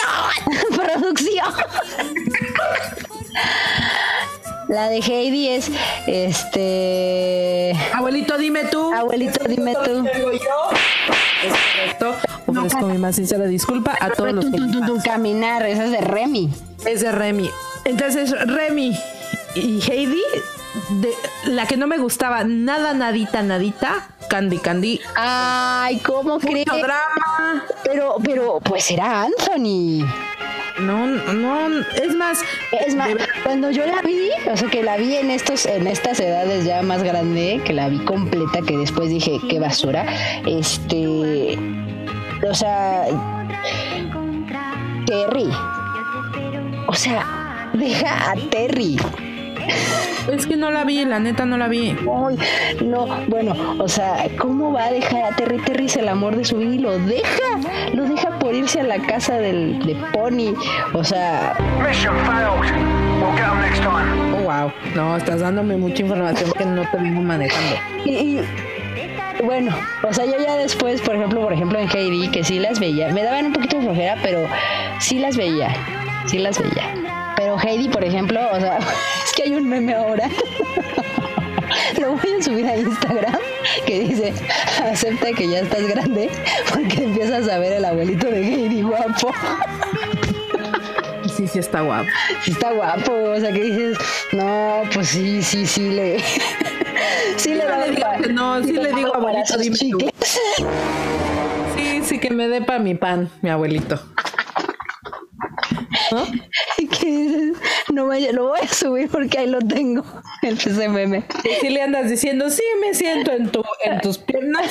Producción. 0.76 1.54
La 4.70 4.88
de 4.88 5.00
Heidi 5.00 5.48
es 5.48 5.68
este. 6.06 7.72
Abuelito, 7.92 8.38
dime 8.38 8.66
tú. 8.66 8.92
Abuelito, 8.94 9.44
dime 9.48 9.74
tú. 9.74 10.06
Es 10.06 11.98
correcto. 11.98 12.14
Ofrezco 12.46 12.86
mi 12.86 12.96
más 12.96 13.16
sincera 13.16 13.46
disculpa 13.46 13.96
a 13.98 14.10
todos 14.10 14.32
los 14.32 15.02
caminar, 15.02 15.66
esa 15.66 15.86
es 15.86 15.90
de 15.90 16.00
Remy. 16.00 16.50
Es 16.86 17.00
de 17.00 17.10
Remy. 17.10 17.50
Entonces, 17.84 18.30
Remy 18.46 18.96
y 19.56 19.80
Heidi, 19.90 20.22
de, 20.90 21.12
la 21.46 21.66
que 21.66 21.76
no 21.76 21.86
me 21.86 21.98
gustaba 21.98 22.44
nada, 22.44 22.94
nadita, 22.94 23.42
nadita, 23.42 24.08
Candy 24.28 24.58
Candy. 24.58 25.00
Ay, 25.16 25.98
¿cómo 25.98 26.38
crees? 26.38 26.66
Drama. 26.66 27.64
Pero, 27.84 28.16
pero, 28.22 28.60
pues 28.60 28.90
era 28.90 29.22
Anthony. 29.22 30.06
No, 30.78 31.06
no, 31.06 31.68
es 31.94 32.14
más, 32.14 32.40
Es 32.86 32.94
más, 32.94 33.10
cuando 33.42 33.70
yo 33.70 33.84
la 33.84 34.00
vi, 34.00 34.30
o 34.50 34.56
sea 34.56 34.68
que 34.70 34.82
la 34.82 34.96
vi 34.96 35.16
en 35.16 35.30
estos, 35.30 35.66
en 35.66 35.86
estas 35.86 36.18
edades 36.20 36.64
ya 36.64 36.80
más 36.82 37.02
grande, 37.02 37.60
que 37.66 37.74
la 37.74 37.88
vi 37.88 37.98
completa, 38.04 38.60
que 38.66 38.78
después 38.78 39.10
dije 39.10 39.38
qué 39.50 39.58
basura. 39.58 40.06
Este, 40.46 41.58
o 42.48 42.54
sea, 42.54 43.04
Terry. 45.06 45.50
O 46.86 46.94
sea, 46.94 47.70
deja 47.74 48.30
a 48.30 48.36
Terry. 48.50 48.96
Es 50.32 50.46
que 50.46 50.56
no 50.56 50.70
la 50.70 50.84
vi, 50.84 51.04
la 51.04 51.18
neta 51.18 51.44
no 51.46 51.56
la 51.56 51.68
vi. 51.68 51.90
Ay, 51.90 52.38
no, 52.84 53.06
bueno, 53.28 53.54
o 53.78 53.88
sea, 53.88 54.26
¿cómo 54.38 54.72
va 54.72 54.84
a 54.84 54.92
dejar 54.92 55.24
a 55.24 55.36
Terry? 55.36 55.58
Terry 55.58 55.86
el 55.98 56.08
amor 56.08 56.36
de 56.36 56.44
su 56.44 56.56
vida 56.58 56.74
y 56.74 56.78
lo 56.78 56.98
deja, 56.98 57.58
lo 57.92 58.04
deja 58.04 58.38
por 58.38 58.54
irse 58.54 58.80
a 58.80 58.84
la 58.84 58.98
casa 58.98 59.38
del, 59.38 59.78
de 59.84 59.94
Pony. 60.12 60.54
O 60.92 61.02
sea, 61.02 61.56
Mission 61.86 62.14
failed. 62.26 63.00
We'll 63.20 63.32
get 63.36 63.46
'em 63.46 63.60
next 63.60 63.82
time. 63.82 64.34
Oh, 64.34 64.42
wow. 64.44 64.72
No, 64.94 65.16
estás 65.16 65.40
dándome 65.40 65.76
mucha 65.76 66.02
información 66.02 66.50
que 66.56 66.64
no 66.64 66.82
te 66.90 66.96
vengo 66.96 67.20
manejando. 67.22 67.76
y, 68.04 68.10
y, 68.10 68.40
bueno, 69.44 69.74
o 70.02 70.12
sea, 70.12 70.26
yo 70.26 70.34
ya 70.42 70.56
después, 70.56 71.00
por 71.00 71.16
ejemplo, 71.16 71.40
por 71.40 71.52
ejemplo 71.52 71.78
en 71.78 71.88
Heidi, 71.88 72.28
que 72.28 72.44
sí 72.44 72.58
las 72.58 72.78
veía, 72.78 73.10
me 73.12 73.22
daban 73.22 73.46
un 73.46 73.52
poquito 73.52 73.76
de 73.78 73.82
flojera, 73.84 74.16
pero 74.22 74.46
sí 75.00 75.18
las 75.18 75.36
veía, 75.36 75.74
sí 76.26 76.38
las 76.38 76.58
veía. 76.58 76.94
Pero 77.36 77.56
Heidi, 77.58 77.88
por 77.88 78.04
ejemplo, 78.04 78.40
o 78.52 78.60
sea, 78.60 78.78
que 79.41 79.49
hay 79.49 79.57
un 79.57 79.68
meme 79.68 79.95
ahora. 79.95 80.28
Lo 81.99 82.12
voy 82.12 82.30
a 82.38 82.43
subir 82.43 82.66
a 82.66 82.76
Instagram 82.76 83.38
que 83.86 84.01
dice, 84.01 84.34
acepta 84.82 85.32
que 85.32 85.49
ya 85.49 85.61
estás 85.61 85.86
grande 85.86 86.30
porque 86.72 87.05
empiezas 87.05 87.49
a 87.49 87.59
ver 87.59 87.74
el 87.74 87.84
abuelito 87.84 88.26
de 88.26 88.43
Heidi 88.43 88.82
guapo. 88.82 89.32
Sí, 91.34 91.47
sí 91.47 91.59
está 91.59 91.80
guapo. 91.80 92.09
Sí 92.43 92.51
está 92.51 92.72
guapo, 92.72 93.12
o 93.12 93.41
sea 93.41 93.53
que 93.53 93.62
dices, 93.62 93.99
no, 94.32 94.82
pues 94.93 95.09
sí, 95.09 95.43
sí, 95.43 95.66
sí 95.66 95.91
le... 95.91 96.18
Sí 97.36 97.55
le 97.55 97.64
le 97.64 97.91
digo 97.93 98.07
no, 98.32 98.62
sí 98.62 98.72
le 98.72 98.93
digo, 98.93 99.14
abuelito, 99.14 99.57
dime 99.57 99.78
tú. 99.78 99.99
Sí, 101.76 102.03
sí 102.05 102.18
que 102.18 102.30
me 102.30 102.49
dé 102.49 102.61
para 102.61 102.78
mi 102.78 102.95
pan, 102.95 103.30
mi 103.41 103.49
abuelito. 103.49 103.99
¿No? 106.11 106.26
que 106.76 107.07
dices, 107.07 107.57
no 107.92 108.07
vaya, 108.07 108.32
lo 108.32 108.48
voy 108.48 108.61
a 108.62 108.68
subir 108.68 109.09
porque 109.09 109.38
ahí 109.38 109.46
lo 109.46 109.61
tengo, 109.61 110.05
el 110.42 110.90
meme. 110.90 111.24
Y 111.44 111.61
si 111.61 111.70
le 111.70 111.82
andas 111.82 112.11
diciendo, 112.11 112.51
sí, 112.51 112.62
me 112.80 112.94
siento 112.94 113.32
en, 113.32 113.51
tu, 113.51 113.62
en 113.84 114.01
tus 114.01 114.18
piernas, 114.18 114.70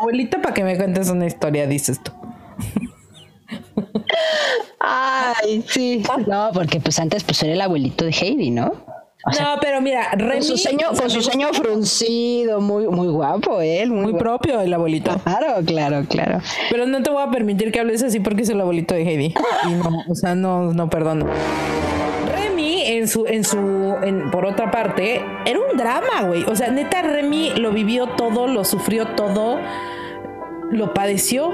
abuelita, 0.00 0.40
para 0.40 0.54
que 0.54 0.64
me 0.64 0.76
cuentes 0.76 1.08
una 1.10 1.26
historia, 1.26 1.66
dices 1.66 2.00
tú. 2.02 2.12
Ay, 4.80 5.64
sí. 5.68 6.02
No, 6.26 6.50
porque 6.52 6.80
pues 6.80 6.98
antes 6.98 7.24
pues 7.24 7.42
era 7.42 7.52
el 7.52 7.60
abuelito 7.60 8.04
de 8.04 8.12
Heidi, 8.12 8.50
¿no? 8.50 8.72
O 9.28 9.32
sea, 9.32 9.54
no, 9.54 9.60
pero 9.60 9.80
mira, 9.80 10.10
Remy, 10.12 10.32
con 10.34 10.42
su 10.42 10.56
ceño, 10.56 10.88
con 10.98 11.10
su 11.10 11.20
fruncido, 11.52 12.60
muy, 12.60 12.86
muy 12.86 13.08
guapo 13.08 13.60
él, 13.60 13.90
muy, 13.90 14.02
Muy 14.02 14.10
guapo. 14.12 14.24
propio 14.24 14.60
el 14.60 14.72
abuelito. 14.72 15.10
Claro, 15.24 15.56
claro, 15.66 16.04
claro. 16.08 16.40
Pero 16.70 16.86
no 16.86 17.02
te 17.02 17.10
voy 17.10 17.22
a 17.22 17.30
permitir 17.30 17.72
que 17.72 17.80
hables 17.80 18.02
así 18.02 18.20
porque 18.20 18.42
es 18.42 18.48
el 18.50 18.60
abuelito 18.60 18.94
de 18.94 19.02
Heidi. 19.02 19.34
Y 19.68 19.72
no, 19.74 20.04
o 20.08 20.14
sea, 20.14 20.34
no, 20.34 20.72
no 20.72 20.88
perdono. 20.88 21.26
Remy, 22.34 22.82
en 22.86 23.08
su, 23.08 23.26
en 23.26 23.42
su, 23.44 23.58
en- 24.02 24.30
por 24.30 24.44
otra 24.46 24.70
parte, 24.70 25.20
era 25.44 25.58
un 25.58 25.76
drama, 25.76 26.22
güey. 26.28 26.44
O 26.44 26.54
sea, 26.54 26.70
neta, 26.70 27.02
Remy 27.02 27.54
lo 27.56 27.72
vivió 27.72 28.06
todo, 28.16 28.46
lo 28.46 28.64
sufrió 28.64 29.06
todo, 29.16 29.58
lo 30.70 30.94
padeció 30.94 31.50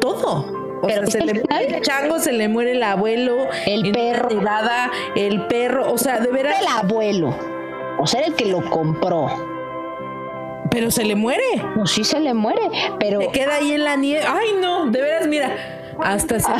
todo. 0.00 0.65
O 0.86 0.88
Pero 0.88 1.06
sea, 1.06 1.20
se 1.20 1.26
le 1.26 1.34
muere 1.34 1.76
el 1.76 1.82
chango, 1.82 2.18
se 2.18 2.32
le 2.32 2.48
muere 2.48 2.72
el 2.72 2.82
abuelo, 2.82 3.48
El 3.66 3.90
perro. 3.92 4.28
el 5.16 5.46
perro, 5.46 5.92
o 5.92 5.98
sea, 5.98 6.20
de 6.20 6.28
veras, 6.30 6.60
Era 6.60 6.70
el 6.70 6.78
abuelo. 6.84 7.36
O 7.98 8.06
sea, 8.06 8.20
el 8.22 8.34
que 8.34 8.46
lo 8.46 8.68
compró. 8.70 9.26
pero 10.70 10.90
se 10.90 11.04
le 11.04 11.14
muere. 11.14 11.42
Pues 11.74 11.90
sí 11.92 12.04
se 12.04 12.20
le 12.20 12.34
muere, 12.34 12.60
pero 13.00 13.20
Se 13.20 13.28
queda 13.28 13.54
ahí 13.56 13.72
en 13.72 13.84
la 13.84 13.96
nieve. 13.96 14.24
Ay, 14.28 14.48
no, 14.60 14.86
de 14.90 15.00
veras, 15.00 15.26
mira, 15.26 15.50
hasta 16.02 16.38
se, 16.38 16.52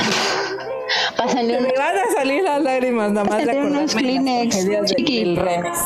pásenle 1.17 1.61
me 1.61 1.69
unos, 1.69 1.73
van 1.79 1.97
a 1.99 2.13
salir 2.15 2.43
las 2.43 2.63
lágrimas 2.63 3.13
nada 3.13 3.29
más 3.29 3.45
de 3.47 3.59
unos 3.59 3.95
Kleenex, 3.95 4.67
del- 4.67 4.85
chiqui. 4.87 5.19
del 5.25 5.37
Remis. 5.37 5.79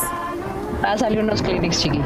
pásale 0.81 1.19
unos 1.19 1.41
Kleenex, 1.41 1.81
chiqui. 1.81 2.01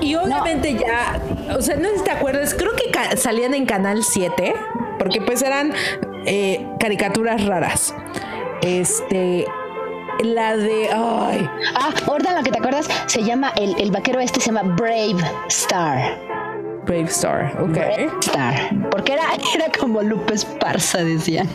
Y 0.00 0.14
obviamente 0.16 0.74
ya, 0.74 1.20
o 1.56 1.60
sea, 1.62 1.76
no 1.76 1.88
sé 1.90 1.98
si 1.98 2.04
te 2.04 2.10
acuerdas, 2.10 2.54
creo 2.54 2.72
que 2.76 3.16
salían 3.16 3.54
en 3.54 3.64
Canal 3.66 4.02
7, 4.04 4.54
porque 5.04 5.20
pues 5.20 5.42
eran 5.42 5.70
eh, 6.24 6.66
caricaturas 6.80 7.44
raras. 7.44 7.94
Este, 8.62 9.44
la 10.22 10.56
de, 10.56 10.88
ay, 10.90 11.46
Ah, 11.74 11.92
ahorita 12.06 12.34
lo 12.34 12.42
que 12.42 12.50
te 12.50 12.58
acuerdas, 12.58 12.88
se 13.06 13.22
llama, 13.22 13.52
el, 13.56 13.78
el 13.78 13.90
vaquero 13.90 14.18
este 14.20 14.40
se 14.40 14.46
llama 14.46 14.62
Brave 14.76 15.16
Star. 15.48 16.18
Brave 16.86 17.04
Star, 17.04 17.54
ok. 17.60 17.68
Brave 17.68 18.10
Star. 18.22 18.54
Porque 18.90 19.12
era, 19.12 19.24
era 19.54 19.66
como 19.78 20.00
Lupe 20.00 20.32
Esparza, 20.32 21.04
decían. 21.04 21.50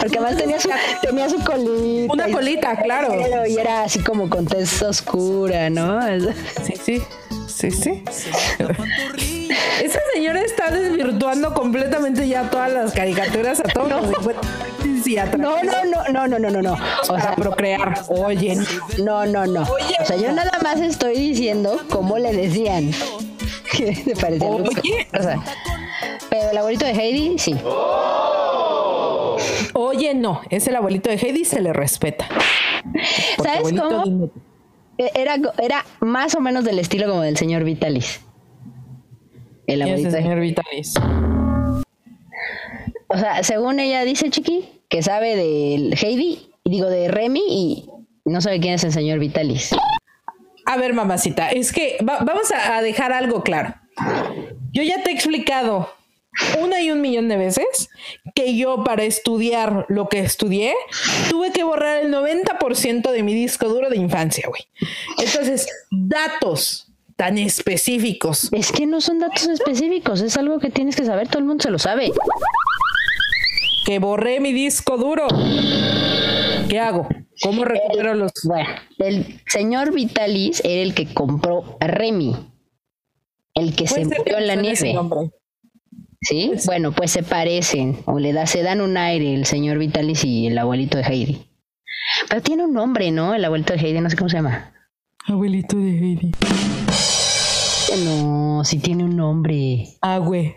Porque 0.00 0.16
además 0.16 0.36
tenía 0.36 0.60
su, 0.60 0.68
tenía 1.02 1.28
su 1.28 1.42
colita. 1.42 2.12
Una 2.12 2.30
colita, 2.30 2.76
claro. 2.80 3.14
Y 3.48 3.56
era 3.56 3.82
así 3.82 3.98
como 3.98 4.30
con 4.30 4.46
tez 4.46 4.80
oscura, 4.82 5.70
¿no? 5.70 6.00
Sí, 6.64 6.74
sí, 6.80 7.02
sí, 7.60 7.70
sí. 7.70 8.02
Esa 9.82 9.98
señora 10.14 10.40
está 10.40 10.70
desvirtuando 10.70 11.52
completamente 11.54 12.26
ya 12.28 12.48
todas 12.50 12.72
las 12.72 12.92
caricaturas 12.92 13.60
a 13.60 13.64
todos 13.64 13.88
No, 15.38 15.62
no, 15.62 15.84
no, 15.84 16.08
no, 16.08 16.28
no, 16.28 16.38
no, 16.38 16.50
no, 16.50 16.62
no. 16.62 16.76
O 17.08 17.18
sea, 17.20 17.34
procrear. 17.34 18.02
Oye, 18.08 18.56
no, 19.02 19.26
no, 19.26 19.46
no. 19.46 19.62
O 19.62 20.04
sea, 20.04 20.16
yo 20.16 20.32
nada 20.32 20.58
más 20.62 20.80
estoy 20.80 21.14
diciendo 21.16 21.80
cómo 21.90 22.18
le 22.18 22.32
decían. 22.32 22.90
Que 23.72 23.92
te 23.92 24.16
parecía 24.16 24.48
Oye. 24.48 25.00
Esparza. 25.12 25.36
Pero 26.28 26.50
el 26.50 26.58
abuelito 26.58 26.84
de 26.86 26.90
Heidi, 26.90 27.38
sí. 27.38 27.54
Oye, 29.74 30.12
no, 30.14 30.40
es 30.50 30.66
el 30.66 30.74
abuelito 30.74 31.08
de 31.08 31.16
Heidi, 31.16 31.44
se 31.44 31.60
le 31.60 31.72
respeta. 31.72 32.26
¿Sabes 33.40 33.72
cómo? 33.72 34.04
dime- 34.04 34.30
Era, 35.14 35.36
era 35.62 35.84
más 36.00 36.34
o 36.34 36.40
menos 36.40 36.64
del 36.64 36.78
estilo 36.78 37.08
como 37.08 37.22
del 37.22 37.36
señor 37.36 37.64
Vitalis. 37.64 38.20
El 39.66 39.82
¿Quién 39.82 39.88
es 39.94 40.04
abuelito 40.04 40.16
el 40.16 40.22
señor 40.22 40.40
Vitalis? 40.40 40.94
O 43.08 43.18
sea, 43.18 43.42
según 43.42 43.80
ella 43.80 44.04
dice, 44.04 44.30
Chiqui, 44.30 44.68
que 44.88 45.02
sabe 45.02 45.36
del 45.36 45.94
Heidi, 46.00 46.50
y 46.64 46.70
digo 46.70 46.88
de 46.88 47.08
Remy, 47.08 47.40
y 47.48 47.90
no 48.24 48.40
sabe 48.40 48.60
quién 48.60 48.74
es 48.74 48.84
el 48.84 48.92
señor 48.92 49.18
Vitalis. 49.18 49.70
A 50.66 50.76
ver, 50.76 50.92
mamacita, 50.94 51.50
es 51.50 51.72
que 51.72 51.98
va- 52.08 52.18
vamos 52.20 52.50
a, 52.52 52.76
a 52.76 52.82
dejar 52.82 53.12
algo 53.12 53.42
claro. 53.42 53.74
Yo 54.72 54.82
ya 54.84 55.02
te 55.02 55.10
he 55.10 55.14
explicado 55.14 55.88
una 56.62 56.80
y 56.80 56.90
un 56.90 57.00
millón 57.00 57.28
de 57.28 57.36
veces 57.36 57.88
que 58.34 58.56
yo 58.56 58.84
para 58.84 59.04
estudiar 59.04 59.86
lo 59.88 60.08
que 60.08 60.20
estudié 60.20 60.74
tuve 61.28 61.52
que 61.52 61.64
borrar 61.64 62.04
el 62.04 62.12
90% 62.12 63.10
de 63.10 63.22
mi 63.22 63.34
disco 63.34 63.68
duro 63.68 63.90
de 63.90 63.96
infancia, 63.96 64.48
güey. 64.48 64.62
Entonces, 65.18 65.66
datos 65.90 66.86
tan 67.16 67.36
específicos. 67.36 68.48
Es 68.52 68.72
que 68.72 68.86
no 68.86 69.00
son 69.00 69.18
datos 69.18 69.46
específicos, 69.46 70.22
es 70.22 70.36
algo 70.36 70.58
que 70.58 70.70
tienes 70.70 70.96
que 70.96 71.04
saber, 71.04 71.28
todo 71.28 71.40
el 71.40 71.44
mundo 71.44 71.62
se 71.62 71.70
lo 71.70 71.78
sabe. 71.78 72.12
Que 73.84 73.98
borré 73.98 74.40
mi 74.40 74.52
disco 74.52 74.96
duro. 74.96 75.26
¿Qué 76.68 76.78
hago? 76.78 77.08
¿Cómo 77.42 77.64
recupero 77.64 78.14
los... 78.14 78.32
Bueno, 78.44 78.68
el 78.98 79.40
señor 79.46 79.92
Vitalis 79.92 80.60
era 80.64 80.82
el 80.82 80.94
que 80.94 81.12
compró 81.12 81.76
a 81.80 81.86
Remy, 81.86 82.36
el 83.54 83.74
que 83.74 83.86
se 83.86 84.04
murió 84.04 84.38
en 84.38 84.46
la 84.46 84.54
nieve. 84.54 84.94
¿Sí? 86.22 86.52
Bueno, 86.66 86.92
pues 86.92 87.10
se 87.10 87.22
parecen, 87.22 87.98
o 88.04 88.18
le 88.18 88.32
da, 88.32 88.46
se 88.46 88.62
dan 88.62 88.80
un 88.80 88.96
aire 88.96 89.34
el 89.34 89.46
señor 89.46 89.78
Vitalis 89.78 90.24
y 90.24 90.46
el 90.46 90.58
abuelito 90.58 90.98
de 90.98 91.04
Heidi. 91.04 91.46
Pero 92.28 92.42
tiene 92.42 92.64
un 92.64 92.74
nombre, 92.74 93.10
¿no? 93.10 93.34
El 93.34 93.44
abuelito 93.44 93.72
de 93.72 93.78
Heidi, 93.80 94.00
no 94.00 94.10
sé 94.10 94.16
cómo 94.16 94.28
se 94.28 94.36
llama. 94.36 94.72
Abuelito 95.26 95.76
de 95.76 95.90
Heidi. 95.98 96.32
No, 98.04 98.62
sí 98.64 98.78
tiene 98.78 99.04
un 99.04 99.16
nombre. 99.16 99.86
Güey. 100.20 100.54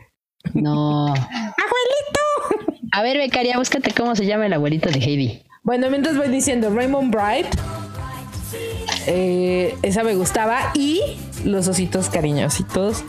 No. 0.53 1.07
¡Abuelito! 1.07 2.73
A 2.91 3.01
ver, 3.01 3.17
becaria, 3.17 3.57
búscate 3.57 3.91
cómo 3.93 4.15
se 4.15 4.25
llama 4.25 4.45
el 4.45 4.53
abuelito 4.53 4.89
de 4.89 4.99
Heidi. 4.99 5.43
Bueno, 5.63 5.89
mientras 5.89 6.17
voy 6.17 6.27
diciendo 6.27 6.69
Raymond 6.69 7.13
Bright. 7.13 7.47
eh, 9.07 9.75
esa 9.81 10.03
me 10.03 10.15
gustaba. 10.15 10.71
Y 10.75 11.01
los 11.45 11.67
ositos 11.67 12.09
cariñositos. 12.09 13.03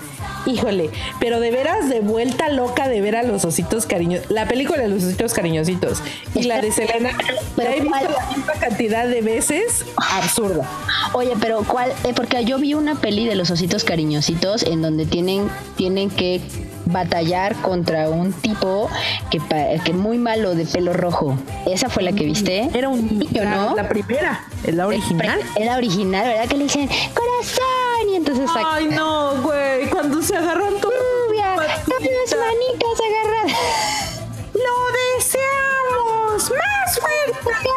Híjole, 0.47 0.90
pero 1.20 1.40
de 1.40 1.51
veras 1.51 1.88
de 1.88 2.01
vuelta 2.01 2.49
loca 2.51 2.88
de 2.88 3.01
ver 3.01 3.16
a 3.16 3.22
los 3.22 3.45
ositos 3.45 3.86
cariñosos. 3.86 4.30
La 4.30 4.47
película 4.47 4.82
de 4.82 4.88
los 4.88 5.03
ositos 5.03 5.32
cariñositos 5.32 6.03
y 6.34 6.42
la 6.45 6.61
de 6.61 6.70
Selena. 6.70 7.11
Pero 7.57 7.70
la 7.70 7.76
he 7.76 7.80
visto 7.80 8.09
la 8.11 8.36
misma 8.36 8.53
cantidad 8.55 9.07
de 9.07 9.22
veces. 9.22 9.84
Absurda. 9.97 10.68
Oye, 11.12 11.34
pero 11.40 11.62
¿cuál? 11.62 11.92
Eh, 12.03 12.12
porque 12.14 12.45
yo 12.45 12.59
vi 12.59 12.74
una 12.74 12.97
peli 12.97 13.26
de 13.26 13.36
los 13.36 13.51
ositos 13.51 13.84
cariñositos 13.84 14.64
en 14.64 14.82
donde 14.82 15.07
tienen, 15.07 15.49
tienen 15.76 16.11
que 16.11 16.40
batallar 16.86 17.55
contra 17.57 18.09
un 18.11 18.32
tipo 18.32 18.90
que, 19.30 19.40
que 19.84 19.92
muy 19.92 20.18
malo 20.18 20.55
de 20.55 20.66
pelo 20.66 20.92
rojo. 20.92 21.38
¿Esa 21.66 21.88
fue 21.88 22.03
la 22.03 22.12
que 22.12 22.24
viste? 22.24 22.68
Era 22.74 22.88
un 22.88 23.18
niño, 23.18 23.45
¿no? 23.45 23.76
la 23.76 23.88
primera, 23.88 24.45
es 24.64 24.74
la 24.74 24.86
original. 24.86 25.38
Es 25.57 25.66
la 25.66 25.76
original, 25.76 26.26
¿verdad? 26.26 26.49
Que 26.49 26.57
le 26.57 26.64
dicen 26.64 26.88
corazón 26.88 27.84
y 28.15 28.17
entonces 28.17 28.49
Ay, 28.55 28.87
no, 28.87 29.43
güey. 29.43 29.89
Cuando 29.91 30.23
se 30.23 30.37
agarran 30.37 30.79
todos. 30.81 30.95
lluvia, 31.27 31.57
las 31.57 31.89
manitas 31.89 33.01
agarradas. 33.09 34.23
¡Lo 34.55 34.77
deseamos! 35.17 36.51
¡Más 36.51 37.01
fuerte! 37.01 37.71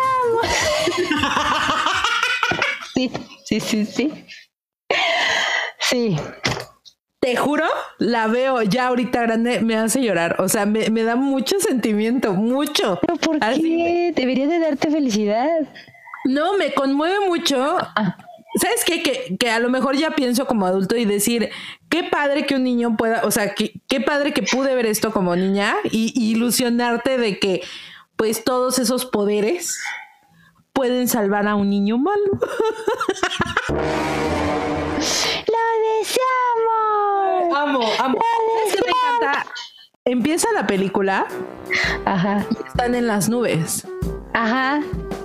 Sí, 2.94 3.12
sí, 3.46 3.60
sí, 3.60 3.86
sí. 3.86 4.26
Sí. 5.80 6.18
Te 7.20 7.36
juro, 7.36 7.66
la 7.98 8.28
veo 8.28 8.62
ya 8.62 8.88
ahorita 8.88 9.22
grande, 9.22 9.60
me 9.62 9.76
hace 9.76 10.02
llorar. 10.04 10.40
O 10.40 10.48
sea, 10.48 10.66
me, 10.68 10.90
me 10.92 11.04
da 11.04 11.16
mucho 11.16 11.60
sentimiento, 11.60 12.34
mucho. 12.34 13.00
¿Pero 13.02 13.16
por 13.18 13.38
Así. 13.42 13.62
qué? 13.62 14.14
Debería 14.16 14.48
de 14.48 14.60
darte 14.60 14.92
felicidad. 14.92 15.50
No, 16.26 16.54
me 16.58 16.74
conmueve 16.74 17.28
mucho. 17.28 17.78
¿Sabes 18.60 18.84
qué? 18.86 19.04
Que, 19.04 19.38
que 19.38 19.50
a 19.50 19.60
lo 19.60 19.70
mejor 19.70 19.96
ya 19.96 20.12
pienso 20.12 20.46
como 20.48 20.66
adulto 20.66 20.96
y 20.96 21.06
decir, 21.06 21.50
qué 21.90 22.04
padre 22.04 22.46
que 22.46 22.56
un 22.56 22.64
niño 22.64 22.98
pueda, 22.98 23.22
o 23.24 23.32
sea, 23.32 23.54
que, 23.54 23.74
qué 23.88 24.02
padre 24.02 24.34
que 24.34 24.44
pude 24.44 24.76
ver 24.76 24.86
esto 24.86 25.12
como 25.12 25.36
niña 25.36 25.76
y, 25.86 26.12
y 26.16 26.32
ilusionarte 26.32 27.18
de 27.18 27.40
que 27.40 27.62
pues 28.16 28.44
todos 28.44 28.80
esos 28.80 29.06
poderes 29.06 29.80
pueden 30.74 31.08
salvar 31.08 31.48
a 31.48 31.56
un 31.56 31.70
niño 31.70 31.98
malo. 31.98 32.32
¡Lo 34.98 35.64
deseamos! 36.00 37.58
Amo, 37.58 37.82
amo. 38.00 38.20
Es 38.66 38.76
que 38.76 38.82
me 38.82 38.90
encanta. 38.90 39.46
Empieza 40.06 40.52
la 40.54 40.66
película 40.66 41.28
Ajá, 42.06 42.46
y 42.50 42.68
están 42.68 42.96
en 42.96 43.08
las 43.08 43.28
nubes. 43.30 43.86
Ajá. 44.34 44.82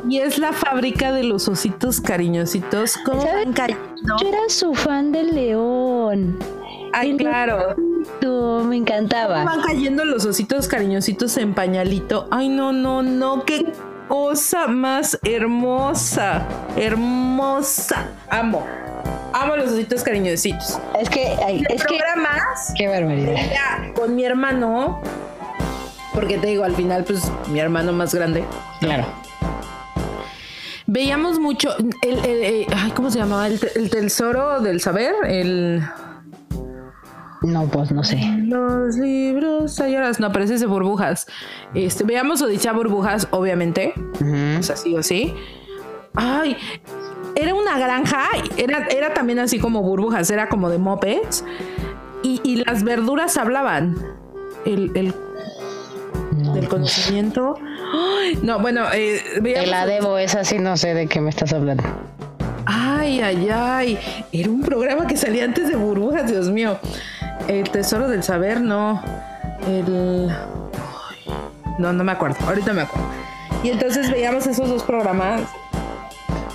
Y 0.09 0.19
es 0.19 0.39
la 0.39 0.53
fábrica 0.53 1.13
de 1.13 1.23
los 1.25 1.49
ositos 1.49 2.01
cariñositos. 2.01 2.97
¿Cómo 3.05 3.23
¿Sabes? 3.23 3.45
van 3.45 3.53
cayendo? 3.55 4.17
Yo 4.21 4.29
era 4.29 4.49
su 4.49 4.75
fan 4.75 5.13
del 5.13 5.35
león. 5.35 6.39
Ay, 6.93 7.17
claro. 7.17 7.75
Tú, 8.21 8.65
me 8.67 8.77
encantaba. 8.77 9.45
Van 9.45 9.63
cayendo 9.63 10.05
los 10.05 10.27
ositos 10.27 10.69
cariñositos 10.69 11.37
en 11.37 11.55
pañalito. 11.55 12.27
Ay, 12.31 12.49
no, 12.49 12.73
no, 12.73 13.03
no. 13.03 13.45
Qué 13.45 13.73
cosa 14.09 14.67
más 14.67 15.19
hermosa. 15.23 16.47
Hermosa. 16.77 18.09
Amo. 18.29 18.67
Amo 19.33 19.57
los 19.57 19.71
ositos 19.71 20.03
cariñositos. 20.03 20.79
Es 21.01 21.09
que, 21.09 21.35
ay, 21.47 21.65
es 21.69 21.83
que. 21.85 21.97
Programas 21.97 22.75
Qué 22.77 22.89
barbaridad. 22.89 23.95
con 23.95 24.15
mi 24.15 24.25
hermano. 24.25 25.01
Porque 26.15 26.39
te 26.39 26.47
digo, 26.49 26.65
al 26.65 26.75
final, 26.75 27.05
pues 27.05 27.31
mi 27.49 27.59
hermano 27.61 27.93
más 27.93 28.15
grande. 28.15 28.45
Claro. 28.81 29.07
Veíamos 30.87 31.39
mucho. 31.39 31.71
El, 32.03 32.19
el- 32.25 32.43
el- 32.45 32.67
ay, 32.77 32.91
¿Cómo 32.93 33.11
se 33.11 33.19
llamaba? 33.19 33.47
El, 33.47 33.59
te- 33.61 33.79
el 33.79 33.89
tesoro 33.91 34.61
del 34.61 34.81
saber. 34.81 35.15
El. 35.27 35.83
No, 37.43 37.67
pues 37.67 37.91
no 37.93 38.05
sé. 38.05 38.21
Los 38.45 38.97
libros 38.97 39.77
halladas. 39.81 40.21
No, 40.21 40.31
pero 40.33 40.45
ese 40.45 40.55
es 40.55 40.61
de 40.61 40.67
burbujas. 40.67 41.27
Este, 41.75 42.05
veamos 42.05 42.43
Odisea 42.43 42.73
Burbujas, 42.73 43.27
obviamente. 43.31 43.95
Ujú. 44.21 44.59
O 44.61 44.63
sea, 44.63 44.77
sí 44.77 44.95
o 44.97 45.03
sí. 45.03 45.35
Ay, 46.15 46.57
era 47.35 47.55
una 47.55 47.79
granja. 47.79 48.25
Era, 48.57 48.87
era 48.89 49.15
también 49.15 49.39
así 49.39 49.59
como 49.59 49.83
burbujas. 49.83 50.31
Era 50.31 50.49
como 50.49 50.69
de 50.69 50.79
mopeds. 50.79 51.45
Y, 52.23 52.41
y 52.45 52.57
las 52.65 52.85
verduras 52.85 53.37
hablaban. 53.37 53.97
El, 54.65 54.93
el 54.95 55.13
del 56.55 56.69
conocimiento. 56.69 57.55
No, 58.43 58.59
bueno, 58.61 58.87
eh, 58.93 59.21
Te 59.35 59.41
veíamos- 59.41 59.69
la 59.71 59.87
debo, 59.87 60.19
esa 60.19 60.45
sí 60.45 60.59
no 60.59 60.77
sé 60.77 60.95
de 60.95 61.07
qué 61.07 61.21
me 61.21 61.31
estás 61.31 61.53
hablando. 61.53 61.85
Ay, 62.67 63.21
ay, 63.21 63.49
ay. 63.53 63.99
Era 64.33 64.51
un 64.51 64.63
programa 64.63 65.07
que 65.07 65.17
salía 65.17 65.45
antes 65.45 65.69
de 65.69 65.77
burbujas, 65.77 66.31
Dios 66.31 66.49
mío. 66.51 66.79
El 67.49 67.69
tesoro 67.71 68.09
del 68.09 68.23
saber, 68.23 68.61
no. 68.61 69.03
El. 69.67 70.29
No, 71.79 71.93
no 71.93 72.05
me 72.05 72.13
acuerdo. 72.13 72.37
Ahorita 72.47 72.73
me 72.73 72.83
acuerdo. 72.83 73.07
Y 73.63 73.71
entonces 73.71 74.11
veíamos 74.11 74.47
esos 74.47 74.69
dos 74.69 74.83
programas. 74.85 75.43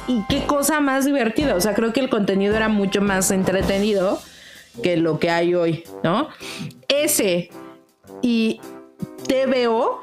Y 0.08 0.24
qué 0.30 0.45
cosa 0.45 0.80
más 0.80 1.04
divertida. 1.06 1.56
O 1.56 1.62
sea, 1.62 1.74
creo 1.74 1.91
que 1.91 2.00
el 2.00 2.10
contenido 2.10 2.56
era 2.56 2.70
mucho 2.70 3.02
más 3.02 3.30
entretenido 3.32 4.20
que 4.82 4.95
lo 4.95 5.20
que 5.20 5.30
hay 5.30 5.54
hoy, 5.56 5.84
¿no? 6.04 6.30
Ese 6.88 7.50
y 8.22 8.62
TVO 9.28 10.02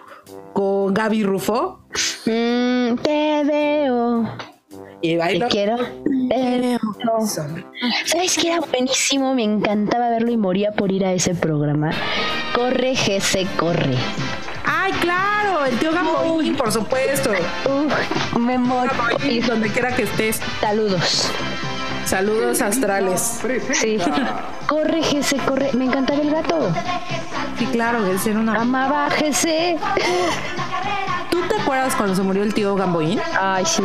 con 0.52 0.94
Gaby 0.94 1.22
Rufo. 1.24 1.80
Mm, 2.26 2.94
te 3.02 3.42
veo. 3.44 4.24
Y 5.00 5.12
Te 5.12 5.16
bailo. 5.18 5.48
quiero. 5.48 5.76
Te 6.28 6.60
veo. 6.60 6.78
¿Sabes 8.06 8.38
qué 8.38 8.48
era 8.52 8.60
buenísimo? 8.60 9.34
Me 9.34 9.42
encantaba 9.44 10.08
verlo 10.10 10.30
y 10.30 10.36
moría 10.36 10.72
por 10.72 10.90
ir 10.92 11.04
a 11.04 11.12
ese 11.12 11.34
programa. 11.34 11.90
Corre, 12.54 12.94
GC, 12.94 13.46
corre. 13.58 13.94
Ay, 14.64 14.92
claro, 15.00 15.66
el 15.66 15.78
tío 15.78 15.92
Gamboín, 15.92 16.56
por 16.56 16.72
supuesto. 16.72 17.30
Uf, 17.66 18.38
me 18.38 18.56
morí. 18.56 19.40
Donde 19.40 19.68
quiera 19.70 19.94
que 19.94 20.04
estés. 20.04 20.40
Saludos. 20.60 21.30
Saludos 22.04 22.60
astrales. 22.60 23.40
Sí. 23.72 23.98
Corre, 24.66 25.02
GC, 25.02 25.44
corre. 25.44 25.70
Me 25.74 25.84
encantaba 25.84 26.20
el 26.20 26.30
gato. 26.30 26.72
Sí, 27.58 27.66
claro, 27.66 28.06
ese 28.06 28.30
era 28.30 28.40
una. 28.40 28.54
Amaba 28.60 29.06
a 29.06 29.10
GC. 29.10 29.78
¿Tú 31.30 31.40
te 31.48 31.60
acuerdas 31.60 31.94
cuando 31.94 32.14
se 32.14 32.22
murió 32.22 32.42
el 32.42 32.54
tío 32.54 32.74
Gamboín? 32.74 33.20
Ay, 33.40 33.64
sí. 33.66 33.82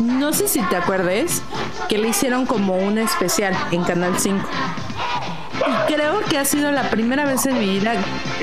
No 0.00 0.32
sé 0.32 0.48
si 0.48 0.60
te 0.62 0.76
acuerdes 0.76 1.42
que 1.88 1.98
le 1.98 2.08
hicieron 2.08 2.46
como 2.46 2.76
un 2.76 2.98
especial 2.98 3.54
en 3.70 3.84
Canal 3.84 4.18
5. 4.18 4.38
Y 5.66 5.92
creo 5.92 6.20
que 6.28 6.38
ha 6.38 6.44
sido 6.44 6.70
la 6.70 6.90
primera 6.90 7.24
vez 7.24 7.46
en 7.46 7.58
mi 7.58 7.78
vida 7.78 7.94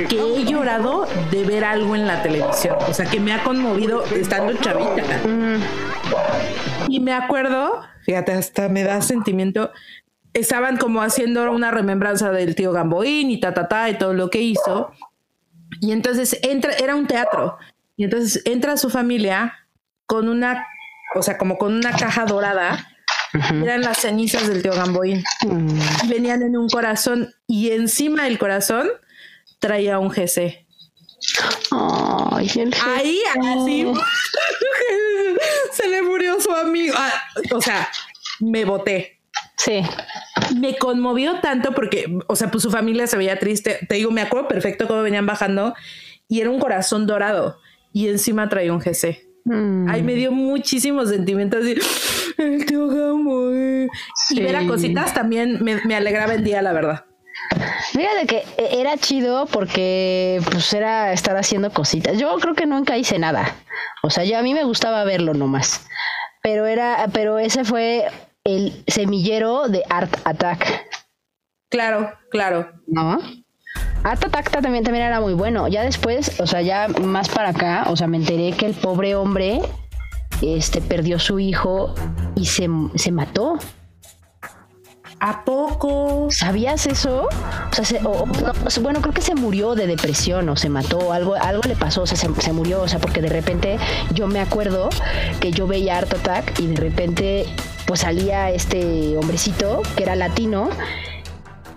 que 0.10 0.20
he 0.20 0.46
llorado 0.46 1.08
de 1.30 1.44
ver 1.44 1.64
algo 1.64 1.96
en 1.96 2.08
la 2.08 2.22
televisión. 2.24 2.76
O 2.88 2.94
sea, 2.94 3.06
que 3.06 3.20
me 3.20 3.34
ha 3.34 3.44
conmovido 3.44 4.04
estando 4.06 4.54
chavita. 4.54 5.22
Y 6.88 7.00
me 7.00 7.14
acuerdo, 7.14 7.82
fíjate, 8.06 8.34
hasta 8.34 8.70
me 8.70 8.84
da 8.84 9.02
sentimiento. 9.02 9.72
Estaban 10.34 10.78
como 10.78 11.02
haciendo 11.02 11.50
una 11.52 11.72
remembranza 11.72 12.32
del 12.32 12.56
tío 12.56 12.72
Gamboín 12.72 13.30
y 13.30 13.40
ta, 13.40 13.54
ta, 13.54 13.68
ta, 13.68 13.90
y 13.90 13.98
todo 13.98 14.14
lo 14.14 14.30
que 14.30 14.42
hizo. 14.42 14.92
Y 15.80 15.92
entonces 15.92 16.40
entra, 16.42 16.74
era 16.74 16.96
un 16.96 17.08
teatro. 17.08 17.58
Y 17.98 18.06
entonces 18.06 18.42
entra 18.46 18.78
su 18.78 18.90
familia 18.90 19.68
con 20.06 20.28
una, 20.28 20.66
o 21.16 21.22
sea, 21.22 21.38
como 21.38 21.58
con 21.58 21.74
una 21.74 21.92
caja 21.92 22.26
dorada 22.26 22.91
eran 23.64 23.82
las 23.82 24.00
cenizas 24.00 24.48
del 24.48 24.62
tío 24.62 24.74
Gamboín. 24.74 25.24
Mm. 25.42 26.10
Venían 26.10 26.42
en 26.42 26.58
un 26.58 26.70
corazón 26.70 27.34
y 27.48 27.72
encima 27.72 28.26
del 28.26 28.38
corazón 28.38 28.90
traía 29.60 30.00
un 30.00 30.10
GC. 30.10 30.66
Ahí, 32.86 33.22
así. 33.40 33.88
se 35.72 35.88
le 35.88 36.02
murió 36.02 36.40
su 36.42 36.52
amigo. 36.52 36.96
Ah, 36.98 37.24
o 37.54 37.62
sea, 37.62 37.90
me 38.40 38.66
boté. 38.66 39.20
Sí. 39.58 39.82
Me 40.60 40.78
conmovió 40.78 41.40
tanto 41.40 41.74
porque, 41.74 42.20
o 42.28 42.36
sea, 42.36 42.50
pues 42.50 42.64
su 42.64 42.72
familia 42.72 43.08
se 43.08 43.18
veía 43.18 43.40
triste. 43.40 43.80
Te 43.88 43.96
digo, 43.96 44.12
me 44.12 44.22
acuerdo 44.22 44.48
perfecto 44.48 44.88
cómo 44.88 45.04
venían 45.04 45.26
bajando 45.26 45.76
y 46.28 46.42
era 46.42 46.50
un 46.50 46.60
corazón 46.60 47.06
dorado 47.06 47.60
y 47.94 48.08
encima 48.08 48.50
traía 48.50 48.74
un 48.74 48.80
GC. 48.80 49.31
Mm. 49.46 49.90
Ahí 49.90 50.04
me 50.04 50.14
dio 50.14 50.32
muchísimos 50.32 51.10
sentimientos. 51.10 51.62
Así, 51.62 51.76
el 52.38 52.66
tío 52.66 52.88
Gambo. 52.88 53.52
Y 53.52 54.42
ver 54.42 54.56
a 54.56 54.68
cositas 54.68 55.14
también 55.14 55.60
me, 55.64 55.96
alegraba 55.96 56.34
el 56.34 56.44
día, 56.44 56.62
la 56.62 56.74
verdad. 56.74 57.06
Fíjate 57.92 58.28
que 58.28 58.44
e, 58.58 58.80
era 58.80 58.98
chido 58.98 59.46
porque 59.48 60.42
pues 60.52 60.74
era 60.74 61.12
estar 61.12 61.36
haciendo 61.38 61.72
cositas. 61.72 62.18
Yo 62.18 62.36
creo 62.40 62.56
que 62.56 62.66
nunca 62.66 62.98
hice 62.98 63.20
nada. 63.20 63.56
O 64.04 64.10
sea, 64.10 64.24
yo 64.24 64.38
a 64.38 64.42
mí 64.42 64.54
me 64.54 64.64
gustaba 64.64 65.04
verlo 65.04 65.34
nomás. 65.34 65.88
Pero 66.44 66.66
era, 66.66 67.08
pero 67.14 67.40
ese 67.40 67.64
fue 67.64 68.08
el 68.44 68.84
semillero 68.88 69.68
de 69.68 69.84
Art 69.90 70.16
Attack. 70.24 70.88
Claro, 71.70 72.14
claro. 72.30 72.72
¿No? 72.88 73.20
Art 74.04 74.24
Attack 74.24 74.50
también, 74.62 74.84
también 74.84 75.06
era 75.06 75.20
muy 75.20 75.34
bueno. 75.34 75.68
Ya 75.68 75.84
después, 75.84 76.40
o 76.40 76.48
sea, 76.48 76.62
ya 76.62 76.88
más 76.88 77.30
para 77.30 77.50
acá, 77.50 77.86
o 77.88 77.96
sea, 77.96 78.08
me 78.08 78.18
enteré 78.18 78.52
que 78.54 78.66
el 78.66 78.74
pobre 78.74 79.16
hombre 79.16 79.62
este, 80.42 80.82
perdió 80.82 81.20
su 81.20 81.40
hijo 81.40 81.94
y 82.36 82.46
se, 82.46 82.68
se 82.96 83.12
mató. 83.12 83.58
¿A 85.24 85.46
poco? 85.46 86.30
¿Sabías 86.32 86.88
eso? 86.88 87.28
O 87.80 87.84
sea, 87.84 88.82
bueno, 88.82 89.02
creo 89.02 89.14
que 89.14 89.22
se 89.22 89.36
murió 89.36 89.76
de 89.76 89.86
depresión 89.86 90.50
o 90.50 90.56
se 90.56 90.68
mató, 90.68 91.14
algo, 91.14 91.36
algo 91.36 91.62
le 91.68 91.76
pasó, 91.76 92.02
o 92.02 92.08
sea, 92.08 92.18
se, 92.18 92.54
murió, 92.54 92.82
o 92.82 92.88
sea, 92.88 92.98
porque 92.98 93.22
de 93.22 93.30
repente 93.30 93.78
yo 94.16 94.26
me 94.26 94.40
acuerdo 94.40 94.90
que 95.40 95.52
yo 95.52 95.68
veía 95.68 96.00
Art 96.00 96.12
Attack 96.12 96.60
y 96.60 96.66
de 96.66 96.76
repente 96.76 97.46
pues 97.86 98.00
salía 98.00 98.50
este 98.50 99.16
hombrecito 99.16 99.84
que 99.96 100.04
era 100.04 100.16
latino 100.16 100.70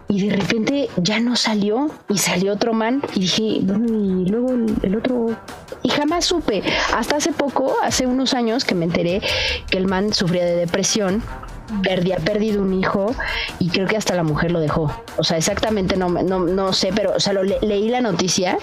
y 0.08 0.28
de 0.28 0.36
repente 0.36 0.88
ya 0.96 1.20
no 1.20 1.36
salió 1.36 1.90
y 2.08 2.18
salió 2.18 2.52
otro 2.52 2.72
man 2.72 3.02
y 3.14 3.20
dije, 3.20 3.42
y 3.42 4.26
luego 4.28 4.50
el, 4.82 4.96
otro... 4.96 5.36
Y 5.82 5.90
jamás 5.90 6.24
supe, 6.24 6.62
hasta 6.94 7.16
hace 7.16 7.32
poco, 7.32 7.76
hace 7.82 8.06
unos 8.06 8.34
años 8.34 8.64
que 8.64 8.74
me 8.74 8.84
enteré 8.84 9.20
que 9.68 9.78
el 9.78 9.86
man 9.86 10.12
sufría 10.14 10.44
de 10.44 10.56
depresión, 10.56 11.22
perdía, 11.82 12.16
perdido 12.16 12.62
un 12.62 12.72
hijo 12.74 13.14
y 13.58 13.68
creo 13.68 13.86
que 13.86 13.96
hasta 13.96 14.14
la 14.14 14.22
mujer 14.22 14.50
lo 14.50 14.60
dejó. 14.60 14.90
O 15.16 15.24
sea, 15.24 15.36
exactamente 15.36 15.96
no, 15.96 16.08
no, 16.08 16.40
no 16.40 16.72
sé, 16.72 16.90
pero 16.94 17.14
o 17.16 17.20
sea, 17.20 17.32
lo 17.32 17.42
leí 17.42 17.88
la 17.88 18.00
noticia 18.00 18.58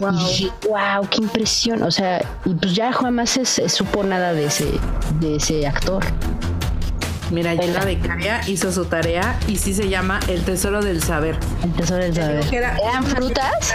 y 0.00 0.16
dije, 0.16 0.52
wow, 0.68 1.06
qué 1.10 1.18
impresión. 1.22 1.82
O 1.82 1.90
sea, 1.90 2.24
y 2.44 2.54
pues 2.54 2.74
ya 2.74 2.92
jamás 2.92 3.30
se, 3.30 3.68
supo 3.68 4.02
nada 4.02 4.32
de 4.32 4.46
ese, 4.46 4.70
de 5.20 5.36
ese 5.36 5.66
actor. 5.66 6.04
Mira, 7.30 7.54
la 7.54 7.84
Becaria 7.84 8.40
hizo 8.46 8.72
su 8.72 8.86
tarea 8.86 9.38
y 9.46 9.56
sí 9.56 9.74
se 9.74 9.88
llama 9.88 10.18
El 10.28 10.42
Tesoro 10.42 10.82
del 10.82 11.02
Saber. 11.02 11.36
El 11.62 11.72
Tesoro 11.72 12.02
del 12.02 12.14
Saber. 12.14 12.44
¿Eran 12.52 13.04
frutas? 13.04 13.74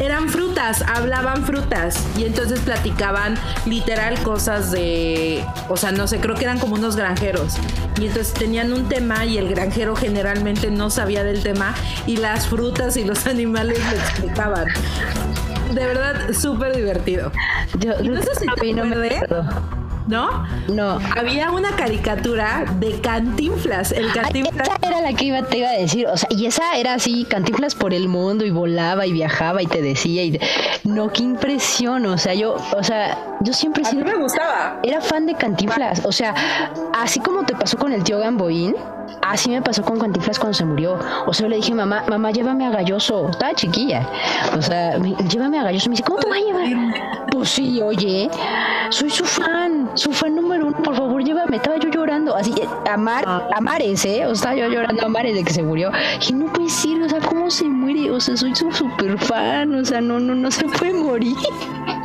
Eran 0.00 0.28
frutas, 0.28 0.82
hablaban 0.82 1.44
frutas 1.44 2.02
y 2.16 2.24
entonces 2.24 2.60
platicaban 2.60 3.36
literal 3.66 4.20
cosas 4.22 4.72
de, 4.72 5.44
o 5.68 5.76
sea, 5.76 5.92
no 5.92 6.08
sé, 6.08 6.18
creo 6.18 6.34
que 6.34 6.44
eran 6.44 6.58
como 6.58 6.74
unos 6.74 6.96
granjeros 6.96 7.56
y 8.00 8.06
entonces 8.06 8.32
tenían 8.32 8.72
un 8.72 8.88
tema 8.88 9.24
y 9.26 9.38
el 9.38 9.48
granjero 9.48 9.94
generalmente 9.94 10.70
no 10.70 10.88
sabía 10.88 11.24
del 11.24 11.42
tema 11.42 11.74
y 12.06 12.16
las 12.16 12.48
frutas 12.48 12.96
y 12.96 13.04
los 13.04 13.26
animales 13.26 13.78
le 13.78 13.96
explicaban. 13.96 14.66
De 15.74 15.86
verdad, 15.86 16.32
súper 16.32 16.74
divertido. 16.74 17.30
Yo, 17.78 17.94
no 18.02 18.20
sé 18.22 18.30
si 18.38 18.46
te 18.60 18.72
no 18.72 18.84
me 18.84 18.96
¿no? 20.06 20.46
No. 20.68 20.98
Había 21.16 21.50
una 21.50 21.70
caricatura 21.76 22.64
de 22.78 23.00
Cantinflas. 23.00 23.92
El 23.92 24.12
Cantinflas. 24.12 24.68
esa 24.68 24.88
era 24.88 25.00
la 25.00 25.12
que 25.12 25.26
iba, 25.26 25.42
te 25.42 25.58
iba 25.58 25.68
a 25.68 25.72
decir. 25.72 26.06
O 26.06 26.16
sea, 26.16 26.28
y 26.30 26.46
esa 26.46 26.76
era 26.76 26.94
así, 26.94 27.24
Cantinflas 27.24 27.74
por 27.74 27.94
el 27.94 28.08
mundo 28.08 28.44
y 28.44 28.50
volaba 28.50 29.06
y 29.06 29.12
viajaba 29.12 29.62
y 29.62 29.66
te 29.66 29.82
decía. 29.82 30.24
Y, 30.24 30.40
no, 30.84 31.12
qué 31.12 31.22
impresión. 31.22 32.06
O 32.06 32.18
sea, 32.18 32.34
yo, 32.34 32.56
o 32.76 32.82
sea, 32.82 33.18
yo 33.40 33.52
siempre. 33.52 33.84
A 33.86 33.92
mí 33.92 34.02
me 34.02 34.16
gustaba. 34.16 34.80
Era 34.82 35.00
fan 35.00 35.26
de 35.26 35.34
Cantinflas. 35.34 36.04
O 36.04 36.12
sea, 36.12 36.34
así 36.94 37.20
como 37.20 37.44
te 37.44 37.54
pasó 37.54 37.76
con 37.76 37.92
el 37.92 38.02
tío 38.04 38.18
Gamboín 38.18 38.74
Así 39.20 39.50
me 39.50 39.62
pasó 39.62 39.82
con 39.82 39.98
Cantinflas 39.98 40.38
cuando 40.38 40.56
se 40.56 40.64
murió. 40.64 40.98
O 41.26 41.32
sea, 41.32 41.48
le 41.48 41.56
dije, 41.56 41.74
mamá, 41.74 42.04
mamá, 42.08 42.30
llévame 42.30 42.66
a 42.66 42.70
Galloso. 42.70 43.28
Estaba 43.30 43.54
chiquilla. 43.54 44.06
O 44.56 44.62
sea, 44.62 44.98
llévame 44.98 45.58
a 45.58 45.64
Galloso. 45.64 45.88
Me 45.88 45.94
dice, 45.94 46.04
¿cómo 46.04 46.18
te 46.18 46.28
vas 46.28 46.38
a 46.38 46.42
llevar? 46.42 47.26
Pues 47.30 47.48
sí, 47.50 47.80
oye, 47.82 48.30
soy 48.90 49.10
su 49.10 49.24
fan, 49.24 49.90
su 49.94 50.12
fan 50.12 50.34
número 50.34 50.66
uno. 50.66 50.76
Por 50.78 50.96
favor, 50.96 51.22
llévame. 51.22 51.56
Estaba 51.56 51.76
yo 51.78 51.90
llorando. 51.90 52.34
Así, 52.34 52.52
amar, 52.90 53.24
a 53.26 53.60
Mares, 53.60 54.04
¿eh? 54.04 54.26
O 54.26 54.32
estaba 54.32 54.54
yo 54.54 54.68
llorando 54.68 55.04
a 55.04 55.08
Mares 55.08 55.34
de 55.34 55.44
que 55.44 55.52
se 55.52 55.62
murió. 55.62 55.90
Y 56.28 56.32
no 56.32 56.52
puede 56.52 56.68
ser, 56.68 57.02
o 57.02 57.08
sea, 57.08 57.20
¿cómo 57.20 57.50
se 57.50 57.64
muere? 57.64 58.10
O 58.10 58.20
sea, 58.20 58.36
soy 58.36 58.54
su 58.54 58.70
super 58.72 59.18
fan. 59.18 59.74
O 59.74 59.84
sea, 59.84 60.00
no, 60.00 60.18
no, 60.18 60.34
no 60.34 60.50
se 60.50 60.64
puede 60.66 60.92
morir. 60.94 61.36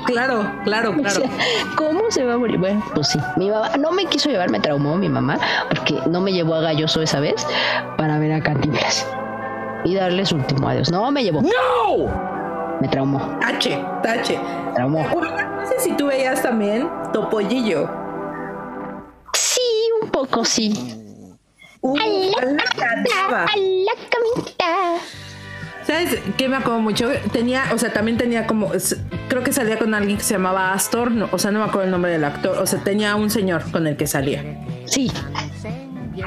Claro, 0.08 0.50
claro, 0.64 0.94
claro. 0.98 1.22
¿Cómo 1.76 2.10
se 2.10 2.24
va 2.26 2.34
a 2.34 2.38
morir? 2.38 2.58
Bueno, 2.58 2.84
pues 2.96 3.10
sí. 3.10 3.20
Mi 3.36 3.50
mamá 3.50 3.78
no 3.78 3.92
me 3.92 4.06
quiso 4.06 4.30
llevar, 4.30 4.50
me 4.50 4.60
traumó 4.60 4.98
mi 4.98 5.10
mamá, 5.10 5.38
porque 5.70 6.00
no 6.10 6.22
me 6.22 6.32
llevó 6.32 6.56
a 6.56 6.62
Galloso 6.62 7.02
esa 7.02 7.20
vez 7.20 7.46
para 7.98 8.18
ver 8.18 8.32
a 8.32 8.42
Cantinflas 8.42 9.06
y 9.84 9.96
darle 9.96 10.26
su 10.26 10.36
último 10.36 10.70
adiós. 10.70 10.92
No, 10.92 11.12
me 11.12 11.24
llevó. 11.24 11.42
¡No! 11.42 12.78
Me 12.82 12.88
traumó. 12.88 13.20
Tache, 13.40 13.84
tache. 14.02 14.40
Traumó. 14.76 15.00
No 15.02 15.66
sé 15.66 15.80
si 15.80 15.92
tú 15.98 16.08
veías 16.08 16.42
también 16.42 16.90
Topollillo. 17.12 17.90
Sí, 19.34 19.62
un 20.02 20.10
poco 20.10 20.46
sí. 20.46 20.74
Uh, 21.82 21.96
a 21.98 22.46
la 22.46 22.64
camita, 22.64 23.44
a 23.44 23.58
la 23.58 23.94
camita. 24.10 25.04
¿Sabes 25.88 26.20
qué 26.36 26.50
me 26.50 26.58
acuerdo 26.58 26.82
mucho? 26.82 27.10
Tenía, 27.32 27.64
o 27.74 27.78
sea, 27.78 27.94
también 27.94 28.18
tenía 28.18 28.46
como, 28.46 28.70
creo 29.30 29.42
que 29.42 29.54
salía 29.54 29.80
con 29.80 29.94
alguien 29.94 30.18
que 30.18 30.24
se 30.24 30.34
llamaba 30.34 30.74
Astor, 30.74 31.10
o 31.32 31.40
sea, 31.40 31.52
no 31.52 31.60
me 31.60 31.66
acuerdo 31.66 31.86
el 31.86 31.92
nombre 31.92 32.12
del 32.12 32.26
actor, 32.26 32.58
o 32.58 32.66
sea, 32.66 32.84
tenía 32.84 33.16
un 33.16 33.30
señor 33.30 33.72
con 33.72 33.88
el 33.88 33.96
que 33.96 34.06
salía. 34.06 34.44
Sí. 34.86 35.10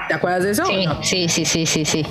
¿Te 0.08 0.14
acuerdas 0.14 0.44
de 0.44 0.50
eso? 0.52 0.64
Sí, 1.02 1.28
sí, 1.28 1.44
sí, 1.44 1.66
sí, 1.66 1.84
sí, 1.84 2.06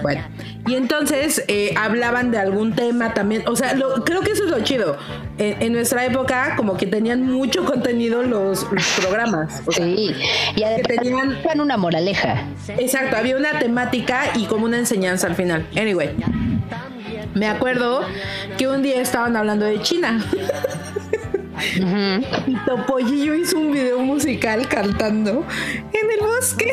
Bueno, 0.00 0.22
y 0.68 0.74
entonces 0.76 1.42
eh, 1.48 1.74
hablaban 1.76 2.30
de 2.30 2.38
algún 2.38 2.76
tema 2.76 3.14
también, 3.14 3.42
o 3.48 3.56
sea, 3.56 3.74
creo 4.04 4.20
que 4.20 4.30
eso 4.30 4.44
es 4.44 4.50
lo 4.50 4.60
chido. 4.60 4.96
En, 5.38 5.72
nuestra 5.72 6.04
época, 6.04 6.54
como 6.56 6.76
que 6.76 6.86
tenían 6.86 7.22
mucho 7.22 7.64
contenido 7.64 8.22
los, 8.22 8.64
programas. 9.00 9.60
sí, 9.70 10.14
y 10.54 10.62
además 10.62 10.86
tenían 10.86 11.60
una 11.60 11.76
moraleja. 11.76 12.44
Exacto, 12.78 13.16
había 13.16 13.36
una 13.36 13.58
temática 13.58 14.30
y 14.36 14.44
como 14.44 14.66
una 14.66 14.78
enseñanza 14.78 15.26
al 15.26 15.34
final. 15.34 15.66
Anyway. 15.76 16.14
Me 17.36 17.46
acuerdo 17.48 18.00
que 18.56 18.66
un 18.66 18.82
día 18.82 19.00
estaban 19.02 19.36
hablando 19.36 19.66
de 19.66 19.80
China. 19.82 20.24
Y 22.46 22.54
Topollillo 22.64 23.34
hizo 23.34 23.58
un 23.58 23.72
video 23.72 23.98
musical 23.98 24.66
cantando 24.68 25.44
en 25.92 26.10
el 26.10 26.26
bosque 26.26 26.70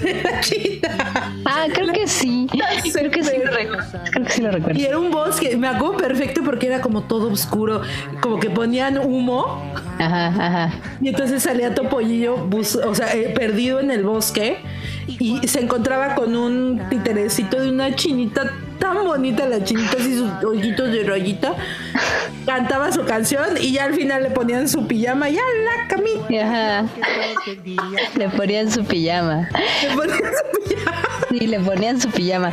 de 0.00 0.22
la 0.22 0.40
China. 0.40 1.42
Ah, 1.44 1.66
creo 1.72 1.92
que 1.92 2.06
sí. 2.06 2.46
Creo 2.50 3.10
que 3.10 3.24
sí, 3.24 3.32
lo 3.38 3.50
creo 4.10 4.24
que 4.24 4.32
sí 4.32 4.42
lo 4.42 4.52
recuerdo. 4.52 4.78
Y 4.78 4.84
era 4.84 4.98
un 4.98 5.10
bosque, 5.10 5.56
me 5.56 5.66
acuerdo 5.66 5.96
perfecto 5.96 6.42
porque 6.44 6.66
era 6.66 6.80
como 6.80 7.02
todo 7.02 7.30
oscuro, 7.30 7.82
como 8.20 8.38
que 8.38 8.50
ponían 8.50 8.98
humo. 8.98 9.74
Ajá, 9.98 10.26
ajá. 10.26 10.80
Y 11.00 11.08
entonces 11.08 11.42
salía 11.42 11.74
Topollillo, 11.74 12.48
o 12.50 12.94
sea, 12.94 13.14
eh, 13.14 13.32
perdido 13.34 13.80
en 13.80 13.90
el 13.90 14.04
bosque 14.04 14.58
y 15.06 15.46
se 15.46 15.60
encontraba 15.60 16.14
con 16.14 16.36
un 16.36 16.82
titerecito 16.88 17.60
de 17.60 17.70
una 17.70 17.94
chinita 17.94 18.50
tan 18.78 19.04
bonita 19.04 19.46
la 19.46 19.64
chinita 19.64 19.96
y 19.98 20.18
sus 20.18 20.30
ojitos 20.44 20.90
de 20.92 21.04
rayita. 21.04 21.54
Cantaba 22.46 22.92
su 22.92 23.04
canción 23.04 23.56
y 23.58 23.72
ya 23.72 23.84
al 23.84 23.94
final 23.94 24.22
le 24.22 24.30
ponían 24.30 24.68
su 24.68 24.86
pijama 24.86 25.30
y 25.30 25.38
a 25.38 25.40
la 25.40 25.88
camita. 25.88 26.84
Le 28.16 28.28
ponían 28.28 28.70
su 28.70 28.84
pijama. 28.84 29.48
Le 29.82 29.96
ponían 29.96 30.20
su 30.20 30.68
pijama. 30.68 31.02
Sí 31.30 31.46
le 31.46 31.60
ponían 31.60 32.00
su 32.00 32.10
pijama. 32.10 32.52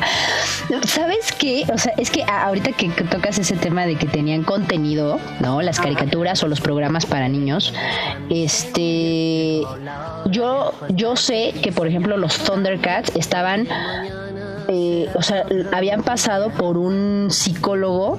¿Sabes 0.86 1.32
qué? 1.38 1.66
O 1.74 1.78
sea, 1.78 1.94
es 1.98 2.10
que 2.10 2.24
ahorita 2.24 2.72
que 2.72 2.90
tocas 2.90 3.38
ese 3.38 3.56
tema 3.58 3.86
de 3.86 3.96
que 3.96 4.08
tenían 4.08 4.44
contenido, 4.44 5.20
¿no? 5.42 5.62
Las 5.62 5.80
caricaturas 5.80 6.42
o 6.44 6.48
los 6.48 6.62
programas 6.62 7.06
para 7.06 7.28
niños, 7.28 7.74
este, 8.30 9.62
yo, 10.28 10.74
yo 10.90 11.16
sé 11.16 11.54
que, 11.62 11.72
por 11.72 11.88
ejemplo, 11.88 12.16
los 12.18 12.38
Thundercats 12.44 13.16
estaban 13.16 13.68
eh, 14.74 15.10
o 15.16 15.22
sea, 15.22 15.46
habían 15.74 16.02
pasado 16.02 16.50
por 16.50 16.78
un 16.78 17.28
psicólogo, 17.30 18.18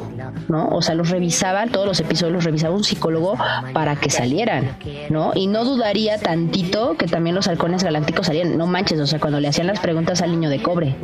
¿no? 0.48 0.68
O 0.68 0.82
sea, 0.82 0.94
los 0.94 1.08
revisaban, 1.08 1.70
todos 1.70 1.86
los 1.86 1.98
episodios 2.00 2.34
los 2.34 2.44
revisaba 2.44 2.74
un 2.74 2.84
psicólogo 2.84 3.38
para 3.72 3.96
que 3.96 4.10
salieran, 4.10 4.76
¿no? 5.08 5.32
Y 5.34 5.46
no 5.46 5.64
dudaría 5.64 6.18
tantito 6.18 6.96
que 6.98 7.06
también 7.06 7.34
los 7.34 7.48
halcones 7.48 7.82
galácticos 7.82 8.26
salían, 8.26 8.58
no 8.58 8.66
manches, 8.66 9.00
o 9.00 9.06
sea, 9.06 9.18
cuando 9.18 9.40
le 9.40 9.48
hacían 9.48 9.66
las 9.66 9.80
preguntas 9.80 10.20
al 10.20 10.32
niño 10.32 10.50
de 10.50 10.62
cobre. 10.62 10.94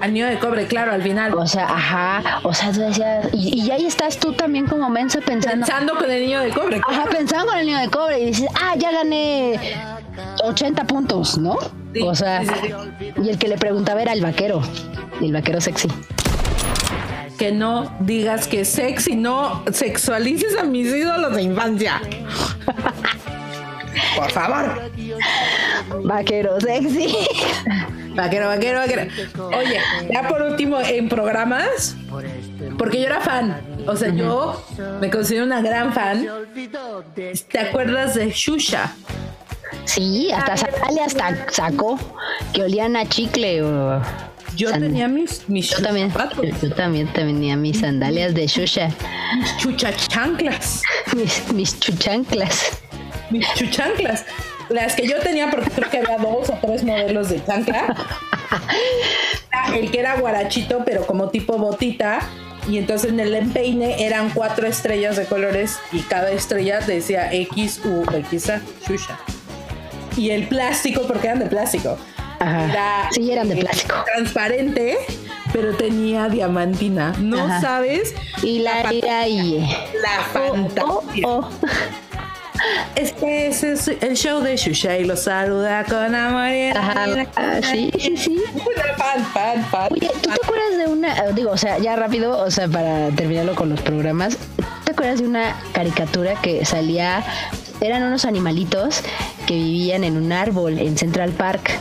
Al 0.00 0.14
niño 0.14 0.28
de 0.28 0.38
cobre, 0.38 0.66
claro, 0.66 0.92
al 0.92 1.02
final. 1.02 1.34
O 1.34 1.46
sea, 1.46 1.64
ajá, 1.64 2.40
o 2.42 2.54
sea, 2.54 2.72
tú 2.72 2.80
decías, 2.80 3.28
y, 3.34 3.70
ahí 3.70 3.84
estás 3.84 4.18
tú 4.18 4.32
también 4.32 4.66
como 4.66 4.88
mensa 4.88 5.20
pensando. 5.20 5.66
Pensando 5.66 5.94
con 5.96 6.10
el 6.10 6.22
niño 6.22 6.40
de 6.40 6.50
cobre. 6.50 6.80
Ajá, 6.88 7.04
pensando 7.10 7.46
con 7.46 7.58
el 7.58 7.66
niño 7.66 7.78
de 7.78 7.88
cobre 7.88 8.20
y 8.20 8.26
dices, 8.26 8.48
ah, 8.54 8.74
ya 8.78 8.92
gané 8.92 9.60
80 10.42 10.84
puntos, 10.84 11.36
¿no? 11.36 11.58
O 12.02 12.14
sea, 12.14 12.42
y 13.22 13.28
el 13.28 13.38
que 13.38 13.48
le 13.48 13.56
preguntaba 13.56 14.02
era 14.02 14.12
el 14.12 14.20
vaquero, 14.20 14.60
el 15.20 15.32
vaquero 15.32 15.60
sexy. 15.60 15.88
Que 17.38 17.52
no 17.52 17.94
digas 18.00 18.48
que 18.48 18.64
sexy, 18.64 19.14
no 19.14 19.62
sexualices 19.70 20.56
a 20.56 20.64
mis 20.64 20.86
ídolos 20.88 21.34
de 21.34 21.42
infancia. 21.42 22.00
Por 24.16 24.30
favor. 24.30 24.90
Vaquero 26.04 26.58
sexy. 26.60 27.14
Vaquero, 28.14 28.48
vaquero, 28.48 28.78
vaquero. 28.78 29.02
Oye, 29.54 29.78
ya 30.10 30.26
por 30.26 30.40
último, 30.40 30.80
en 30.80 31.08
programas, 31.08 31.94
porque 32.78 33.00
yo 33.00 33.06
era 33.06 33.20
fan. 33.20 33.60
O 33.86 33.94
sea, 33.94 34.08
yo 34.08 34.64
me 35.00 35.10
considero 35.10 35.44
una 35.44 35.60
gran 35.60 35.92
fan. 35.92 36.26
¿Te 37.50 37.58
acuerdas 37.58 38.14
de 38.14 38.30
Shusha? 38.30 38.94
Sí, 39.84 40.30
hasta 40.32 40.56
sandalias 40.56 41.16
hasta 41.16 41.52
sacó 41.52 41.98
que 42.52 42.62
olían 42.62 42.96
a 42.96 43.06
chicle 43.06 43.62
yo 44.56 44.72
tenía 44.72 45.06
mis, 45.06 45.46
mis 45.48 45.70
yo 45.70 45.82
también, 45.82 46.12
yo, 46.62 46.74
también 46.74 47.12
tenía 47.12 47.56
mis 47.56 47.80
sandalias 47.80 48.34
de 48.34 48.46
Shusha. 48.46 48.90
Mis 49.38 49.56
chuchachanclas. 49.58 50.82
Mis, 51.14 51.52
mis 51.52 51.78
chuchanclas. 51.78 52.80
Mis 53.30 53.46
chuchanclas. 53.54 54.24
Las 54.70 54.94
que 54.94 55.06
yo 55.06 55.18
tenía, 55.18 55.50
porque 55.50 55.70
creo 55.70 55.90
que 55.90 55.98
había 55.98 56.16
dos 56.16 56.48
o 56.48 56.58
tres 56.62 56.82
modelos 56.84 57.28
de 57.28 57.44
chancla. 57.44 57.94
El 59.74 59.90
que 59.90 60.00
era 60.00 60.16
guarachito, 60.16 60.82
pero 60.86 61.06
como 61.06 61.28
tipo 61.28 61.58
botita. 61.58 62.20
Y 62.66 62.78
entonces 62.78 63.10
en 63.10 63.20
el 63.20 63.34
empeine 63.34 64.06
eran 64.06 64.30
cuatro 64.30 64.66
estrellas 64.66 65.16
de 65.16 65.26
colores 65.26 65.78
y 65.92 66.00
cada 66.00 66.30
estrella 66.30 66.80
decía 66.80 67.32
X, 67.32 67.82
U, 67.84 68.04
X, 68.10 68.50
A, 68.50 68.62
Shusha 68.88 69.18
y 70.16 70.30
el 70.30 70.48
plástico, 70.48 71.02
porque 71.06 71.28
eran 71.28 71.38
de 71.38 71.46
plástico. 71.46 71.96
Ajá. 72.38 73.08
sí, 73.12 73.30
eran 73.30 73.48
de 73.48 73.56
eh, 73.56 73.60
plástico. 73.60 73.94
Transparente, 74.14 74.98
pero 75.52 75.74
tenía 75.74 76.28
diamantina. 76.28 77.14
No 77.18 77.48
sabes. 77.60 78.14
Y 78.42 78.60
la, 78.60 78.82
la 78.92 79.28
y 79.28 79.60
la 79.60 80.22
fantasía. 80.32 80.84
Oh, 80.86 81.02
oh, 81.24 81.50
oh. 81.50 81.50
Este 82.94 83.48
es 83.48 83.62
el 83.62 84.16
show 84.16 84.40
de 84.40 84.56
Shusha 84.56 84.98
y 84.98 85.04
lo 85.04 85.16
saluda 85.16 85.84
con 85.84 86.14
amor. 86.14 86.76
Ajá, 86.76 87.06
sí, 87.62 87.90
sí, 87.98 88.16
sí. 88.16 88.42
Fan, 88.96 89.24
fan, 89.26 89.64
fan. 89.66 89.88
Oye, 89.92 90.10
¿tú 90.22 90.30
te 90.30 90.40
acuerdas 90.42 90.78
de 90.78 90.86
una, 90.86 91.22
digo, 91.32 91.50
o 91.50 91.56
sea, 91.56 91.78
ya 91.78 91.96
rápido, 91.96 92.38
o 92.38 92.50
sea, 92.50 92.68
para 92.68 93.10
terminarlo 93.10 93.54
con 93.54 93.68
los 93.68 93.80
programas, 93.82 94.38
¿te 94.84 94.92
acuerdas 94.92 95.20
de 95.20 95.26
una 95.26 95.54
caricatura 95.72 96.40
que 96.40 96.64
salía 96.64 97.24
eran 97.80 98.02
unos 98.02 98.24
animalitos 98.24 99.02
que 99.46 99.54
vivían 99.54 100.04
en 100.04 100.16
un 100.16 100.32
árbol 100.32 100.78
en 100.78 100.96
Central 100.96 101.30
Park. 101.32 101.78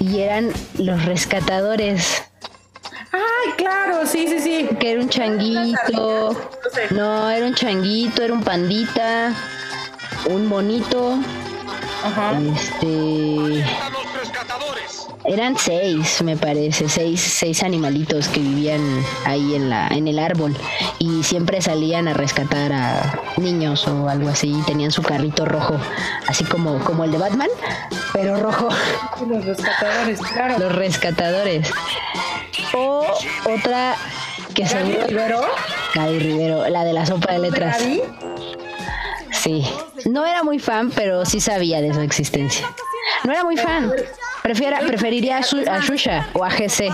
Y 0.00 0.20
eran 0.20 0.52
los 0.78 1.04
rescatadores. 1.04 2.24
Ay, 3.12 3.52
claro, 3.56 4.06
sí, 4.06 4.26
sí, 4.28 4.40
sí. 4.40 4.68
Que 4.78 4.92
era 4.92 5.00
un 5.00 5.08
changuito. 5.08 6.36
No, 6.90 7.30
era 7.30 7.46
un 7.46 7.54
changuito, 7.54 8.22
era 8.22 8.32
un 8.32 8.42
pandita, 8.42 9.34
un 10.26 10.48
bonito. 10.48 11.18
Ajá. 12.04 12.38
Este. 12.54 13.64
Eran 15.28 15.58
seis, 15.58 16.22
me 16.22 16.36
parece, 16.36 16.88
seis, 16.88 17.20
seis 17.20 17.62
animalitos 17.64 18.28
que 18.28 18.38
vivían 18.40 18.80
ahí 19.24 19.56
en 19.56 19.68
la, 19.68 19.88
en 19.88 20.06
el 20.06 20.20
árbol 20.20 20.56
y 21.00 21.24
siempre 21.24 21.60
salían 21.60 22.06
a 22.06 22.14
rescatar 22.14 22.72
a 22.72 23.20
niños 23.36 23.88
o 23.88 24.08
algo 24.08 24.28
así. 24.28 24.54
Tenían 24.66 24.92
su 24.92 25.02
carrito 25.02 25.44
rojo, 25.44 25.76
así 26.28 26.44
como, 26.44 26.78
como 26.84 27.04
el 27.04 27.10
de 27.10 27.18
Batman, 27.18 27.48
pero 28.12 28.36
rojo. 28.36 28.68
Los 29.28 29.44
rescatadores, 29.44 30.20
claro. 30.20 30.58
Los 30.58 30.74
rescatadores. 30.74 31.70
O 32.72 33.04
otra 33.52 33.96
que 34.54 34.66
se 34.66 34.82
Rivero. 34.82 35.40
Gaby 35.94 36.18
Rivero, 36.18 36.68
la 36.68 36.84
de 36.84 36.92
la 36.92 37.04
sopa 37.04 37.32
de 37.32 37.38
letras. 37.40 37.78
Sí. 39.32 39.66
No 40.04 40.24
era 40.24 40.42
muy 40.42 40.58
fan, 40.58 40.90
pero 40.90 41.24
sí 41.24 41.40
sabía 41.40 41.80
de 41.80 41.92
su 41.92 42.00
existencia. 42.00 42.66
No 43.24 43.32
era 43.32 43.44
muy 43.44 43.56
fan. 43.56 43.92
Prefiera, 44.46 44.78
preferiría 44.78 45.38
a, 45.38 45.40
Shusha 45.40 46.28
o 46.32 46.44
a 46.44 46.50
GC. 46.50 46.88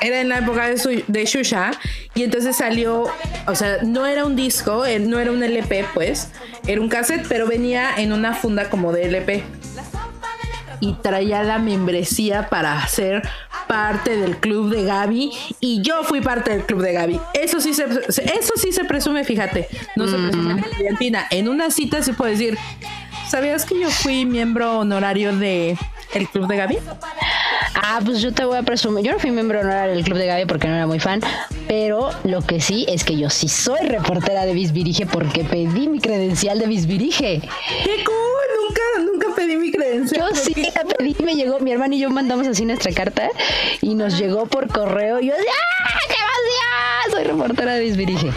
Era 0.00 0.20
en 0.20 0.28
la 0.28 0.38
época 0.38 0.66
de, 0.66 1.04
de 1.06 1.24
Shusha 1.26 1.70
y 2.12 2.24
entonces 2.24 2.56
salió, 2.56 3.06
o 3.46 3.54
sea, 3.54 3.78
no 3.82 4.04
era 4.04 4.24
un 4.24 4.34
disco, 4.34 4.84
eh, 4.84 4.98
no 4.98 5.20
era 5.20 5.30
un 5.30 5.44
LP, 5.44 5.86
pues, 5.94 6.32
era 6.66 6.80
un 6.80 6.88
cassette, 6.88 7.24
pero 7.28 7.46
venía 7.46 7.90
en 7.98 8.12
una 8.12 8.34
funda 8.34 8.68
como 8.68 8.90
de 8.90 9.04
LP. 9.04 9.44
Y 10.80 10.94
traía 10.94 11.44
la 11.44 11.60
membresía 11.60 12.48
para 12.48 12.84
ser 12.88 13.22
parte 13.68 14.16
del 14.16 14.36
club 14.38 14.74
de 14.74 14.82
Gaby 14.82 15.30
y 15.60 15.82
yo 15.82 16.02
fui 16.02 16.20
parte 16.20 16.50
del 16.50 16.64
club 16.64 16.82
de 16.82 16.94
Gaby. 16.94 17.20
Eso 17.32 17.60
sí 17.60 17.74
se, 17.74 17.84
eso 17.84 18.54
sí 18.56 18.72
se 18.72 18.84
presume, 18.84 19.22
fíjate. 19.22 19.68
No 19.94 20.08
se 20.08 20.16
presume 20.16 20.50
en 20.54 20.64
Argentina. 20.64 21.28
En 21.30 21.48
una 21.48 21.70
cita 21.70 22.02
se 22.02 22.12
puede 22.12 22.32
decir, 22.32 22.58
¿sabías 23.28 23.64
que 23.64 23.78
yo 23.78 23.88
fui 23.88 24.26
miembro 24.26 24.80
honorario 24.80 25.32
de 25.36 25.78
el 26.14 26.28
club 26.28 26.46
de 26.46 26.56
Gaby? 26.56 26.78
Ah, 27.74 28.00
pues 28.04 28.20
yo 28.20 28.32
te 28.32 28.44
voy 28.44 28.56
a 28.56 28.62
presumir. 28.62 29.04
Yo 29.04 29.12
no 29.12 29.18
fui 29.18 29.30
miembro 29.30 29.60
honorario 29.60 29.94
del 29.94 30.04
club 30.04 30.18
de 30.18 30.26
Gaby 30.26 30.46
porque 30.46 30.68
no 30.68 30.74
era 30.74 30.86
muy 30.86 31.00
fan, 31.00 31.20
pero 31.66 32.10
lo 32.24 32.42
que 32.42 32.60
sí 32.60 32.86
es 32.88 33.04
que 33.04 33.16
yo 33.16 33.30
sí 33.30 33.48
soy 33.48 33.80
reportera 33.80 34.46
de 34.46 34.54
Bisbirige 34.54 35.06
porque 35.06 35.44
pedí 35.44 35.88
mi 35.88 36.00
credencial 36.00 36.58
de 36.58 36.66
Bisbirige. 36.66 37.40
¡Qué 37.40 38.04
cool! 38.04 38.44
Nunca, 38.66 39.12
nunca 39.12 39.36
pedí 39.36 39.56
mi 39.56 39.70
credencial. 39.70 40.28
Yo 40.30 40.36
sí 40.36 40.54
la 40.74 40.84
pedí, 40.84 41.16
me 41.24 41.34
llegó, 41.34 41.58
mi 41.60 41.72
hermano 41.72 41.94
y 41.94 41.98
yo 41.98 42.10
mandamos 42.10 42.46
así 42.46 42.64
nuestra 42.64 42.92
carta 42.92 43.28
y 43.80 43.94
nos 43.94 44.18
llegó 44.18 44.46
por 44.46 44.68
correo. 44.68 45.20
Y 45.20 45.26
yo 45.26 45.34
decía, 45.34 45.52
¡ah, 45.52 45.98
qué 46.08 46.14
emoción! 46.14 47.10
Soy 47.12 47.24
reportera 47.24 47.74
de 47.74 47.80
Bisbirige. 47.80 48.30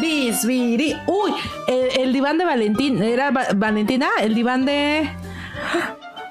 Bisbiri. 0.00 0.96
Uy, 1.06 1.32
el, 1.66 2.12
diván 2.12 2.38
de 2.38 2.44
Valentín. 2.44 3.02
¿Era 3.02 3.30
Valentina? 3.30 4.08
El 4.20 4.34
diván 4.34 4.66
de. 4.66 5.08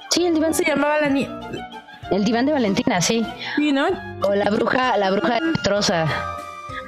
Sí, 0.10 0.26
el 0.26 0.36
diván 0.36 0.54
se 0.54 0.64
llamaba 0.64 1.02
la 1.02 1.10
niña. 1.10 1.30
El 2.12 2.24
diván 2.24 2.46
de 2.46 2.54
Valentina, 2.54 3.02
sí. 3.02 3.26
Sí, 3.56 3.72
¿no? 3.72 3.88
O 4.22 4.36
la 4.36 4.50
bruja, 4.50 4.98
la 4.98 5.10
bruja 5.10 5.40
de 5.40 5.54
Troza. 5.64 6.06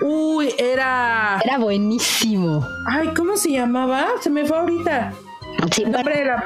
Uy, 0.02 0.54
era. 0.58 1.40
Era 1.44 1.58
buenísimo. 1.58 2.68
Ay, 2.86 3.10
¿cómo 3.16 3.38
se 3.38 3.52
llamaba? 3.52 4.08
Se 4.22 4.30
me 4.30 4.46
fue 4.46 4.58
ahorita. 4.58 5.14
Sí, 5.72 5.84
el 5.84 5.92
nombre 5.92 6.20
era. 6.22 6.44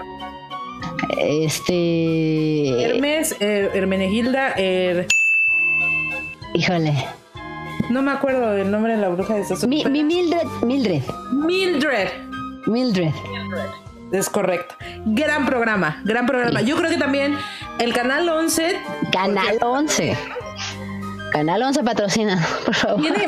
Este. 1.17 2.83
Hermes, 2.83 3.35
eh, 3.39 3.69
Hermenegilda, 3.73 4.53
er... 4.55 5.07
Híjole. 6.53 6.93
No 7.89 8.01
me 8.01 8.11
acuerdo 8.11 8.51
del 8.51 8.69
nombre 8.69 8.95
de 8.95 9.01
la 9.01 9.09
bruja 9.09 9.33
de 9.33 9.41
esas. 9.41 9.67
Mi, 9.67 9.83
Mildred. 9.83 10.47
Mildred. 10.61 11.01
Mildred. 11.31 12.09
Mildred. 12.67 13.11
Es 14.11 14.29
correcto. 14.29 14.75
Gran 15.05 15.45
programa, 15.45 16.01
gran 16.03 16.25
programa. 16.25 16.61
Yo 16.61 16.75
creo 16.77 16.89
que 16.89 16.97
también 16.97 17.37
el 17.77 17.93
Canal 17.93 18.27
11. 18.27 18.79
Canal 19.11 19.59
11. 19.61 20.17
Canal 21.31 21.61
11 21.61 21.83
patrocina, 21.83 22.47
por 22.65 22.73
favor. 22.73 23.01
Tiene 23.01 23.25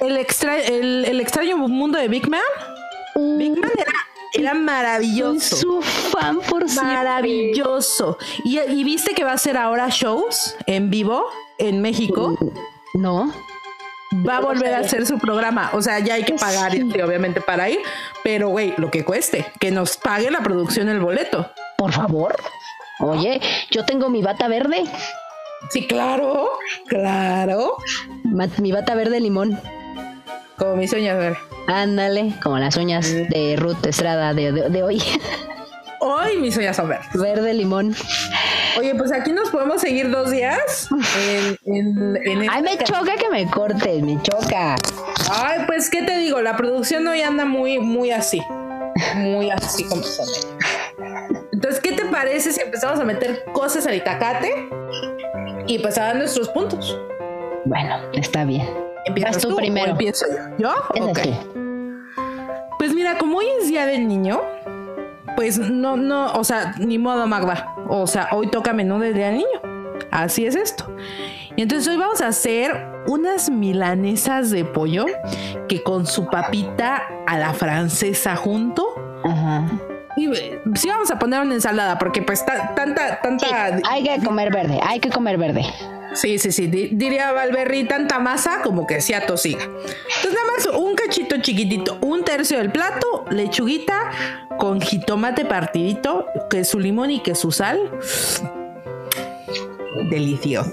el, 0.00 0.16
extra, 0.16 0.58
el, 0.58 1.20
extraño 1.20 1.56
mundo 1.58 1.98
de 1.98 2.08
Big 2.08 2.28
Man. 2.28 2.40
Uh. 3.14 3.38
Big 3.38 3.58
Man 3.58 3.70
era, 4.32 4.54
maravilloso. 4.54 5.56
Su 5.56 5.82
fan 5.82 6.40
por 6.40 6.70
Maravilloso. 6.74 8.18
Y, 8.44 8.58
y, 8.58 8.84
viste 8.84 9.14
que 9.14 9.24
va 9.24 9.32
a 9.32 9.38
ser 9.38 9.56
ahora 9.56 9.88
shows 9.90 10.56
en 10.66 10.90
vivo 10.90 11.26
en 11.58 11.82
México. 11.82 12.36
No 12.94 13.32
va 14.26 14.36
a 14.38 14.40
volver 14.40 14.74
a 14.74 14.78
hacer 14.80 15.06
su 15.06 15.18
programa. 15.18 15.70
O 15.72 15.82
sea, 15.82 15.98
ya 15.98 16.14
hay 16.14 16.24
que 16.24 16.34
pagar, 16.34 16.74
este, 16.74 17.02
obviamente, 17.02 17.40
para 17.40 17.68
ir. 17.68 17.78
Pero, 18.22 18.48
güey, 18.48 18.74
lo 18.76 18.90
que 18.90 19.04
cueste, 19.04 19.46
que 19.58 19.70
nos 19.70 19.96
pague 19.96 20.30
la 20.30 20.40
producción 20.40 20.88
el 20.88 21.00
boleto. 21.00 21.50
Por 21.76 21.92
favor. 21.92 22.36
Oye, 23.00 23.40
yo 23.70 23.84
tengo 23.84 24.08
mi 24.08 24.22
bata 24.22 24.48
verde. 24.48 24.84
Sí, 25.70 25.86
claro, 25.86 26.48
claro. 26.86 27.76
Mi 28.58 28.72
bata 28.72 28.94
verde 28.94 29.20
limón. 29.20 29.60
Como 30.56 30.76
mis 30.76 30.92
uñas, 30.92 31.18
ver. 31.18 31.36
Ándale, 31.66 32.34
como 32.42 32.58
las 32.58 32.76
uñas 32.76 33.10
de 33.12 33.56
Ruth 33.58 33.84
Estrada 33.86 34.32
de, 34.32 34.52
de- 34.52 34.70
de 34.70 34.82
hoy. 34.82 35.02
Hoy 36.00 36.36
mis 36.38 36.56
uñas 36.56 36.76
son 36.76 36.88
verdes. 36.88 37.08
verde 37.14 37.52
limón. 37.54 37.94
Oye, 38.78 38.94
pues 38.94 39.12
aquí 39.12 39.32
nos 39.32 39.50
podemos 39.50 39.80
seguir 39.80 40.10
dos 40.10 40.30
días. 40.30 40.88
En, 41.18 41.58
en, 41.74 42.16
en 42.42 42.50
Ay, 42.50 42.62
me 42.62 42.76
ca- 42.76 42.84
choca 42.84 43.14
que 43.16 43.28
me 43.30 43.48
cortes, 43.50 44.02
me 44.02 44.20
choca. 44.22 44.76
Ay, 45.32 45.60
pues, 45.66 45.88
¿qué 45.90 46.02
te 46.02 46.16
digo? 46.18 46.40
La 46.42 46.56
producción 46.56 47.06
hoy 47.08 47.22
anda 47.22 47.44
muy, 47.44 47.78
muy 47.78 48.10
así. 48.10 48.42
Muy 49.16 49.50
así 49.50 49.84
como 49.84 50.02
son. 50.02 50.26
Entonces, 51.52 51.80
¿qué 51.80 51.92
te 51.92 52.04
parece 52.06 52.52
si 52.52 52.60
empezamos 52.60 52.98
a 53.00 53.04
meter 53.04 53.44
cosas 53.52 53.86
al 53.86 53.94
itacate? 53.94 54.68
Y 55.66 55.78
pues 55.80 55.98
a 55.98 56.04
dar 56.04 56.16
nuestros 56.16 56.48
puntos. 56.50 56.98
Bueno, 57.64 57.96
está 58.12 58.44
bien. 58.44 58.68
¿Empiezas 59.06 59.38
tú 59.38 59.52
o 59.52 59.56
primero. 59.56 59.92
empiezo 59.92 60.26
yo? 60.58 60.68
¿Yo? 60.68 60.74
Empieza 60.94 61.30
Ok. 61.30 61.36
tú. 61.54 61.62
Pues 62.78 62.94
mira, 62.94 63.16
como 63.18 63.38
hoy 63.38 63.46
es 63.60 63.68
día 63.68 63.86
del 63.86 64.06
niño, 64.06 64.40
pues 65.36 65.58
no, 65.58 65.96
no, 65.96 66.32
o 66.32 66.42
sea, 66.44 66.74
ni 66.78 66.98
modo, 66.98 67.26
Magda. 67.26 67.74
O 67.88 68.06
sea, 68.06 68.28
hoy 68.32 68.48
toca 68.50 68.72
menú 68.72 68.98
del 68.98 69.14
día 69.14 69.26
del 69.26 69.36
niño. 69.36 69.60
Así 70.10 70.46
es 70.46 70.54
esto. 70.56 70.94
Y 71.56 71.62
entonces 71.62 71.88
hoy 71.88 71.96
vamos 71.96 72.20
a 72.20 72.28
hacer 72.28 72.86
unas 73.06 73.48
milanesas 73.50 74.50
de 74.50 74.64
pollo 74.64 75.06
que 75.68 75.82
con 75.82 76.06
su 76.06 76.26
papita 76.28 77.02
a 77.26 77.38
la 77.38 77.52
francesa 77.54 78.36
junto. 78.36 78.86
Ajá. 79.24 79.66
Y 80.16 80.32
eh, 80.34 80.62
sí 80.74 80.88
vamos 80.88 81.10
a 81.10 81.18
poner 81.18 81.40
una 81.42 81.54
ensalada 81.54 81.98
porque 81.98 82.22
pues 82.22 82.44
ta- 82.44 82.74
tanta, 82.74 83.20
tanta... 83.20 83.46
Hay 83.90 84.02
que 84.04 84.24
comer 84.24 84.52
verde, 84.52 84.80
hay 84.82 84.98
que 85.00 85.10
comer 85.10 85.36
verde. 85.38 85.64
Sí, 86.16 86.38
sí, 86.38 86.50
sí. 86.50 86.66
di- 86.66 86.88
diría 86.92 87.30
Valverri, 87.32 87.84
tanta 87.84 88.18
masa 88.18 88.62
como 88.62 88.86
que 88.86 89.00
se 89.00 89.14
atosiga. 89.14 89.62
Entonces, 89.64 90.32
nada 90.32 90.46
más 90.56 90.66
un 90.80 90.94
cachito 90.94 91.36
chiquitito, 91.40 91.98
un 92.00 92.24
tercio 92.24 92.58
del 92.58 92.72
plato, 92.72 93.24
lechuguita 93.30 94.10
con 94.58 94.80
jitomate 94.80 95.44
partidito, 95.44 96.26
que 96.50 96.64
su 96.64 96.80
limón 96.80 97.10
y 97.10 97.20
que 97.20 97.34
su 97.34 97.52
sal. 97.52 97.78
Delicioso. 100.10 100.70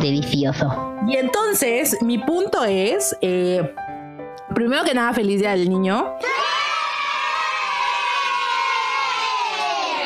Delicioso. 0.00 0.94
Y 1.08 1.16
entonces, 1.16 1.96
mi 2.02 2.18
punto 2.18 2.64
es: 2.64 3.16
eh, 3.20 3.74
primero 4.54 4.84
que 4.84 4.94
nada, 4.94 5.12
feliz 5.12 5.40
día 5.40 5.50
del 5.52 5.68
niño. 5.68 6.14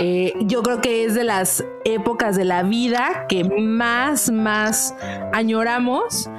Eh, 0.03 0.33
yo 0.41 0.63
creo 0.63 0.81
que 0.81 1.05
es 1.05 1.15
de 1.15 1.25
las 1.25 1.63
épocas 1.85 2.35
de 2.35 2.47
la 2.47 2.63
vida 2.63 3.27
que 3.29 3.45
más, 3.45 4.31
más 4.31 4.95
añoramos 5.35 6.31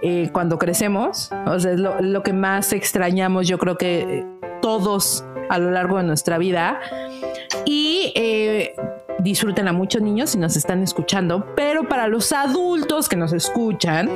eh, 0.00 0.30
cuando 0.32 0.58
crecemos. 0.58 1.30
O 1.46 1.60
sea, 1.60 1.72
es 1.72 1.80
lo, 1.80 2.22
que 2.22 2.32
más 2.32 2.72
extrañamos, 2.72 3.46
yo 3.46 3.58
creo 3.58 3.76
que 3.76 4.00
eh, 4.00 4.26
todos 4.62 5.22
a 5.50 5.58
lo 5.58 5.70
largo 5.70 5.98
de 5.98 6.04
nuestra 6.04 6.38
vida. 6.38 6.80
Y 7.66 8.14
disfrútenla 9.22 9.72
mucho, 9.72 10.00
niños, 10.00 10.30
si 10.30 10.38
nos 10.38 10.56
están 10.56 10.82
escuchando. 10.82 11.46
Pero 11.56 11.88
para 11.88 12.08
los 12.08 12.32
adultos 12.32 13.08
que 13.08 13.16
nos 13.16 13.32
escuchan, 13.32 14.08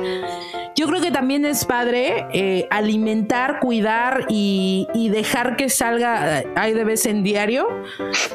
yo 0.75 0.87
creo 0.87 1.01
que 1.01 1.11
también 1.11 1.45
es 1.45 1.65
padre 1.65 2.27
eh, 2.33 2.67
alimentar, 2.69 3.59
cuidar 3.59 4.25
y, 4.29 4.87
y 4.93 5.09
dejar 5.09 5.55
que 5.55 5.69
salga 5.69 6.41
eh, 6.41 6.47
ahí 6.55 6.73
de 6.73 6.83
vez 6.83 7.05
en 7.05 7.23
diario 7.23 7.67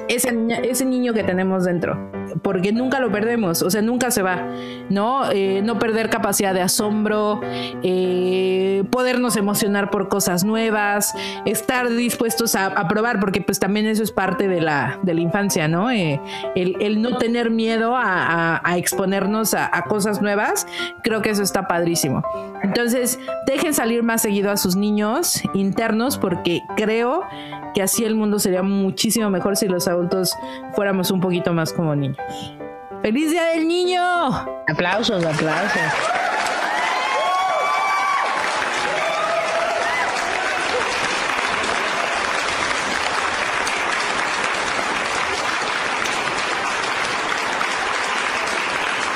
ese, 0.09 0.35
ese 0.63 0.85
niño 0.85 1.13
que 1.13 1.23
tenemos 1.23 1.65
dentro. 1.65 2.20
Porque 2.43 2.73
nunca 2.73 3.01
lo 3.01 3.11
perdemos, 3.11 3.63
o 3.63 3.71
sea, 3.71 3.83
nunca 3.83 4.11
se 4.11 4.23
va, 4.23 4.49
¿no? 4.89 5.31
Eh, 5.31 5.63
no 5.63 5.79
perder 5.79 6.11
capacidad 6.11 6.55
de 6.55 6.63
asombro, 6.63 7.41
eh, 7.83 8.85
podernos 8.91 9.37
emocionar 9.37 9.91
por 9.91 10.09
cosas 10.09 10.45
nuevas, 10.45 11.15
estar 11.45 11.89
dispuestos 11.89 12.55
a, 12.55 12.89
probar, 12.89 13.21
porque 13.21 13.41
pues 13.41 13.59
también 13.61 13.87
eso 13.87 14.03
es 14.03 14.11
parte 14.11 14.49
de 14.49 14.61
la, 14.61 14.99
de 15.03 15.15
la 15.15 15.21
infancia, 15.21 15.69
¿no? 15.69 15.91
Eh, 15.91 16.21
el, 16.57 16.77
el 16.81 17.03
no 17.03 17.19
tener 17.19 17.51
miedo 17.51 17.95
a, 17.97 18.61
exponernos 18.77 19.55
a 19.55 19.83
cosas 19.89 20.23
nuevas, 20.23 20.67
creo 21.03 21.23
que 21.23 21.31
eso 21.31 21.43
está 21.43 21.67
padrísimo. 21.67 22.23
Entonces, 22.63 23.19
dejen 23.47 23.75
salir 23.75 24.03
más 24.03 24.23
seguido 24.23 24.51
a 24.51 24.57
sus 24.57 24.77
niños 24.77 25.43
internos, 25.55 26.19
porque 26.19 26.63
creo 26.77 27.23
que 27.75 27.83
así 27.83 28.05
el 28.05 28.15
mundo 28.15 28.39
sería 28.39 28.63
muchísimo 28.63 29.31
mejor 29.31 29.57
si 29.57 29.69
los 29.69 29.89
adultos 29.89 30.35
fuéramos 30.75 31.11
un 31.11 31.21
poquito 31.21 31.53
más 31.53 31.73
como 31.73 31.95
niños. 31.95 32.19
¡Feliz 33.03 33.31
Día 33.31 33.45
del 33.47 33.67
Niño! 33.67 34.03
Aplausos, 34.69 35.25
aplausos. 35.25 35.81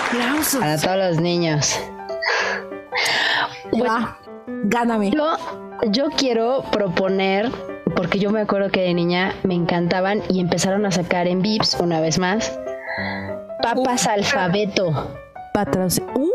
¡Aplausos! 0.09 0.61
Para 0.61 0.79
todos 0.79 0.97
los 0.97 1.21
niños. 1.21 1.79
Ya, 3.73 4.17
gáname. 4.47 5.11
Yo, 5.11 5.37
yo 5.89 6.11
quiero 6.17 6.65
proponer, 6.73 7.51
porque 7.97 8.19
yo 8.19 8.31
me 8.31 8.41
acuerdo 8.41 8.71
que 8.71 8.81
de 8.81 8.95
niña 8.95 9.35
me 9.43 9.55
encantaban 9.55 10.23
y 10.31 10.41
empezaron 10.41 10.87
a 10.87 10.91
sacar 10.91 11.27
en 11.27 11.43
Vips 11.43 11.75
una 11.81 12.01
vez 12.01 12.19
más. 12.19 12.59
Papas 13.65 14.07
alfabeto. 14.07 14.93
Patras. 15.55 15.99
¡Uh! 16.15 16.29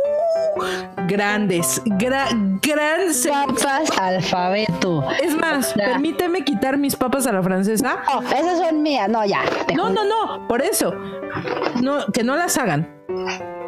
Grandes, 1.07 1.81
gra- 1.85 2.27
gran 2.61 2.99
Papas 3.47 3.89
alfabeto. 3.99 5.03
Es 5.23 5.35
más, 5.35 5.75
Ya. 5.75 5.85
permíteme 5.85 6.43
quitar 6.43 6.77
mis 6.77 6.95
papas 6.95 7.27
a 7.27 7.31
la 7.31 7.43
francesa. 7.43 7.97
Oh, 8.13 8.21
esas 8.21 8.57
son 8.59 8.81
mías. 8.81 9.07
No, 9.09 9.23
ya. 9.25 9.41
No, 9.75 9.89
no, 9.91 10.03
no, 10.05 10.47
por 10.47 10.61
eso. 10.63 10.91
No, 11.81 12.05
que 12.11 12.23
no 12.23 12.35
las 12.35 12.57
hagan. 12.57 12.89